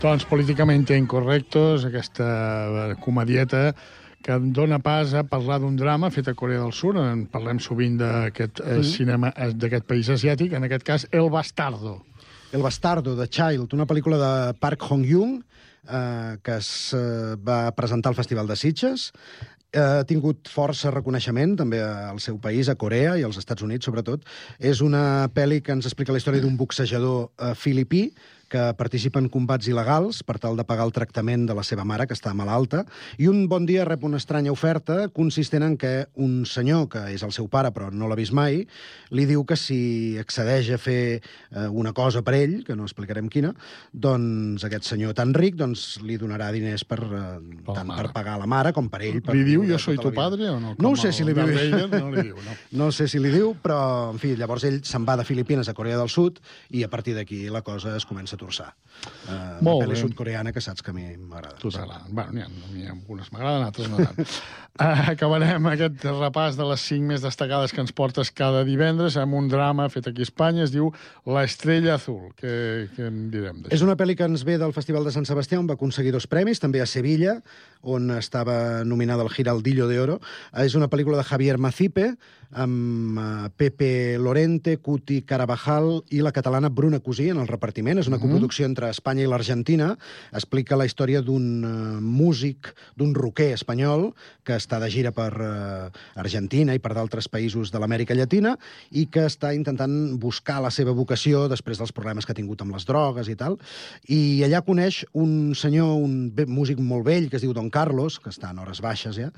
Doncs 0.00 0.24
políticament 0.28 0.90
incorrectos, 0.92 1.84
aquesta 1.88 2.90
eh, 2.90 2.96
comedieta 3.00 3.74
que 4.24 4.36
dona 4.52 4.78
pas 4.80 5.12
a 5.16 5.22
parlar 5.24 5.60
d'un 5.60 5.76
drama 5.76 6.10
fet 6.12 6.28
a 6.28 6.34
Corea 6.36 6.60
del 6.60 6.72
Sur. 6.76 6.96
En 7.00 7.24
parlem 7.32 7.58
sovint 7.60 7.96
d'aquest 8.00 8.60
eh, 8.60 8.78
Mhm. 8.78 8.84
cinema 8.84 9.32
eh, 9.36 9.52
d'aquest 9.54 9.86
país 9.88 10.08
asiàtic, 10.08 10.52
en 10.52 10.64
aquest 10.64 10.84
cas 10.84 11.06
El 11.10 11.30
Bastardo. 11.30 12.04
El 12.52 12.62
bastardo, 12.62 13.16
de 13.16 13.26
Child, 13.28 13.72
una 13.74 13.84
pel·lícula 13.86 14.16
de 14.20 14.54
Park 14.54 14.80
Hong-young 14.82 15.42
eh, 15.88 16.36
que 16.42 16.56
es 16.56 16.94
eh, 16.94 17.36
va 17.36 17.72
presentar 17.72 18.10
al 18.10 18.16
Festival 18.16 18.46
de 18.46 18.56
Sitges. 18.56 19.12
Eh, 19.74 19.80
ha 19.82 20.04
tingut 20.06 20.46
força 20.46 20.92
reconeixement 20.94 21.56
també 21.58 21.80
al 21.82 22.20
seu 22.22 22.36
país, 22.38 22.68
a 22.70 22.76
Corea 22.78 23.16
i 23.18 23.24
als 23.26 23.40
Estats 23.40 23.64
Units, 23.66 23.88
sobretot. 23.88 24.22
És 24.62 24.80
una 24.86 25.26
pel·li 25.34 25.58
que 25.66 25.74
ens 25.74 25.88
explica 25.90 26.14
la 26.14 26.20
història 26.22 26.44
d'un 26.44 26.54
boxejador 26.60 27.26
eh, 27.26 27.54
filipí 27.58 28.04
que 28.54 28.62
participa 28.78 29.18
en 29.18 29.26
combats 29.32 29.66
il·legals 29.70 30.22
per 30.26 30.38
tal 30.38 30.54
de 30.54 30.64
pagar 30.68 30.86
el 30.86 30.94
tractament 30.94 31.48
de 31.48 31.56
la 31.58 31.64
seva 31.66 31.82
mare, 31.88 32.06
que 32.06 32.14
està 32.14 32.30
malalta, 32.38 32.84
i 33.18 33.26
un 33.30 33.48
bon 33.50 33.66
dia 33.66 33.86
rep 33.88 34.04
una 34.06 34.20
estranya 34.20 34.52
oferta 34.54 35.08
consistent 35.14 35.64
en 35.66 35.76
que 35.80 35.94
un 36.22 36.44
senyor, 36.46 36.86
que 36.92 37.02
és 37.14 37.24
el 37.26 37.32
seu 37.34 37.48
pare 37.50 37.72
però 37.74 37.90
no 37.90 38.06
l'ha 38.06 38.18
vist 38.18 38.34
mai, 38.36 38.62
li 39.10 39.24
diu 39.26 39.42
que 39.48 39.56
si 39.58 40.14
accedeix 40.20 40.70
a 40.76 40.78
fer 40.78 41.00
eh, 41.18 41.66
una 41.66 41.92
cosa 41.96 42.22
per 42.22 42.36
ell, 42.38 42.60
que 42.66 42.76
no 42.78 42.86
explicarem 42.86 43.30
quina, 43.32 43.50
doncs 43.90 44.64
aquest 44.68 44.86
senyor 44.86 45.16
tan 45.18 45.34
ric 45.34 45.58
doncs, 45.58 45.98
li 46.04 46.18
donarà 46.20 46.50
diners 46.54 46.84
per, 46.86 47.00
eh, 47.02 47.24
tant 47.72 47.90
per 47.90 48.10
pagar 48.14 48.36
la 48.40 48.46
mare 48.50 48.74
com 48.76 48.88
per 48.92 49.02
ell. 49.02 49.20
Per 49.24 49.34
Li 49.34 49.44
diu 49.48 49.66
jo 49.66 49.80
soy 49.80 49.98
tota 49.98 50.10
tu 50.10 50.12
la 50.12 50.14
vida. 50.14 50.22
padre 50.22 50.50
o 50.52 50.60
no? 50.60 50.74
No 50.78 50.94
ho 50.94 51.00
sé 51.00 51.10
si 51.12 51.26
li 51.26 51.34
diu. 51.34 51.46
No 51.90 52.10
li 52.14 52.28
diu, 52.28 52.38
no? 52.38 52.58
No 52.84 52.90
sé 52.92 53.06
si 53.08 53.20
li 53.22 53.30
diu, 53.32 53.54
però, 53.62 54.12
en 54.12 54.18
fi, 54.20 54.34
llavors 54.38 54.64
ell 54.68 54.80
se'n 54.84 55.06
va 55.06 55.16
de 55.18 55.24
Filipines 55.26 55.68
a 55.70 55.74
Corea 55.74 55.98
del 55.98 56.10
Sud 56.12 56.40
i 56.74 56.82
a 56.84 56.90
partir 56.92 57.14
d'aquí 57.16 57.44
la 57.50 57.62
cosa 57.64 57.96
es 57.96 58.04
comença 58.06 58.36
a 58.36 58.40
torçar. 58.44 58.72
Uh, 59.24 59.58
Molt 59.64 59.82
una 59.82 59.86
pel·li 59.88 59.96
sud-coreana 59.98 60.52
que 60.54 60.60
saps 60.64 60.84
que 60.84 60.92
a 60.92 60.94
mi 60.96 61.04
m'agrada. 61.16 61.56
Tu 61.60 61.70
t'agraden. 61.72 62.12
Bueno, 62.14 62.46
n'hi 62.72 62.84
ha, 62.84 62.92
ha 62.92 62.94
algunes 62.94 63.30
m'agraden, 63.32 63.64
altres 63.66 63.90
no 63.90 63.98
tant. 64.00 64.20
Uh, 64.74 65.02
acabarem 65.12 65.68
aquest 65.70 66.06
repàs 66.08 66.56
de 66.58 66.66
les 66.68 66.84
cinc 66.88 67.06
més 67.10 67.24
destacades 67.24 67.74
que 67.74 67.82
ens 67.84 67.92
portes 67.96 68.30
cada 68.34 68.62
divendres 68.68 69.18
amb 69.20 69.36
un 69.38 69.50
drama 69.52 69.88
fet 69.92 70.08
aquí 70.10 70.24
a 70.24 70.28
Espanya, 70.28 70.64
es 70.64 70.72
diu 70.74 70.90
La 71.28 71.44
estrella 71.48 71.96
azul. 71.98 72.30
Què, 72.40 72.54
què 72.94 73.08
en 73.10 73.20
direm 73.34 73.62
d'això? 73.64 73.74
És 73.76 73.84
una 73.86 73.96
pel·li 74.00 74.16
que 74.18 74.28
ens 74.28 74.46
ve 74.46 74.56
del 74.62 74.76
Festival 74.76 75.08
de 75.08 75.12
Sant 75.16 75.28
Sebastià, 75.28 75.60
on 75.60 75.68
va 75.70 75.76
aconseguir 75.78 76.14
dos 76.14 76.28
premis, 76.30 76.62
també 76.62 76.84
a 76.84 76.88
Sevilla, 76.88 77.38
on 77.84 78.14
estava 78.16 78.84
nominada 78.88 79.24
al 79.26 79.32
Giraldillo 79.32 79.88
de 79.90 80.00
Oro. 80.00 80.20
Eh, 80.52 80.64
És 80.64 80.78
una 80.78 80.88
pel·lícula 80.88 81.20
de 81.20 81.28
Javier 81.28 81.58
Macipe, 81.58 82.14
amb 82.54 83.18
eh, 83.18 83.50
Pepe 83.56 84.18
Lorente, 84.18 84.76
Cuti 84.78 85.22
Carabajal 85.22 86.04
i 86.10 86.20
la 86.22 86.32
catalana 86.32 86.68
Bruna 86.70 87.00
Cosí 87.00 87.28
en 87.30 87.38
el 87.42 87.48
repartiment. 87.48 87.98
És 87.98 88.06
una 88.08 88.16
Mhm. 88.18 88.22
coproducció 88.24 88.66
entre 88.66 88.88
Espanya 88.90 89.24
i 89.24 89.26
l'Argentina. 89.26 89.96
Explica 90.32 90.76
la 90.76 90.86
història 90.86 91.20
d'un 91.22 91.64
eh, 91.64 92.00
músic, 92.00 92.74
d'un 92.96 93.14
roquer 93.14 93.52
espanyol 93.54 94.14
que 94.44 94.54
està 94.56 94.78
de 94.80 94.90
gira 94.90 95.10
per 95.12 95.32
eh, 95.40 95.90
Argentina 96.14 96.74
i 96.74 96.78
per 96.78 96.94
d'altres 96.94 97.28
països 97.28 97.70
de 97.72 97.78
l'Amèrica 97.78 98.14
Llatina 98.14 98.56
i 98.90 99.06
que 99.06 99.26
està 99.26 99.54
intentant 99.54 100.18
buscar 100.18 100.60
la 100.62 100.70
seva 100.70 100.92
vocació 100.92 101.48
després 101.48 101.78
dels 101.78 101.92
problemes 101.92 102.24
que 102.26 102.32
ha 102.32 102.34
tingut 102.38 102.60
amb 102.62 102.74
les 102.74 102.84
drogues 102.86 103.28
i 103.28 103.34
tal. 103.36 103.58
I 104.08 104.42
allà 104.44 104.62
coneix 104.64 105.04
un 105.12 105.54
senyor, 105.54 105.96
un 106.00 106.32
músic 106.46 106.78
molt 106.78 107.04
vell, 107.06 107.28
que 107.30 107.36
es 107.36 107.42
diu 107.42 107.52
Don 107.52 107.70
Carlos, 107.70 108.18
que 108.20 108.30
està 108.30 108.50
en 108.50 108.58
hores 108.58 108.80
baixes 108.80 109.16
ja, 109.16 109.30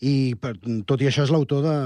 i 0.00 0.34
per, 0.40 0.56
tot 0.86 1.00
i 1.00 1.06
això 1.06 1.22
és 1.24 1.30
l'autor 1.30 1.62
de, 1.62 1.76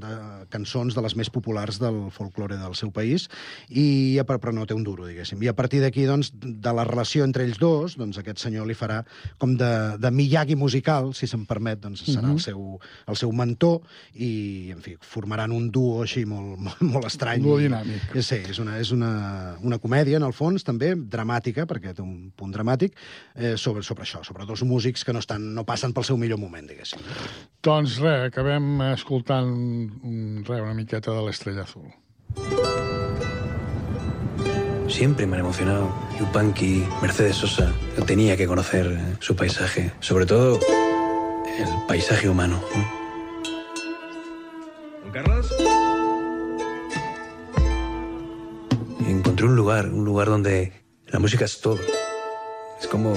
de 0.00 0.12
cançons 0.50 0.94
de 0.94 1.02
les 1.04 1.14
més 1.16 1.30
populars 1.30 1.78
del 1.80 2.10
folklore 2.14 2.56
del 2.60 2.74
seu 2.78 2.90
país, 2.94 3.28
i, 3.68 4.18
però, 4.26 4.38
però 4.42 4.52
no 4.54 4.66
té 4.66 4.74
un 4.74 4.84
duro, 4.84 5.06
diguéssim. 5.08 5.40
I 5.42 5.48
a 5.50 5.54
partir 5.56 5.80
d'aquí, 5.82 6.04
doncs, 6.08 6.32
de 6.34 6.72
la 6.74 6.84
relació 6.84 7.24
entre 7.24 7.44
ells 7.46 7.58
dos, 7.60 7.96
doncs 8.00 8.18
aquest 8.20 8.38
senyor 8.42 8.66
li 8.68 8.74
farà 8.78 9.02
com 9.38 9.56
de, 9.58 9.70
de 9.98 10.10
Miyagi 10.10 10.56
musical, 10.56 11.12
si 11.14 11.26
se'm 11.30 11.46
permet, 11.46 11.80
doncs 11.82 12.04
serà 12.06 12.22
Mhm. 12.22 12.32
el, 12.36 12.40
seu, 12.40 12.80
el 13.08 13.16
seu 13.16 13.32
mentor, 13.32 13.80
i, 14.14 14.70
en 14.72 14.80
fi, 14.82 14.96
formaran 15.00 15.52
un 15.52 15.70
duo 15.70 16.02
així 16.02 16.24
molt, 16.26 16.58
molt, 16.66 16.82
molt 16.82 17.06
estrany. 17.08 17.40
Un 17.42 17.48
duo 17.48 17.58
I- 17.60 17.66
dinàmic. 17.68 18.12
Sí, 18.22 18.38
és 18.48 18.58
una, 18.62 18.78
és 18.78 18.90
una, 18.94 19.56
una 19.62 19.78
comèdia, 19.82 20.16
en 20.20 20.22
el 20.26 20.32
fons, 20.32 20.62
també, 20.64 20.94
dramàtica, 20.96 21.66
perquè 21.66 21.94
té 21.96 22.02
un 22.02 22.30
punt 22.36 22.52
dramàtic, 22.54 22.94
eh, 23.34 23.56
sobre, 23.56 23.82
sobre 23.82 24.04
això, 24.04 24.22
sobre 24.24 24.46
dos 24.46 24.62
músics 24.62 25.04
que 25.04 25.12
no, 25.12 25.18
estan, 25.18 25.52
no 25.54 25.64
passen 25.64 25.92
pel 25.92 26.04
seu 26.04 26.16
millor 26.16 26.38
moment, 26.38 26.66
diguéssim. 26.68 27.00
Doncs 27.62 27.98
res, 28.02 28.28
acabem 28.30 28.80
escoltant 28.92 29.50
un, 30.02 30.44
res, 30.44 30.60
una 30.60 30.74
miqueta 30.74 31.12
de 31.12 31.22
l'Estrella 31.22 31.62
Azul. 31.62 31.92
Siempre 34.88 35.26
me 35.26 35.36
han 35.36 35.40
emocionado. 35.40 35.92
Yupanqui, 36.18 36.84
Mercedes 37.00 37.36
Sosa. 37.36 37.72
Yo 37.96 38.04
tenía 38.04 38.36
que 38.36 38.46
conocer 38.46 38.86
eh, 38.86 39.16
su 39.20 39.34
paisaje. 39.34 39.92
Sobre 40.00 40.26
todo, 40.26 40.58
el 41.58 41.68
paisaje 41.88 42.28
humano. 42.28 42.62
¿no? 42.74 42.84
¿Don 45.02 45.12
Carlos? 45.12 45.54
Y 49.00 49.10
encontré 49.10 49.46
un 49.46 49.56
lugar, 49.56 49.86
un 49.88 50.04
lugar 50.04 50.28
donde 50.28 50.72
la 51.06 51.18
música 51.18 51.46
es 51.46 51.60
todo. 51.60 51.78
Es 52.80 52.86
como, 52.86 53.14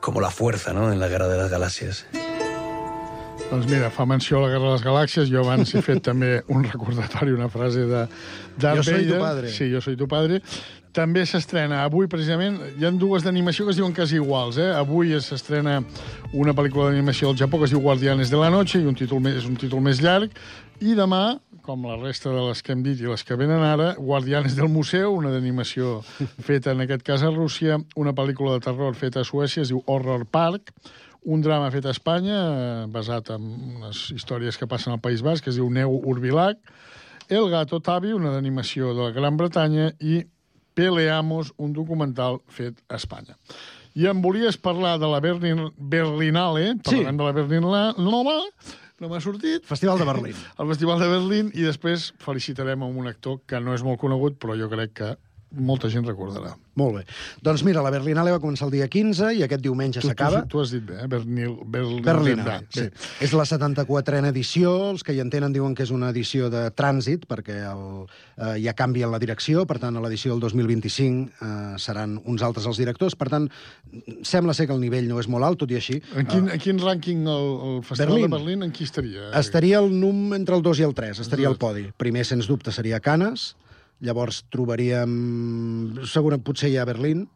como 0.00 0.20
la 0.20 0.30
fuerza, 0.30 0.72
¿no? 0.72 0.92
En 0.92 1.00
la 1.00 1.08
guerra 1.08 1.28
de 1.28 1.38
las 1.38 1.50
galaxias. 1.50 2.06
Doncs 3.46 3.68
mira, 3.70 3.90
fa 3.94 4.04
menció 4.06 4.40
a 4.40 4.42
la 4.42 4.48
Guerra 4.50 4.66
de 4.66 4.72
les 4.74 4.82
Galàxies, 4.84 5.28
jo 5.30 5.44
abans 5.44 5.70
he 5.74 5.80
fet 5.84 6.02
també 6.04 6.40
un 6.52 6.64
recordatori, 6.66 7.32
una 7.32 7.46
frase 7.48 7.84
de 7.86 8.02
Darth 8.58 8.80
Jo 8.80 8.82
soy 8.88 9.04
tu 9.06 9.12
Vader. 9.14 9.20
padre. 9.22 9.52
Sí, 9.54 9.68
jo 9.72 9.80
soy 9.80 9.96
tu 9.96 10.08
padre. 10.10 10.40
També 10.96 11.22
s'estrena 11.28 11.82
avui, 11.84 12.08
precisament, 12.10 12.58
hi 12.80 12.86
ha 12.88 12.90
dues 12.90 13.22
d'animació 13.22 13.66
que 13.66 13.74
es 13.74 13.78
diuen 13.78 13.94
quasi 13.94 14.16
iguals, 14.18 14.58
eh? 14.58 14.70
Avui 14.74 15.12
s'estrena 15.20 15.78
una 16.32 16.54
pel·lícula 16.56 16.90
d'animació 16.90 17.30
del 17.30 17.38
Japó 17.44 17.60
que 17.60 17.68
es 17.68 17.74
diu 17.74 17.82
Guardianes 17.84 18.32
de 18.32 18.40
la 18.40 18.50
Noche, 18.50 18.80
i 18.80 18.88
un 18.88 18.96
títol 18.98 19.20
més, 19.22 19.38
és 19.38 19.46
un 19.46 19.56
títol 19.60 19.84
més 19.84 20.02
llarg, 20.02 20.32
i 20.80 20.96
demà, 20.98 21.38
com 21.62 21.86
la 21.86 21.96
resta 22.00 22.30
de 22.32 22.42
les 22.48 22.62
que 22.62 22.72
hem 22.72 22.82
dit 22.82 22.98
i 23.00 23.06
les 23.06 23.22
que 23.24 23.36
venen 23.36 23.62
ara, 23.62 23.94
Guardianes 23.98 24.56
del 24.56 24.68
Museu, 24.72 25.12
una 25.14 25.30
d'animació 25.30 26.00
feta 26.42 26.72
en 26.72 26.82
aquest 26.84 27.04
cas 27.06 27.22
a 27.22 27.30
Rússia, 27.30 27.78
una 27.94 28.12
pel·lícula 28.16 28.56
de 28.56 28.64
terror 28.66 28.94
feta 28.96 29.20
a 29.20 29.28
Suècia, 29.28 29.62
es 29.62 29.70
diu 29.70 29.84
Horror 29.86 30.26
Park, 30.26 30.72
un 31.26 31.42
drama 31.42 31.72
fet 31.74 31.86
a 31.88 31.92
Espanya, 31.94 32.38
eh, 32.38 32.86
basat 32.92 33.32
en 33.34 33.46
unes 33.80 34.06
històries 34.14 34.56
que 34.58 34.68
passen 34.70 34.94
al 34.94 35.00
País 35.02 35.24
Basc, 35.26 35.42
que 35.44 35.50
es 35.50 35.58
diu 35.58 35.68
Neu 35.70 35.96
Urbilac, 36.06 36.60
El 37.28 37.48
gato 37.50 37.80
Tavi, 37.82 38.12
una 38.14 38.30
d'animació 38.30 38.92
de 38.94 39.08
la 39.08 39.10
Gran 39.10 39.36
Bretanya, 39.36 39.88
i 39.98 40.20
Peleamos, 40.76 41.52
un 41.58 41.72
documental 41.74 42.38
fet 42.46 42.78
a 42.88 42.94
Espanya. 43.00 43.34
I 43.96 44.06
em 44.06 44.20
volies 44.22 44.58
parlar 44.60 44.98
de 45.00 45.08
la 45.10 45.18
Berlin, 45.24 45.64
Berlinale, 45.76 46.74
Sí. 46.76 46.80
parlarem 46.84 47.16
de 47.16 47.24
la 47.24 47.32
Berlinale, 47.32 47.94
no, 47.98 48.22
no 49.00 49.08
m'ha 49.08 49.20
sortit. 49.20 49.64
Festival 49.64 49.98
de 49.98 50.04
Berlín. 50.04 50.36
El 50.60 50.68
Festival 50.68 51.00
de 51.00 51.08
Berlín, 51.08 51.50
i 51.54 51.62
després 51.66 52.12
felicitarem 52.22 52.82
a 52.82 52.86
un 52.86 53.08
actor 53.08 53.40
que 53.46 53.58
no 53.58 53.74
és 53.74 53.82
molt 53.82 53.98
conegut, 53.98 54.38
però 54.38 54.54
jo 54.54 54.68
crec 54.70 54.92
que 54.92 55.16
molta 55.54 55.88
gent 55.88 56.06
recordarà. 56.06 56.54
Molt 56.76 56.98
bé. 56.98 57.02
Doncs 57.40 57.62
mira, 57.64 57.80
la 57.80 57.90
Berlinale 57.94 58.32
va 58.34 58.40
començar 58.42 58.66
el 58.66 58.72
dia 58.74 58.88
15 58.90 59.30
i 59.38 59.42
aquest 59.46 59.62
diumenge 59.64 60.02
s'acaba. 60.04 60.42
tu, 60.44 60.56
tu 60.56 60.60
has 60.60 60.72
dit 60.74 60.82
bé, 60.84 60.98
eh? 61.04 61.06
Bernil, 61.08 61.54
Berlin, 61.64 62.02
Berlinale, 62.04 62.66
Bé. 62.66 62.66
sí. 62.74 63.06
És 63.24 63.32
la 63.32 63.46
74a 63.48 64.28
edició, 64.28 64.90
els 64.90 65.04
que 65.06 65.14
hi 65.16 65.22
entenen 65.24 65.54
diuen 65.54 65.74
que 65.74 65.86
és 65.86 65.92
una 65.94 66.10
edició 66.12 66.50
de 66.52 66.66
trànsit, 66.76 67.24
perquè 67.30 67.62
el, 67.70 68.06
eh, 68.36 68.60
ja 68.66 68.74
canvien 68.76 69.10
la 69.10 69.20
direcció, 69.22 69.64
per 69.66 69.78
tant, 69.80 69.96
a 69.96 70.04
l'edició 70.04 70.34
del 70.34 70.44
2025 70.44 71.30
eh, 71.40 71.78
seran 71.80 72.20
uns 72.24 72.42
altres 72.44 72.66
els 72.66 72.76
directors, 72.76 73.16
per 73.16 73.30
tant, 73.32 73.48
sembla 74.22 74.52
ser 74.52 74.66
que 74.66 74.76
el 74.76 74.80
nivell 74.80 75.08
no 75.08 75.20
és 75.22 75.28
molt 75.32 75.46
alt, 75.48 75.62
tot 75.64 75.72
i 75.72 75.80
així. 75.80 76.02
En 76.14 76.26
quin, 76.28 76.50
en 76.52 76.60
quin 76.60 76.82
rànquing 76.82 77.24
el, 77.24 77.52
el 77.70 77.84
Festival 77.86 78.12
Berlín. 78.12 78.30
de 78.30 78.36
Berlín, 78.36 78.66
en 78.68 78.72
qui 78.76 78.84
estaria? 78.84 79.30
Estaria 79.38 79.78
el 79.80 79.94
num 79.96 80.34
entre 80.36 80.58
el 80.58 80.66
2 80.66 80.82
i 80.82 80.90
el 80.90 80.92
3, 80.94 81.22
estaria 81.24 81.48
al 81.48 81.56
podi. 81.56 81.88
Primer, 81.96 82.26
sens 82.28 82.50
dubte, 82.50 82.74
seria 82.74 83.00
Canes, 83.00 83.54
llavors 84.04 84.42
trobaríem... 84.52 85.12
Segurament, 86.10 86.44
potser 86.46 86.72
ja 86.74 86.86
Berlín, 86.88 87.26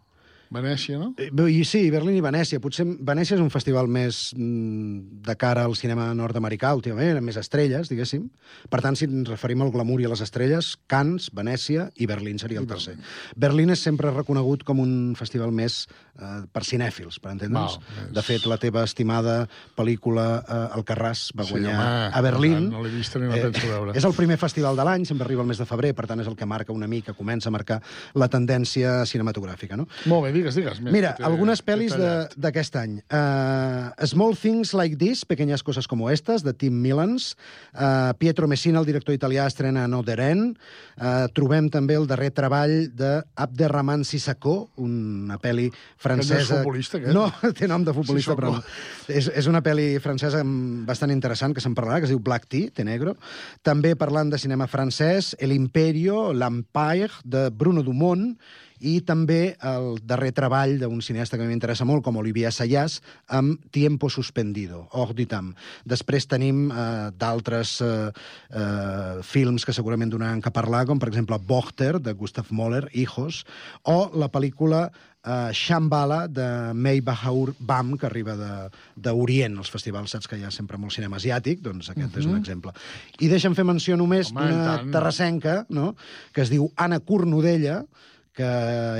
Venècia, 0.50 0.98
no? 0.98 1.12
Eh, 1.16 1.30
I 1.30 1.60
sí, 1.64 1.84
Berlín 1.94 2.16
i 2.18 2.22
Venècia. 2.24 2.58
Potser 2.58 2.82
Venècia 3.06 3.36
és 3.36 3.42
un 3.42 3.52
festival 3.54 3.86
més 3.86 4.32
mm, 4.36 5.20
de 5.22 5.36
cara 5.38 5.62
al 5.68 5.76
cinema 5.78 6.08
nord-americà 6.18 6.72
últimament, 6.74 7.20
amb 7.20 7.28
més 7.30 7.38
estrelles, 7.38 7.86
diguéssim. 7.88 8.24
Per 8.68 8.80
tant, 8.82 8.98
si 8.98 9.06
ens 9.06 9.30
referim 9.30 9.62
al 9.62 9.70
glamour 9.70 10.02
i 10.02 10.08
a 10.08 10.10
les 10.10 10.24
estrelles, 10.26 10.72
Cannes, 10.90 11.28
Venècia 11.38 11.86
i 12.02 12.08
Berlín 12.10 12.40
seria 12.42 12.58
el 12.58 12.66
tercer. 12.66 12.96
Berlín 13.38 13.70
és 13.70 13.78
sempre 13.86 14.10
reconegut 14.10 14.64
com 14.66 14.82
un 14.82 15.14
festival 15.14 15.54
més 15.54 15.84
eh, 16.18 16.42
per 16.50 16.64
cinèfils, 16.66 17.20
per 17.22 17.30
entendre'ns. 17.36 17.78
És- 17.78 18.10
De 18.18 18.26
fet, 18.26 18.48
la 18.50 18.58
teva 18.58 18.82
estimada 18.82 19.44
pel·lícula 19.78 20.26
eh, 20.42 20.60
Alcarràs 20.80 21.28
va 21.38 21.46
Sí, 21.46 21.54
guanyar 21.54 21.76
home, 21.78 22.10
a 22.10 22.20
Berlín. 22.26 22.68
no 22.74 22.82
l'he 22.82 22.90
vista 22.90 23.22
ni 23.22 23.30
la 23.30 23.38
penso 23.38 23.68
veure. 23.70 23.94
És 23.94 24.04
el 24.04 24.18
primer 24.18 24.36
festival 24.42 24.74
de 24.74 24.84
l'any, 24.90 25.06
sempre 25.06 25.24
arriba 25.30 25.46
el 25.46 25.48
mes 25.54 25.62
de 25.62 25.66
febrer, 25.70 25.94
per 25.94 26.08
tant 26.10 26.18
és 26.20 26.26
el 26.26 26.34
que 26.34 26.46
marca 26.46 26.74
una 26.74 26.90
mica, 26.90 27.14
comença 27.14 27.48
a 27.48 27.54
marcar 27.54 27.80
la 28.18 28.26
tendència 28.28 29.04
cinematogràfica, 29.06 29.78
no? 29.78 29.86
Molt 30.10 30.26
bé, 30.26 30.39
digues, 30.40 30.56
digues. 30.56 30.80
Més 30.82 30.94
Mira, 30.94 31.12
que 31.18 31.26
algunes 31.28 31.60
pel·lis 31.64 31.94
d'aquest 32.40 32.76
any. 32.80 32.96
Uh, 33.06 33.92
Small 34.08 34.36
Things 34.38 34.72
Like 34.76 34.98
This, 35.00 35.24
Pequeñas 35.28 35.62
Cosas 35.62 35.88
Como 35.90 36.10
Estas, 36.10 36.42
de 36.46 36.54
Tim 36.56 36.80
Millans. 36.82 37.34
Uh, 37.74 38.12
Pietro 38.18 38.48
Messina, 38.48 38.80
el 38.80 38.88
director 38.88 39.14
italià, 39.14 39.46
estrena 39.50 39.84
Another 39.84 40.18
End. 40.24 40.58
Uh, 40.96 41.28
trobem 41.36 41.70
també 41.72 41.98
el 42.00 42.08
darrer 42.10 42.30
treball 42.36 42.90
d'Abderrahman 42.96 44.04
Sissako, 44.08 44.70
una 44.80 45.38
pel·li 45.42 45.68
francesa... 46.00 46.40
Aquest 46.40 46.50
no 46.50 46.56
és 46.56 46.64
futbolista, 46.64 47.00
aquest? 47.00 47.16
No, 47.16 47.26
té 47.58 47.68
nom 47.70 47.84
de 47.86 47.94
futbolista, 47.96 48.34
Sissoko. 48.34 48.40
però 48.40 49.16
és, 49.20 49.30
és 49.42 49.50
una 49.50 49.62
pel·li 49.64 49.92
francesa 50.02 50.42
bastant 50.88 51.12
interessant, 51.14 51.54
que 51.56 51.62
se'n 51.64 51.76
parlarà, 51.76 52.00
que 52.00 52.08
es 52.08 52.14
diu 52.14 52.22
Black 52.24 52.48
Tea, 52.50 52.72
té 52.74 52.86
negro. 52.86 53.16
També 53.66 53.94
parlant 53.98 54.32
de 54.32 54.40
cinema 54.40 54.68
francès, 54.70 55.34
El 55.38 55.54
Imperio, 55.56 56.30
l'Empire, 56.32 57.20
de 57.24 57.48
Bruno 57.50 57.84
Dumont, 57.86 58.34
i 58.80 59.00
també 59.04 59.56
el 59.60 59.98
darrer 60.08 60.32
treball 60.32 60.78
d'un 60.80 61.02
cineasta 61.04 61.36
que 61.38 61.44
m'interessa 61.48 61.84
molt, 61.84 62.02
com 62.04 62.16
Olivier 62.16 62.48
Assayas, 62.48 63.00
amb 63.28 63.60
Tiempo 63.70 64.08
Suspendido, 64.10 64.86
Hors 64.92 65.14
du. 65.14 65.26
Després 65.84 66.26
tenim 66.26 66.70
eh, 66.72 67.10
d'altres 67.18 67.80
eh, 67.84 68.10
eh, 68.50 69.20
films 69.22 69.64
que 69.64 69.72
segurament 69.76 70.10
donaran 70.10 70.40
que 70.40 70.50
parlar, 70.50 70.86
com 70.88 70.98
per 70.98 71.08
exemple 71.12 71.38
Bochter, 71.38 71.98
de 72.00 72.12
Gustav 72.12 72.46
Mahler, 72.50 72.88
Hijos, 72.92 73.44
o 73.84 74.10
la 74.16 74.28
pel·lícula 74.32 74.86
uh, 74.90 75.50
Shambhala 75.52 76.26
de 76.28 76.72
Mei 76.74 77.00
Bahaur 77.04 77.52
Bam, 77.58 77.96
que 78.00 78.06
arriba 78.08 78.36
de- 78.36 78.70
d'Orient, 78.96 79.58
als 79.60 79.70
festivals, 79.70 80.10
saps 80.16 80.26
que 80.28 80.38
hi 80.40 80.44
ha 80.44 80.50
sempre 80.50 80.78
molt 80.80 80.94
cinema 80.96 81.18
asiàtic, 81.20 81.60
doncs 81.62 81.90
aquest 81.92 82.16
és 82.16 82.24
un 82.26 82.32
Mhm. 82.34 82.40
exemple. 82.40 82.72
I 83.20 83.28
deixa'm 83.28 83.54
fer 83.54 83.64
menció 83.64 83.96
només 83.96 84.32
d'una 84.32 84.80
terrassenca, 84.90 85.66
no?, 85.68 85.94
que 86.32 86.42
es 86.42 86.50
diu 86.50 86.70
Anna 86.76 87.00
Cornudella, 87.00 87.84
que 88.40 88.50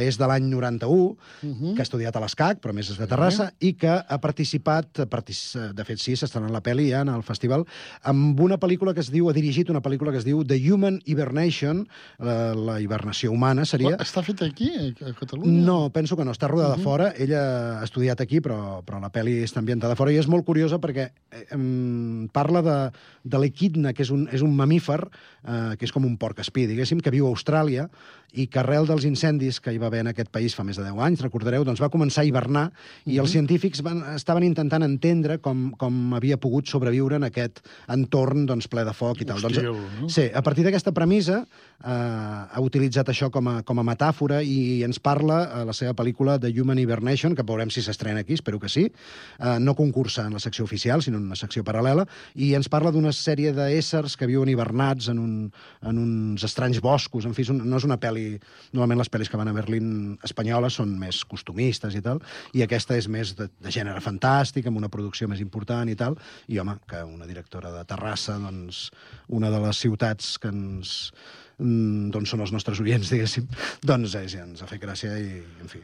és 0.06 0.18
de 0.20 0.28
l'any 0.28 0.46
91, 0.52 1.16
Mhm. 1.42 1.74
que 1.74 1.80
ha 1.80 1.86
estudiat 1.88 2.16
a 2.16 2.20
l'ESCAC, 2.20 2.60
però 2.60 2.74
més 2.76 2.90
és 2.92 2.98
de 3.00 3.06
Terrassa, 3.08 3.50
i 3.60 3.72
que 3.74 3.88
ha 3.88 4.18
participat, 4.20 5.06
partic 5.08 5.36
de 5.74 5.84
fet 5.88 5.98
sí, 6.02 6.12
s'està 6.18 6.40
en 6.42 6.52
la 6.52 6.60
pel·li 6.62 6.90
ja, 6.90 7.00
en 7.02 7.08
el 7.14 7.22
festival, 7.24 7.64
amb 8.02 8.38
una 8.40 8.58
pel·lícula 8.60 8.92
que 8.94 9.00
es 9.00 9.10
diu, 9.10 9.28
ha 9.30 9.32
dirigit 9.36 9.70
una 9.70 9.80
pel·lícula 9.80 10.12
que 10.12 10.18
es 10.18 10.24
diu 10.26 10.44
The 10.44 10.58
Human 10.70 11.00
Hibernation, 11.06 11.86
la, 12.18 12.54
la 12.54 12.80
hibernació 12.80 13.32
humana 13.32 13.64
seria... 13.64 13.96
Però 13.96 14.04
Està 14.10 14.22
fet 14.26 14.42
aquí, 14.42 14.70
a 15.00 15.12
Catalunya? 15.18 15.62
No, 15.64 15.90
penso 15.94 16.16
que 16.16 16.24
no, 16.24 16.32
està 16.32 16.48
rodada 16.48 16.76
Mhm. 16.76 16.82
fora. 16.82 17.12
Ella 17.16 17.80
ha 17.80 17.84
estudiat 17.84 18.20
aquí, 18.20 18.40
però, 18.40 18.82
però 18.84 19.00
la 19.00 19.10
pel·li 19.12 19.42
està 19.44 19.58
ambientada 19.62 19.96
fora 19.96 20.12
i 20.12 20.18
és 20.18 20.28
molt 20.28 20.44
curiosa 20.44 20.78
perquè 20.80 21.10
eh, 21.32 22.28
parla 22.32 22.62
de, 22.62 22.76
de 23.24 23.38
l'equidna, 23.38 23.92
que 23.94 24.02
és 24.02 24.10
un, 24.10 24.28
és 24.32 24.42
un 24.42 24.54
mamífer, 24.56 25.00
eh, 25.46 25.76
que 25.78 25.84
és 25.86 25.92
com 25.92 26.04
un 26.04 26.16
porc 26.20 26.38
espí, 26.42 26.66
diguéssim, 26.66 27.00
que 27.00 27.10
viu 27.14 27.26
a 27.26 27.30
Austràlia 27.30 27.88
i 28.34 28.46
que 28.46 28.58
arrel 28.60 28.86
dels 28.86 29.04
incendis 29.04 29.60
que 29.60 29.72
hi 29.72 29.78
va 29.78 29.86
haver 29.90 30.00
en 30.00 30.08
aquest 30.12 30.30
país 30.30 30.54
fa 30.54 30.64
més 30.64 30.76
de 30.76 30.84
10 30.84 30.98
anys, 31.06 31.20
recordareu, 31.22 31.64
doncs 31.64 31.80
va 31.82 31.88
començar 31.90 32.22
a 32.22 32.28
hivernar 32.28 32.70
i 33.06 33.18
els 33.18 33.28
Mhm. 33.30 33.32
científics 33.32 33.82
van, 33.82 34.02
estaven 34.14 34.44
intentant 34.44 34.82
entendre 34.82 35.38
com, 35.38 35.70
com 35.76 36.14
havia 36.14 36.36
pogut 36.36 36.66
sobreviure 36.66 37.16
en 37.16 37.24
aquest 37.24 37.60
entorn 37.88 38.46
doncs, 38.46 38.68
ple 38.68 38.84
de 38.84 38.92
foc 38.92 39.20
i 39.20 39.24
tal. 39.24 39.36
Hostil, 39.44 39.64
doncs, 39.64 40.00
no? 40.00 40.08
Sí, 40.08 40.30
a 40.32 40.42
partir 40.42 40.64
d'aquesta 40.64 40.92
premissa 40.92 41.46
eh, 41.84 42.46
ha 42.52 42.60
utilitzat 42.60 43.08
això 43.10 43.30
com 43.32 43.48
a, 43.48 43.54
com 43.66 43.80
a 43.80 43.84
metàfora 43.86 44.40
i 44.42 44.82
ens 44.86 45.00
parla 45.02 45.40
a 45.60 45.64
la 45.68 45.74
seva 45.76 45.94
pel·lícula 45.96 46.38
The 46.40 46.52
Human 46.54 46.78
Hibernation, 46.78 47.34
que 47.36 47.46
veurem 47.46 47.72
si 47.72 47.82
s'estrena 47.84 48.24
aquí, 48.24 48.36
espero 48.38 48.60
que 48.60 48.68
sí, 48.68 48.86
eh, 48.86 49.56
no 49.60 49.74
concursa 49.78 50.26
en 50.26 50.36
la 50.36 50.42
secció 50.42 50.64
oficial, 50.64 51.02
sinó 51.02 51.18
en 51.18 51.28
una 51.30 51.38
secció 51.38 51.64
paral·lela, 51.66 52.06
i 52.34 52.52
ens 52.58 52.70
parla 52.72 52.92
d'una 52.92 53.12
sèrie 53.16 53.52
d'éssers 53.56 54.16
que 54.20 54.28
viuen 54.30 54.50
hibernats 54.52 55.10
en, 55.12 55.18
un, 55.18 55.34
en 55.82 56.00
uns 56.00 56.44
estranys 56.46 56.80
boscos, 56.84 57.26
en 57.26 57.36
fi, 57.36 57.46
no 57.52 57.80
és 57.80 57.88
una 57.88 58.00
pel·li... 58.00 58.38
Normalment 58.74 59.00
les 59.00 59.10
pel·lis 59.10 59.30
que 59.30 59.38
van 59.40 59.50
a 59.50 59.56
Berlín 59.56 60.16
espanyoles 60.26 60.76
són 60.78 60.92
més 61.00 61.22
costumistes 61.28 61.96
i 61.96 62.02
tal, 62.04 62.20
i 62.54 62.64
aquesta 62.64 62.96
és 62.98 63.08
més 63.10 63.34
de, 63.38 63.48
de 63.60 63.72
gènere 63.74 64.02
fantàstic, 64.04 64.68
amb 64.68 64.78
una 64.78 64.90
producció 64.92 65.28
més 65.30 65.42
important 65.42 65.88
i 65.90 65.96
tal, 65.98 66.18
i 66.48 66.60
home, 66.60 66.76
que 66.88 67.02
una 67.06 67.28
directora 67.28 67.72
de 67.74 67.84
Terrassa, 67.88 68.38
doncs, 68.40 68.88
una 69.28 69.50
de 69.50 69.60
les 69.64 69.80
ciutats 69.80 70.36
que 70.40 70.50
ens 70.52 71.12
doncs 71.60 72.30
són 72.32 72.40
els 72.46 72.52
nostres 72.56 72.80
oients, 72.80 73.10
diguéssim, 73.14 73.46
doncs 73.84 74.14
eh, 74.16 74.26
ja 74.32 74.44
ens 74.46 74.62
ha 74.62 74.66
fet 74.70 74.80
gràcia 74.82 75.12
i, 75.20 75.42
en 75.60 75.68
fi, 75.68 75.82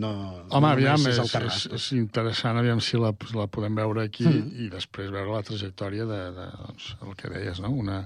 no, 0.00 0.10
Home, 0.48 0.68
no 0.68 0.72
aviam, 0.72 1.02
és, 1.10 1.18
és 1.18 1.34
és, 1.34 1.64
és 1.76 1.86
interessant, 1.98 2.56
aviam 2.60 2.80
si 2.80 2.96
la, 2.96 3.10
la 3.36 3.46
podem 3.50 3.74
veure 3.74 4.04
aquí 4.06 4.24
Mm. 4.24 4.52
i 4.66 4.68
després 4.70 5.10
veure 5.10 5.32
la 5.34 5.42
trajectòria 5.42 6.06
de, 6.06 6.20
de 6.36 6.46
doncs, 6.66 6.92
el 7.02 7.16
que 7.18 7.28
deies, 7.32 7.58
no? 7.60 7.70
Una, 7.74 8.04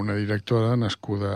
una 0.00 0.14
directora 0.16 0.76
nascuda, 0.80 1.34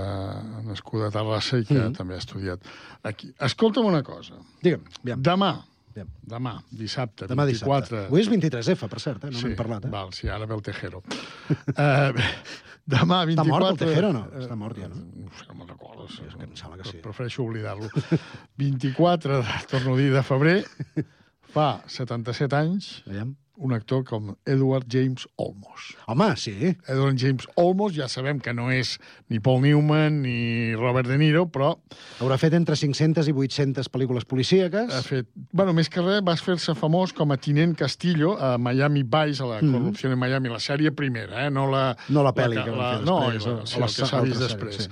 nascuda 0.64 1.08
a 1.08 1.14
Terrassa 1.14 1.58
i 1.60 1.66
que 1.68 1.76
Mm. 1.78 1.92
també 1.98 2.14
ha 2.16 2.22
estudiat 2.22 2.60
aquí. 3.02 3.32
Escolta'm 3.38 3.84
una 3.86 4.02
cosa. 4.02 4.34
Digue'm, 4.62 4.82
aviam. 5.02 5.22
Demà, 5.22 5.52
Aviam. 5.94 6.08
demà, 6.26 6.56
dissabte, 6.72 7.28
Demà 7.30 7.44
24... 7.44 7.84
dissabte. 7.84 8.06
Avui 8.08 8.20
és 8.24 8.30
23F, 8.32 8.88
per 8.88 9.00
cert, 9.04 9.24
eh? 9.28 9.30
no 9.30 9.38
sí, 9.38 9.44
n'hem 9.50 9.56
parlat. 9.58 9.84
Eh? 9.84 9.90
Val, 9.92 10.10
sí, 10.16 10.26
ara 10.32 10.46
ve 10.48 10.54
el 10.56 10.62
Tejero. 10.66 11.04
uh, 11.04 12.24
demà, 12.90 13.22
24... 13.28 13.34
Està 13.34 13.46
mort 13.50 13.68
el 13.70 13.78
Tejero 13.80 14.10
no? 14.14 14.24
Està 14.40 14.58
mort 14.58 14.80
ja, 14.80 14.88
no? 14.92 15.00
No 15.24 15.30
sé, 15.38 15.46
no 15.50 15.58
me'n 15.60 15.70
recordo. 15.70 16.08
Sí, 16.12 16.24
és 16.28 16.34
que 16.36 16.48
em 16.48 16.56
sembla 16.58 16.80
que 16.80 16.88
sí. 16.90 17.00
Prefereixo 17.04 17.44
oblidar-lo. 17.46 17.88
24, 18.64 19.40
de, 19.40 19.62
torno 19.70 19.94
a 19.94 20.00
dir, 20.00 20.10
de 20.14 20.24
febrer, 20.26 20.58
fa 21.54 21.68
77 21.86 22.60
anys, 22.60 22.92
Aviam. 23.08 23.34
Un 23.56 23.72
actor 23.72 24.02
com 24.04 24.32
Edward 24.46 24.86
James 24.90 25.28
Olmos. 25.36 25.94
Home, 26.06 26.36
sí. 26.36 26.76
Edward 26.88 27.16
James 27.16 27.46
Olmos, 27.54 27.94
ja 27.94 28.08
sabem 28.08 28.40
que 28.42 28.52
no 28.52 28.70
és 28.74 28.96
ni 29.30 29.38
Paul 29.38 29.60
Newman 29.62 30.22
ni 30.24 30.74
Robert 30.74 31.06
De 31.08 31.16
Niro, 31.20 31.46
però 31.46 31.76
Haurà 32.18 32.36
fet 32.38 32.54
entre 32.58 32.74
500 32.76 33.28
i 33.30 33.32
800 33.32 33.88
pel·lícules 33.94 34.24
policíaques. 34.26 34.90
ha 34.94 35.02
fet... 35.06 35.28
Bueno, 35.52 35.72
més 35.72 35.88
que 35.88 36.02
res, 36.02 36.20
va 36.26 36.34
fer-se 36.36 36.74
famós 36.74 37.12
com 37.14 37.30
a 37.30 37.36
Tinent 37.36 37.76
Castillo 37.78 38.34
a 38.40 38.56
Miami 38.58 39.02
Vice, 39.04 39.42
a 39.42 39.46
la 39.46 39.60
Mhm. 39.62 39.72
corrupció 39.72 40.10
de 40.10 40.16
Miami, 40.16 40.48
la 40.48 40.58
sèrie 40.58 40.90
primera, 40.90 41.46
eh? 41.46 41.50
no 41.50 41.68
la... 41.70 41.96
No 42.08 42.22
la 42.22 42.32
pel·li 42.34 42.56
que, 42.58 42.64
que 42.64 42.70
van 42.70 42.78
la, 42.78 42.96
fer 42.98 43.04
No, 43.06 43.20
després, 43.30 43.46
la, 43.46 43.66
sí, 43.66 43.74
el 43.76 43.80
la 43.80 43.86
que 43.86 43.92
s'ha 44.10 44.20
vist 44.22 44.36
sèrie, 44.40 44.48
després. 44.48 44.76
sí. 44.84 44.90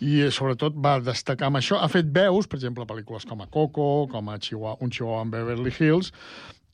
I 0.00 0.20
eh, 0.24 0.30
sobretot 0.32 0.72
va 0.80 0.94
destacar 0.98 1.46
amb 1.50 1.58
això. 1.58 1.76
Ha 1.76 1.88
fet 1.92 2.06
veus, 2.10 2.46
per 2.48 2.56
exemple, 2.56 2.86
pel·lícules 2.88 3.26
com 3.28 3.42
a 3.42 3.46
Coco, 3.46 4.08
com 4.08 4.30
a 4.32 4.38
Chihuahua, 4.38 4.78
un 4.80 4.90
Chihuahua 4.90 5.22
en 5.26 5.30
Beverly 5.30 5.70
Hills, 5.78 6.10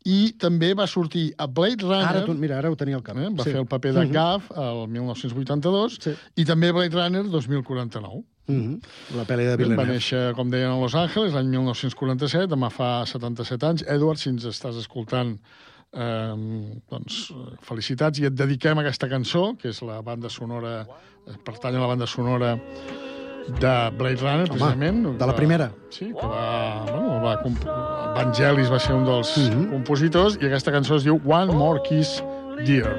i 0.06 0.32
també 0.38 0.68
va 0.78 0.86
sortir 0.86 1.32
a 1.36 1.48
Blade 1.50 1.82
Runner... 1.82 2.06
Ara, 2.06 2.20
tu, 2.24 2.34
mira, 2.38 2.60
ara 2.60 2.70
ho 2.70 2.76
tenia 2.78 2.94
al 2.94 3.02
cap. 3.02 3.18
Eh? 3.18 3.26
Va 3.34 3.42
sí. 3.42 3.50
fer 3.50 3.58
el 3.58 3.66
paper 3.66 3.92
de 3.96 4.04
Mhm. 4.04 4.12
Gav 4.14 4.50
el 4.62 4.84
1982 4.94 5.98
Sí. 6.04 6.12
i 6.36 6.44
també 6.46 6.70
Blade 6.72 6.94
Runner 6.94 7.24
2049. 7.28 8.22
Mhm. 8.46 8.76
La 9.18 9.24
pel·li 9.26 9.42
de 9.48 9.56
Va 9.56 9.56
Villeneuve. 9.56 9.88
néixer, 9.96 10.32
com 10.38 10.48
deien, 10.48 10.70
a 10.70 10.78
Los 10.78 10.94
Angeles 10.94 11.32
l'any 11.34 11.48
1947, 11.50 12.46
demà 12.52 12.70
fa 12.70 13.04
77 13.04 13.66
anys. 13.66 13.82
Edward, 13.88 14.18
si 14.22 14.28
ens 14.30 14.44
estàs 14.46 14.78
escoltant, 14.78 15.36
eh, 15.92 16.80
doncs, 16.90 17.32
felicitats 17.62 18.20
i 18.20 18.26
et 18.26 18.34
dediquem 18.34 18.78
aquesta 18.78 19.08
cançó, 19.08 19.56
que 19.58 19.68
és 19.70 19.82
la 19.82 20.00
banda 20.02 20.28
sonora, 20.30 20.86
eh, 21.26 21.32
pertany 21.44 21.74
a 21.74 21.80
la 21.80 21.86
banda 21.88 22.06
sonora 22.06 22.54
de 23.48 23.90
Blade 23.96 24.16
Runner, 24.16 24.48
precisament. 24.48 25.18
de 25.18 25.26
la 25.26 25.34
primera. 25.36 25.70
Sí, 25.90 26.06
que 26.06 26.26
va... 26.26 26.84
Bueno, 26.90 27.20
va 27.22 27.40
comp... 27.42 27.58
Vangelis 28.16 28.70
va 28.72 28.78
ser 28.80 28.94
un 28.94 29.04
dels 29.04 29.36
Mhm. 29.38 29.70
compositors 29.70 30.38
i 30.40 30.46
aquesta 30.46 30.72
cançó 30.72 30.96
es 30.96 31.04
diu 31.04 31.20
One 31.24 31.52
More 31.54 31.80
Kiss, 31.86 32.22
Dear. 32.64 32.96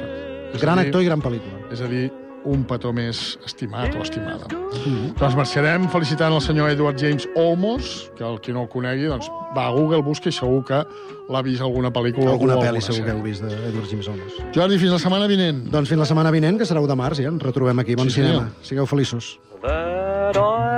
És 0.54 0.62
Gran 0.62 0.78
dir, 0.78 0.86
actor 0.88 1.02
i 1.02 1.06
gran 1.06 1.22
pel·lícula. 1.22 1.72
És 1.72 1.82
a 1.82 1.88
dir, 1.88 2.12
un 2.46 2.64
petó 2.64 2.94
més 2.94 3.38
estimat 3.46 3.94
o 3.96 4.04
estimada. 4.06 4.46
Mhm. 4.48 5.16
Doncs 5.20 5.36
marxarem 5.36 5.90
felicitant 5.90 6.34
el 6.34 6.40
senyor 6.42 6.70
Edward 6.70 6.98
James 6.98 7.28
Olmos, 7.36 8.12
que 8.16 8.24
el 8.24 8.40
qui 8.40 8.54
no 8.54 8.62
el 8.62 8.70
conegui, 8.70 9.06
doncs 9.06 9.28
va 9.58 9.66
a 9.68 9.72
Google, 9.72 10.02
busca 10.04 10.30
i 10.30 10.32
segur 10.32 10.64
que 10.64 10.86
l'ha 11.30 11.42
vist 11.42 11.62
alguna 11.62 11.92
pel·lícula 11.92 12.32
Alguna 12.32 12.56
o 12.56 12.62
pel·li 12.62 12.68
alguna 12.68 12.82
segur 12.82 13.04
que 13.06 13.12
heu 13.12 13.22
vist 13.24 13.44
d'Edward 13.44 13.90
James 13.90 14.08
Olmos. 14.08 14.34
Jordi, 14.56 14.78
fins 14.78 14.92
la 14.94 15.00
setmana 15.00 15.28
vinent. 15.28 15.66
Doncs 15.70 15.90
fins 15.90 16.00
la 16.00 16.06
setmana 16.06 16.32
vinent, 16.32 16.58
que 16.58 16.64
serà 16.66 16.80
1 16.80 16.88
de 16.88 16.96
març, 16.96 17.18
ja 17.18 17.28
ens 17.28 17.42
retrobem 17.44 17.80
aquí. 17.80 17.96
Bon 17.96 18.06
Sí, 18.10 18.22
senyor. 18.22 18.32
cinema. 18.32 18.52
Sigueu 18.62 18.86
feliços. 18.86 19.40
that 19.64 19.97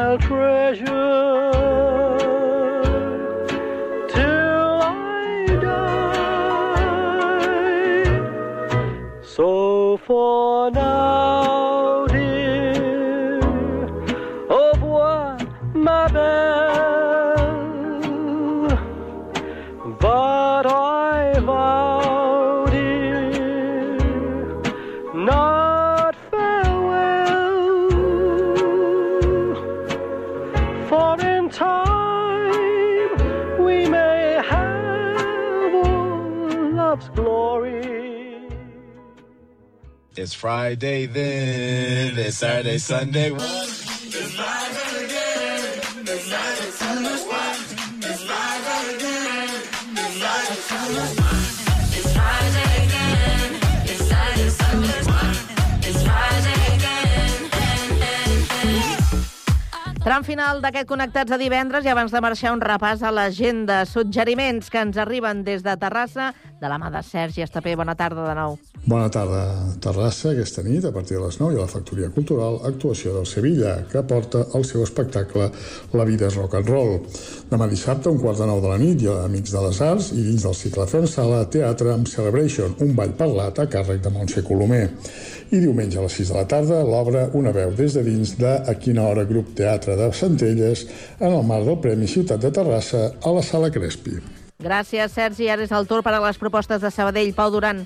I'll 0.09 0.17
treasure 0.17 1.51
till 4.09 4.81
I 4.81 5.45
die. 5.61 6.81
So 9.21 9.97
for 10.07 10.71
now, 10.71 11.38
Friday 40.39 41.05
then, 41.05 42.17
it's 42.17 42.37
Saturday, 42.37 42.77
Sunday. 42.77 43.35
Tram 59.99 60.23
final 60.23 60.61
d'aquest 60.63 60.87
Connectats 60.87 61.29
de 61.29 61.37
divendres 61.37 61.83
i 61.83 61.91
abans 61.91 62.09
de 62.15 62.21
marxar 62.23 62.55
un 62.55 62.63
repàs 62.63 63.03
a 63.03 63.11
l'agenda. 63.11 63.83
Suggeriments 63.85 64.71
que 64.71 64.79
ens 64.81 64.97
arriben 64.97 65.43
des 65.43 65.61
de 65.67 65.75
Terrassa 65.77 66.31
de 66.59 66.67
la 66.67 66.77
mà 66.77 66.89
de 66.91 67.01
Sergi 67.03 67.41
Estapé. 67.41 67.75
Bona 67.75 67.95
tarda 67.95 68.25
de 68.27 68.35
nou. 68.35 68.57
Bona 68.85 69.09
tarda. 69.11 69.41
Terrassa, 69.83 70.31
aquesta 70.31 70.63
nit, 70.63 70.85
a 70.85 70.91
partir 70.91 71.17
de 71.17 71.23
les 71.23 71.39
9, 71.39 71.55
i 71.55 71.59
a 71.59 71.65
la 71.65 71.71
Factoria 71.71 72.09
Cultural, 72.13 72.59
actuació 72.67 73.13
del 73.15 73.27
Sevilla, 73.27 73.75
que 73.91 74.03
porta 74.03 74.45
el 74.55 74.65
seu 74.67 74.83
espectacle 74.83 75.49
La 75.93 76.05
vida 76.05 76.27
és 76.27 76.37
rock 76.37 76.59
and 76.59 76.69
roll. 76.69 76.97
Demà 77.49 77.67
dissabte, 77.71 78.11
un 78.11 78.19
quart 78.21 78.39
de 78.39 78.47
nou 78.49 78.61
de 78.63 78.71
la 78.71 78.79
nit, 78.81 79.01
i 79.03 79.09
a 79.11 79.23
Amics 79.25 79.53
de 79.55 79.63
les 79.65 79.81
Arts, 79.85 80.11
i 80.15 80.23
dins 80.27 80.45
del 80.47 80.55
cicle 80.55 80.87
Fem 80.87 81.07
Sala, 81.07 81.43
teatre 81.51 81.93
amb 81.93 82.09
Celebration, 82.11 82.75
un 82.85 82.95
ball 82.95 83.15
parlat 83.19 83.59
a 83.59 83.67
càrrec 83.71 84.03
de 84.03 84.13
Montse 84.13 84.43
Colomer. 84.47 84.85
I 85.51 85.63
diumenge 85.63 85.97
a 85.97 86.05
les 86.05 86.19
6 86.21 86.33
de 86.33 86.37
la 86.37 86.47
tarda, 86.47 86.83
l'obra 86.85 87.27
Una 87.33 87.53
veu 87.55 87.71
des 87.75 87.95
de 87.97 88.03
dins 88.05 88.35
de 88.37 88.57
A 88.69 88.75
quina 88.79 89.07
hora 89.09 89.25
grup 89.29 89.55
teatre 89.57 89.95
de 89.97 90.11
Centelles 90.13 90.85
en 91.19 91.31
el 91.31 91.45
marc 91.45 91.65
del 91.65 91.79
Premi 91.81 92.07
Ciutat 92.07 92.43
de 92.43 92.51
Terrassa 92.51 93.07
a 93.21 93.33
la 93.33 93.45
Sala 93.45 93.71
Crespi. 93.73 94.38
Gràcies, 94.59 95.13
Sergi. 95.15 95.45
Ara 95.47 95.63
és 95.63 95.71
el 95.71 95.85
torn 95.87 96.03
per 96.03 96.11
a 96.11 96.19
les 96.19 96.37
propostes 96.37 96.81
de 96.83 96.89
Sabadell. 96.91 97.31
Pau 97.31 97.47
Duran. 97.47 97.85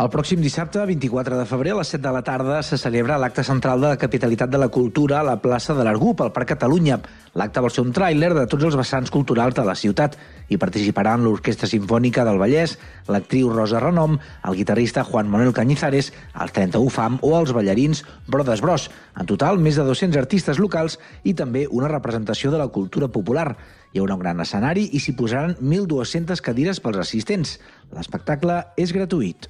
El 0.00 0.08
pròxim 0.12 0.40
dissabte, 0.44 0.82
24 0.84 1.38
de 1.38 1.46
febrer, 1.48 1.72
a 1.72 1.78
les 1.78 1.88
7 1.94 2.02
de 2.04 2.12
la 2.12 2.20
tarda, 2.24 2.58
se 2.64 2.76
celebra 2.80 3.16
l'acte 3.20 3.44
central 3.44 3.80
de 3.80 3.88
la 3.88 3.98
capitalitat 4.00 4.52
de 4.52 4.60
la 4.60 4.68
cultura 4.68 5.18
a 5.20 5.24
la 5.24 5.38
plaça 5.40 5.74
de 5.76 5.84
l'Argup, 5.84 6.20
al 6.20 6.32
Parc 6.36 6.52
Catalunya. 6.52 6.98
L'acte 7.40 7.64
vol 7.64 7.72
ser 7.72 7.86
un 7.86 7.92
tràiler 7.96 8.30
de 8.36 8.44
tots 8.52 8.68
els 8.68 8.76
vessants 8.76 9.12
culturals 9.12 9.56
de 9.56 9.64
la 9.64 9.74
ciutat. 9.76 10.16
Hi 10.48 10.60
participaran 10.60 11.24
l'Orquestra 11.24 11.68
Simfònica 11.68 12.24
del 12.28 12.40
Vallès, 12.40 12.76
l'actriu 13.08 13.48
Rosa 13.52 13.80
Renom, 13.80 14.16
el 14.44 14.60
guitarrista 14.60 15.04
Juan 15.08 15.28
Manuel 15.32 15.56
Cañizares, 15.56 16.12
els 16.36 16.56
31 16.56 16.92
FAM 16.92 17.20
o 17.20 17.36
els 17.40 17.52
ballarins 17.56 18.04
Brodes 18.28 18.60
Bros. 18.60 18.90
En 19.16 19.28
total, 19.28 19.60
més 19.60 19.80
de 19.80 19.88
200 19.88 20.20
artistes 20.20 20.60
locals 20.60 21.00
i 21.24 21.32
també 21.32 21.66
una 21.68 21.92
representació 21.92 22.52
de 22.52 22.60
la 22.60 22.68
cultura 22.68 23.08
popular. 23.08 23.54
Hi 23.90 23.98
haurà 23.98 24.14
un 24.14 24.22
gran 24.22 24.38
escenari 24.42 24.84
i 24.94 25.00
s'hi 25.02 25.16
posaran 25.18 25.56
1.200 25.58 26.42
cadires 26.46 26.78
pels 26.82 27.00
assistents. 27.02 27.56
L'espectacle 27.96 28.60
és 28.78 28.92
gratuït. 28.94 29.48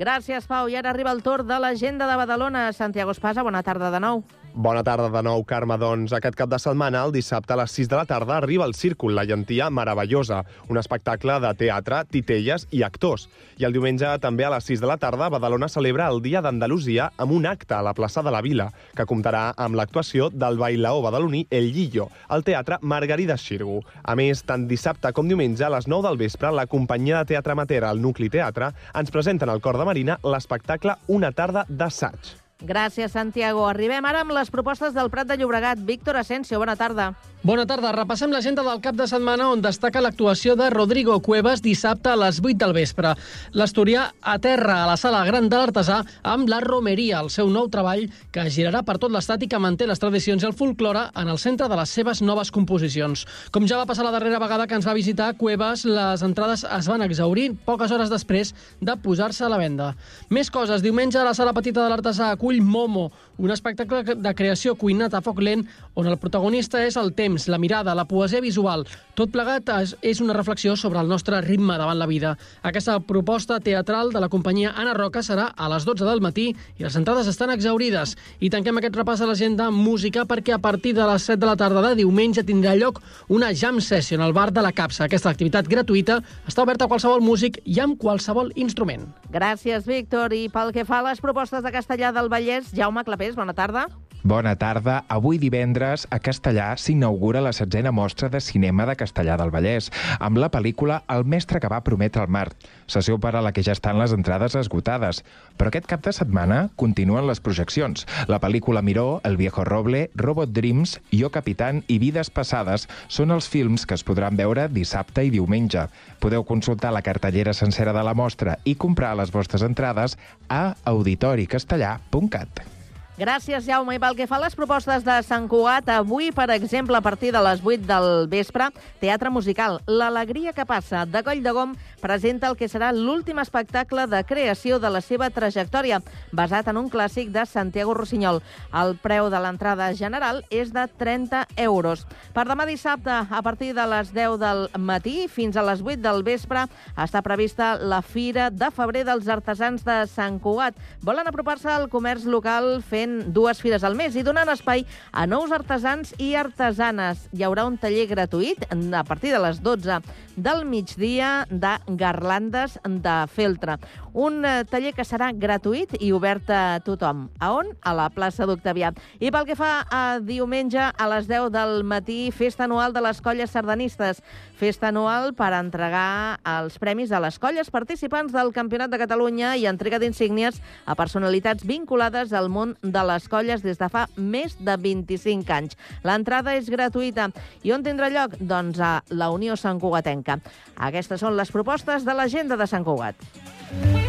Gràcies, 0.00 0.46
Pau. 0.48 0.70
I 0.72 0.78
ara 0.80 0.88
arriba 0.94 1.12
el 1.12 1.20
torn 1.20 1.44
de 1.48 1.58
l'agenda 1.60 2.08
de 2.08 2.16
Badalona. 2.16 2.70
Santiago 2.72 3.12
Espasa, 3.12 3.44
bona 3.44 3.60
tarda 3.62 3.90
de 3.92 4.00
nou. 4.00 4.24
Bona 4.54 4.82
tarda 4.84 5.08
de 5.08 5.22
nou, 5.24 5.40
Carme. 5.48 5.78
Doncs 5.80 6.12
aquest 6.12 6.34
cap 6.36 6.50
de 6.52 6.58
setmana, 6.60 7.00
el 7.06 7.12
dissabte 7.14 7.54
a 7.54 7.56
les 7.56 7.72
6 7.72 7.88
de 7.88 7.96
la 7.96 8.04
tarda, 8.04 8.36
arriba 8.36 8.66
el 8.68 8.74
Círcul, 8.76 9.14
la 9.16 9.24
llentia 9.24 9.70
meravellosa, 9.72 10.42
un 10.68 10.76
espectacle 10.76 11.38
de 11.40 11.54
teatre, 11.56 12.02
titelles 12.12 12.66
i 12.70 12.82
actors. 12.84 13.30
I 13.56 13.64
el 13.64 13.72
diumenge, 13.72 14.10
també 14.20 14.44
a 14.44 14.50
les 14.52 14.68
6 14.68 14.82
de 14.84 14.90
la 14.90 14.98
tarda, 15.00 15.30
Badalona 15.32 15.70
celebra 15.72 16.10
el 16.12 16.20
Dia 16.20 16.42
d'Andalusia 16.44 17.08
amb 17.16 17.32
un 17.32 17.48
acte 17.48 17.78
a 17.78 17.80
la 17.86 17.94
plaça 17.96 18.20
de 18.20 18.34
la 18.34 18.42
Vila, 18.44 18.68
que 18.92 19.08
comptarà 19.08 19.54
amb 19.56 19.80
l'actuació 19.80 20.28
del 20.28 20.60
bailaó 20.60 21.00
badaloní 21.00 21.46
El 21.48 21.72
Lillo, 21.72 22.10
al 22.28 22.44
Teatre 22.44 22.76
Margarida 22.82 23.38
Xirgu. 23.40 23.80
A 24.04 24.18
més, 24.20 24.44
tant 24.44 24.68
dissabte 24.68 25.14
com 25.16 25.32
diumenge, 25.32 25.64
a 25.64 25.72
les 25.72 25.88
9 25.88 26.10
del 26.10 26.20
vespre, 26.26 26.52
la 26.52 26.68
companyia 26.68 27.22
de 27.22 27.32
teatre 27.32 27.56
amateur, 27.56 27.88
el 27.88 28.04
Nucli 28.04 28.28
Teatre, 28.28 28.74
ens 28.92 29.16
presenten 29.16 29.48
al 29.48 29.64
Cor 29.64 29.80
de 29.80 29.88
Marina 29.88 30.20
l'espectacle 30.28 31.00
Una 31.08 31.32
tarda 31.32 31.64
d'assaig. 31.70 32.41
Gràcies, 32.62 33.10
Santiago. 33.10 33.64
Arribem 33.66 34.06
ara 34.06 34.20
amb 34.22 34.30
les 34.36 34.50
propostes 34.54 34.94
del 34.94 35.10
Prat 35.10 35.26
de 35.26 35.36
Llobregat. 35.36 35.82
Víctor 35.82 36.16
Asensio, 36.16 36.60
bona 36.62 36.76
tarda. 36.78 37.10
Bona 37.42 37.64
tarda. 37.66 37.90
Repassem 37.90 38.30
l'agenda 38.30 38.62
del 38.62 38.78
cap 38.78 38.94
de 38.94 39.02
setmana 39.10 39.48
on 39.50 39.58
destaca 39.58 39.98
l'actuació 39.98 40.52
de 40.54 40.68
Rodrigo 40.70 41.16
Cuevas 41.26 41.58
dissabte 41.58 42.12
a 42.12 42.14
les 42.14 42.36
8 42.38 42.54
del 42.60 42.70
vespre. 42.76 43.16
L'Asturià 43.58 44.04
aterra 44.30 44.76
a 44.78 44.86
la 44.86 44.94
sala 44.94 45.24
gran 45.26 45.48
de 45.50 45.58
l'Artesà 45.58 45.96
amb 46.22 46.46
La 46.46 46.60
Romeria, 46.62 47.18
el 47.18 47.32
seu 47.34 47.50
nou 47.50 47.66
treball 47.66 48.04
que 48.30 48.44
girarà 48.46 48.84
per 48.86 48.94
tot 49.02 49.10
l'estat 49.10 49.42
i 49.42 49.48
que 49.50 49.58
manté 49.58 49.88
les 49.90 49.98
tradicions 49.98 50.44
i 50.44 50.46
el 50.46 50.54
folklore 50.54 51.08
en 51.18 51.32
el 51.34 51.40
centre 51.42 51.66
de 51.66 51.80
les 51.80 51.90
seves 51.90 52.22
noves 52.22 52.52
composicions. 52.54 53.26
Com 53.50 53.66
ja 53.66 53.80
va 53.80 53.90
passar 53.90 54.06
la 54.06 54.14
darrera 54.14 54.38
vegada 54.38 54.68
que 54.70 54.78
ens 54.78 54.86
va 54.86 54.94
visitar 54.94 55.32
Cuevas, 55.34 55.82
les 55.82 56.22
entrades 56.22 56.62
es 56.62 56.90
van 56.94 57.02
exaurir 57.02 57.48
poques 57.66 57.90
hores 57.90 58.14
després 58.14 58.54
de 58.78 58.94
posar-se 59.02 59.42
a 59.42 59.50
la 59.50 59.58
venda. 59.58 59.96
Més 60.30 60.46
coses. 60.46 60.86
Diumenge 60.86 61.18
a 61.18 61.26
la 61.26 61.34
sala 61.34 61.58
petita 61.58 61.82
de 61.82 61.90
l'Artesà 61.90 62.30
acull 62.30 62.62
Momo, 62.62 63.10
un 63.42 63.50
espectacle 63.50 64.04
de 64.14 64.34
creació 64.38 64.76
cuinat 64.78 65.14
a 65.18 65.20
foc 65.20 65.40
lent 65.42 65.66
on 65.98 66.06
el 66.06 66.16
protagonista 66.22 66.80
és 66.86 66.96
el 66.96 67.10
temps, 67.18 67.48
la 67.50 67.58
mirada, 67.58 67.94
la 67.98 68.06
poesia 68.06 68.40
visual. 68.40 68.86
Tot 69.18 69.30
plegat 69.34 69.68
és- 70.02 70.20
una 70.22 70.32
reflexió 70.32 70.76
sobre 70.76 71.00
el 71.00 71.08
nostre 71.08 71.40
ritme 71.42 71.76
davant 71.76 71.98
la 71.98 72.06
vida. 72.06 72.38
Aquesta 72.62 73.00
proposta 73.00 73.58
teatral 73.58 74.12
de 74.12 74.20
la 74.20 74.28
companyia 74.28 74.72
Anna 74.76 74.94
Roca 74.94 75.20
serà 75.20 75.48
a 75.56 75.68
les 75.68 75.84
12 75.84 76.04
del 76.04 76.20
matí 76.20 76.54
i 76.78 76.82
les 76.84 76.94
entrades 76.94 77.26
estan 77.26 77.50
exaurides. 77.50 78.16
I 78.38 78.48
tanquem 78.50 78.78
aquest 78.78 78.94
repàs 78.94 79.20
a 79.20 79.26
l'agenda 79.26 79.70
música 79.70 80.24
perquè 80.24 80.54
a 80.54 80.58
partir 80.58 80.94
de 80.94 81.04
les 81.04 81.22
7 81.22 81.40
de 81.40 81.46
la 81.46 81.56
tarda 81.56 81.82
de 81.88 81.96
diumenge 81.96 82.44
tindrà 82.44 82.76
lloc 82.78 83.00
una 83.28 83.52
jam 83.52 83.80
session 83.80 84.20
al 84.20 84.32
bar 84.32 84.52
de 84.52 84.62
la 84.62 84.70
Capsa. 84.72 85.04
Aquesta 85.04 85.30
activitat 85.30 85.66
gratuïta 85.66 86.22
està 86.46 86.62
oberta 86.62 86.84
a 86.84 86.88
qualsevol 86.88 87.20
músic 87.20 87.58
i 87.64 87.80
amb 87.80 87.98
qualsevol 87.98 88.52
instrument. 88.54 89.08
Gràcies, 89.32 89.84
Víctor. 89.86 90.32
I 90.32 90.48
pel 90.48 90.70
que 90.72 90.84
fa 90.84 91.00
a 91.00 91.08
les 91.10 91.20
propostes 91.20 91.62
de 91.64 91.72
Castellà 91.72 92.12
del 92.12 92.28
Vallès, 92.28 92.70
Jaume 92.72 93.02
Clapés, 93.02 93.31
bona 93.36 93.54
tarda. 93.54 93.86
Bona 94.22 94.54
tarda. 94.54 95.00
Avui 95.10 95.38
divendres 95.42 96.04
a 96.14 96.20
Castellà 96.22 96.68
s'inaugura 96.78 97.40
la 97.42 97.50
setzena 97.52 97.90
mostra 97.90 98.28
de 98.30 98.38
cinema 98.40 98.84
de 98.86 98.94
Castellà 98.94 99.34
del 99.36 99.50
Vallès, 99.50 99.88
amb 100.22 100.38
la 100.38 100.50
pel·lícula 100.54 101.00
El 101.10 101.24
mestre 101.26 101.58
que 101.58 101.70
va 101.70 101.80
prometre 101.82 102.22
el 102.22 102.30
mar, 102.30 102.52
sessió 102.86 103.18
per 103.18 103.32
a 103.34 103.40
la 103.42 103.50
que 103.50 103.64
ja 103.66 103.74
estan 103.74 103.98
les 103.98 104.14
entrades 104.14 104.54
esgotades. 104.54 105.24
Però 105.58 105.72
aquest 105.72 105.88
cap 105.90 106.04
de 106.06 106.12
setmana 106.14 106.68
continuen 106.78 107.26
les 107.26 107.42
projeccions. 107.42 108.06
La 108.30 108.38
pel·lícula 108.38 108.82
Miró, 108.82 109.20
El 109.24 109.36
viejo 109.36 109.64
roble, 109.66 110.10
Robot 110.14 110.52
Dreams, 110.54 111.00
Jo 111.10 111.32
capitán 111.34 111.82
i 111.88 111.98
Vides 111.98 112.30
passades 112.30 112.86
són 113.08 113.34
els 113.34 113.48
films 113.50 113.86
que 113.86 113.98
es 113.98 114.06
podran 114.06 114.38
veure 114.38 114.68
dissabte 114.70 115.24
i 115.26 115.34
diumenge. 115.34 115.88
Podeu 116.22 116.46
consultar 116.46 116.92
la 116.94 117.02
cartellera 117.02 117.54
sencera 117.58 117.92
de 117.92 118.06
la 118.06 118.14
mostra 118.14 118.60
i 118.62 118.76
comprar 118.76 119.16
les 119.18 119.34
vostres 119.34 119.66
entrades 119.66 120.14
a 120.48 120.76
auditoricastellà.cat. 120.84 122.71
Gràcies, 123.12 123.66
Jaume. 123.68 123.92
I 123.92 124.00
pel 124.00 124.14
que 124.16 124.24
fa 124.24 124.38
a 124.38 124.40
les 124.40 124.54
propostes 124.56 125.02
de 125.04 125.14
Sant 125.26 125.44
Cugat, 125.44 125.90
avui, 125.92 126.30
per 126.32 126.46
exemple, 126.54 126.96
a 126.96 127.04
partir 127.04 127.28
de 127.34 127.42
les 127.44 127.60
8 127.60 127.84
del 127.84 128.26
vespre, 128.32 128.70
teatre 129.02 129.28
musical. 129.28 129.82
L'alegria 129.84 130.54
que 130.56 130.64
passa 130.64 131.04
de 131.04 131.20
Coll 131.22 131.42
de 131.44 131.52
Gom 131.52 131.74
presenta 132.00 132.48
el 132.48 132.56
que 132.56 132.70
serà 132.72 132.88
l'últim 132.96 133.36
espectacle 133.38 134.06
de 134.08 134.22
creació 134.24 134.78
de 134.80 134.88
la 134.88 135.02
seva 135.04 135.28
trajectòria, 135.28 136.00
basat 136.32 136.70
en 136.72 136.80
un 136.80 136.88
clàssic 136.88 137.28
de 137.34 137.44
Santiago 137.44 137.92
Rossinyol. 137.92 138.40
El 138.72 138.96
preu 138.96 139.28
de 139.28 139.42
l'entrada 139.44 139.90
general 139.92 140.40
és 140.48 140.72
de 140.72 140.86
30 140.88 141.44
euros. 141.66 142.06
Per 142.32 142.46
demà 142.48 142.64
dissabte, 142.64 143.12
a 143.12 143.42
partir 143.44 143.74
de 143.76 143.86
les 143.92 144.14
10 144.16 144.38
del 144.40 144.66
matí 144.80 145.28
fins 145.28 145.60
a 145.60 145.66
les 145.68 145.84
8 145.84 146.00
del 146.00 146.24
vespre, 146.24 146.64
està 146.96 147.20
prevista 147.20 147.74
la 147.76 148.00
Fira 148.00 148.48
de 148.48 148.72
Febrer 148.72 149.04
dels 149.04 149.28
Artesans 149.28 149.84
de 149.84 150.00
Sant 150.08 150.40
Cugat. 150.40 150.80
Volen 151.04 151.28
apropar-se 151.28 151.68
al 151.68 151.90
comerç 151.92 152.24
local 152.24 152.80
fent 153.02 153.32
dues 153.34 153.60
fires 153.62 153.82
al 153.86 153.96
mes 153.98 154.14
i 154.16 154.22
donant 154.26 154.50
espai 154.52 154.84
a 155.12 155.26
nous 155.26 155.52
artesans 155.54 156.14
i 156.22 156.32
artesanes. 156.38 157.26
Hi 157.34 157.46
haurà 157.46 157.66
un 157.66 157.78
taller 157.80 158.06
gratuït 158.10 158.66
a 158.70 159.04
partir 159.08 159.32
de 159.34 159.40
les 159.42 159.62
12 159.62 160.00
del 160.36 160.64
migdia 160.64 161.46
de 161.50 161.74
garlandes 161.98 162.78
de 162.84 163.16
feltre. 163.28 163.78
Un 164.12 164.44
eh, 164.44 164.64
taller 164.68 164.92
que 164.92 165.04
serà 165.08 165.30
gratuït 165.32 165.94
i 166.00 166.12
obert 166.12 166.50
a 166.52 166.80
tothom. 166.84 167.26
A 167.40 167.52
on? 167.56 167.72
A 167.80 167.94
la 167.96 168.08
plaça 168.12 168.46
d'Octavià. 168.48 168.92
I 169.20 169.32
pel 169.32 169.46
que 169.48 169.56
fa 169.56 169.86
a 169.88 170.02
diumenge, 170.20 170.80
a 170.80 171.08
les 171.14 171.28
10 171.28 171.48
del 171.52 171.82
matí, 171.84 172.30
festa 172.32 172.66
anual 172.68 172.92
de 172.92 173.02
les 173.04 173.22
colles 173.24 173.52
sardanistes. 173.52 174.22
Festa 174.60 174.90
anual 174.92 175.32
per 175.34 175.52
entregar 175.56 176.38
els 176.58 176.78
premis 176.80 177.12
a 177.12 177.20
les 177.24 177.38
colles 177.40 177.72
participants 177.72 178.32
del 178.32 178.52
Campionat 178.52 178.92
de 178.92 179.00
Catalunya 179.00 179.56
i 179.56 179.66
entrega 179.68 180.00
d'insígnies 180.00 180.60
a 180.84 180.96
personalitats 180.98 181.64
vinculades 181.66 182.32
al 182.36 182.50
món 182.52 182.76
de 182.92 183.04
les 183.08 183.28
colles 183.32 183.64
des 183.64 183.80
de 183.80 183.88
fa 183.92 184.06
més 184.16 184.56
de 184.60 184.76
25 184.76 185.50
anys. 185.56 185.78
L'entrada 186.06 186.56
és 186.58 186.70
gratuïta. 186.72 187.30
I 187.64 187.74
on 187.76 187.86
tindrà 187.86 188.12
lloc? 188.12 188.36
Doncs 188.38 188.80
a 188.80 188.94
la 189.10 189.32
Unió 189.34 189.56
Sant 189.56 189.80
Cugatenca. 189.82 190.38
Aquestes 190.76 191.24
són 191.24 191.36
les 191.38 191.52
propostes 191.54 192.04
de 192.08 192.16
l'agenda 192.16 192.60
de 192.60 192.68
Sant 192.70 192.84
Cugat. 192.86 194.01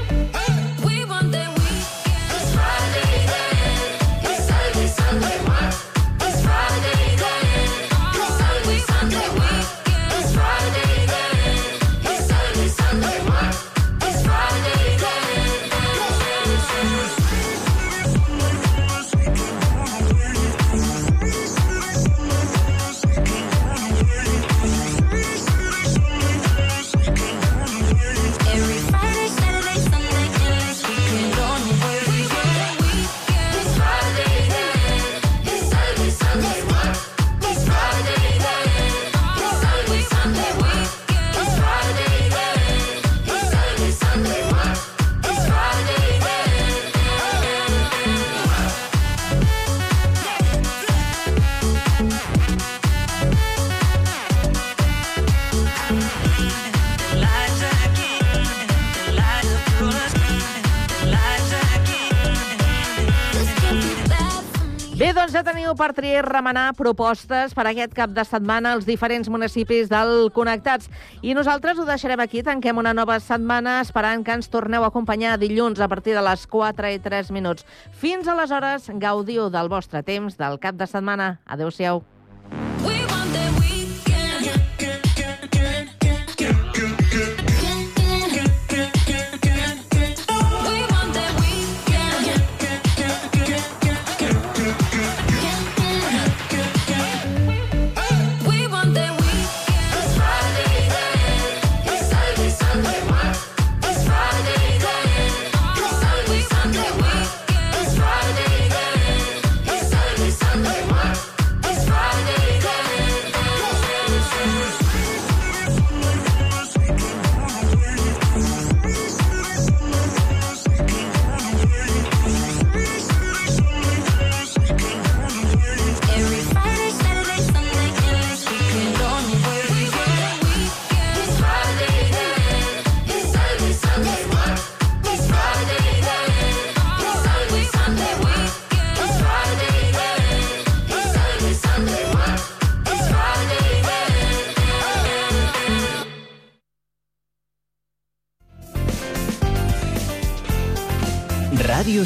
Ja 65.34 65.42
teniu 65.42 65.72
per 65.74 65.90
triar 65.98 66.28
remenar 66.28 66.76
propostes 66.78 67.56
per 67.58 67.66
aquest 67.66 67.96
cap 67.98 68.12
de 68.14 68.22
setmana 68.28 68.76
als 68.76 68.86
diferents 68.86 69.32
municipis 69.34 69.90
del 69.90 70.30
Connectats. 70.36 70.92
I 71.26 71.34
nosaltres 71.34 71.80
ho 71.80 71.88
deixarem 71.90 72.22
aquí, 72.22 72.44
tanquem 72.46 72.78
una 72.78 72.94
nova 72.94 73.18
setmana 73.24 73.80
esperant 73.82 74.22
que 74.26 74.38
ens 74.38 74.52
torneu 74.54 74.86
a 74.86 74.92
acompanyar 74.94 75.40
dilluns 75.42 75.82
a 75.82 75.90
partir 75.90 76.14
de 76.14 76.22
les 76.22 76.46
4 76.46 76.94
i 76.94 77.02
3 77.02 77.34
minuts. 77.34 77.66
Fins 77.98 78.30
aleshores, 78.30 78.92
gaudiu 79.02 79.50
del 79.50 79.74
vostre 79.74 80.04
temps 80.06 80.38
del 80.38 80.60
cap 80.62 80.78
de 80.78 80.90
setmana. 80.90 81.40
Adéu-siau. 81.46 82.04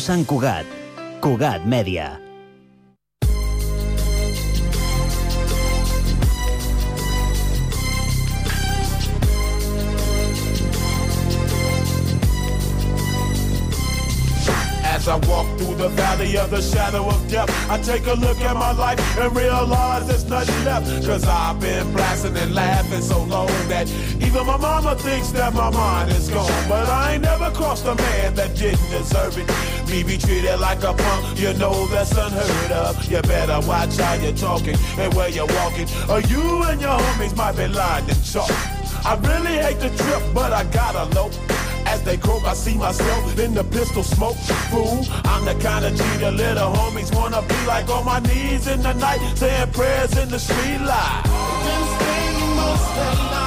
Sant 0.07 0.23
Cugat. 0.23 0.63
Cugat 1.19 1.67
Mèdia. 1.67 2.15
As 14.85 15.09
I 15.09 15.19
walk 15.27 15.45
through 15.57 15.75
the 15.75 15.89
valley 15.89 16.37
of 16.37 16.51
the 16.51 16.61
shadow 16.61 17.03
of 17.09 17.27
death, 17.27 17.51
I 17.69 17.77
take 17.81 18.07
a 18.07 18.13
look 18.13 18.39
at 18.39 18.55
my 18.55 18.71
life 18.71 18.99
and 19.19 19.35
realize 19.35 20.07
there's 20.07 20.23
nothing 20.23 20.63
left. 20.63 20.87
Cause 21.05 21.25
I've 21.27 21.59
been 21.59 21.91
blasting 21.91 22.37
and 22.37 22.55
laughing 22.55 23.01
so 23.01 23.23
long 23.25 23.51
that 23.67 23.91
even 24.23 24.45
my 24.45 24.55
mama 24.55 24.95
thinks 24.95 25.31
that 25.31 25.53
my 25.53 25.69
mind 25.69 26.11
is 26.11 26.29
gone. 26.29 26.69
But 26.69 26.87
I 26.87 27.15
ain't 27.15 27.23
never 27.23 27.51
crossed 27.51 27.85
a 27.85 27.95
man 27.95 28.35
that 28.35 28.55
didn't 28.55 28.89
deserve 28.89 29.37
it. 29.37 29.76
Me 29.89 30.03
be 30.03 30.17
treated 30.17 30.59
like 30.59 30.83
a 30.83 30.93
punk, 30.93 31.39
you 31.39 31.53
know 31.53 31.87
that's 31.87 32.11
unheard 32.11 32.71
of. 32.73 33.09
You 33.09 33.21
better 33.21 33.65
watch 33.65 33.95
how 33.95 34.15
you're 34.15 34.33
talking 34.33 34.75
and 34.97 35.13
where 35.13 35.29
you're 35.29 35.47
walking, 35.47 35.87
or 36.09 36.19
you 36.21 36.63
and 36.63 36.81
your 36.81 36.99
homies 36.99 37.35
might 37.37 37.55
be 37.55 37.67
lying 37.67 38.07
in 38.09 38.21
chalk. 38.21 38.51
I 39.05 39.15
really 39.23 39.57
hate 39.57 39.79
the 39.79 39.89
trip, 39.95 40.23
but 40.33 40.51
I 40.51 40.65
gotta 40.65 41.05
low. 41.15 41.31
As 41.85 42.03
they 42.03 42.17
croak, 42.17 42.43
I 42.43 42.53
see 42.53 42.75
myself 42.75 43.39
in 43.39 43.53
the 43.53 43.63
pistol 43.63 44.03
smoke. 44.03 44.35
Fool, 44.69 45.05
I'm 45.23 45.45
the 45.45 45.55
kind 45.63 45.85
of 45.85 45.95
G 45.95 46.03
the 46.17 46.31
little 46.31 46.69
homies 46.73 47.15
wanna 47.15 47.41
be 47.43 47.65
like 47.65 47.89
on 47.89 48.03
my 48.03 48.19
knees 48.19 48.67
in 48.67 48.81
the 48.81 48.93
night, 48.93 49.21
saying 49.35 49.71
prayers 49.71 50.17
in 50.17 50.27
the 50.27 50.39
street 50.39 50.81
light. 50.81 51.23
Been 51.63 51.83
spending 51.95 52.55
most 52.57 52.95
their 52.95 53.46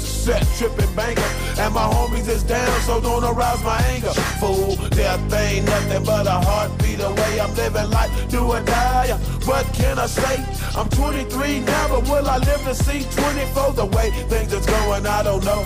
set 0.21 0.45
tripping 0.57 0.93
banker. 0.95 1.31
And 1.57 1.73
my 1.73 1.81
homies 1.81 2.27
is 2.27 2.43
down, 2.43 2.81
so 2.81 3.01
don't 3.01 3.23
arouse 3.23 3.63
my 3.63 3.79
anger. 3.93 4.13
Fool, 4.39 4.75
death 4.89 5.33
ain't 5.33 5.65
nothing 5.65 6.03
but 6.03 6.27
a 6.27 6.37
heartbeat 6.47 6.99
away. 6.99 7.39
I'm 7.39 7.53
living 7.55 7.89
life, 7.89 8.11
do 8.29 8.41
or 8.45 8.61
die. 8.61 9.17
What 9.45 9.65
can 9.73 9.97
I 9.97 10.05
say? 10.05 10.37
I'm 10.77 10.89
23 10.89 11.61
now, 11.61 11.87
but 11.89 12.03
will 12.03 12.29
I 12.29 12.37
live 12.37 12.61
to 12.65 12.75
see 12.75 13.03
24? 13.19 13.73
The 13.73 13.85
way 13.85 14.11
things 14.29 14.53
is 14.53 14.65
going, 14.65 15.07
I 15.07 15.23
don't 15.23 15.43
know. 15.43 15.65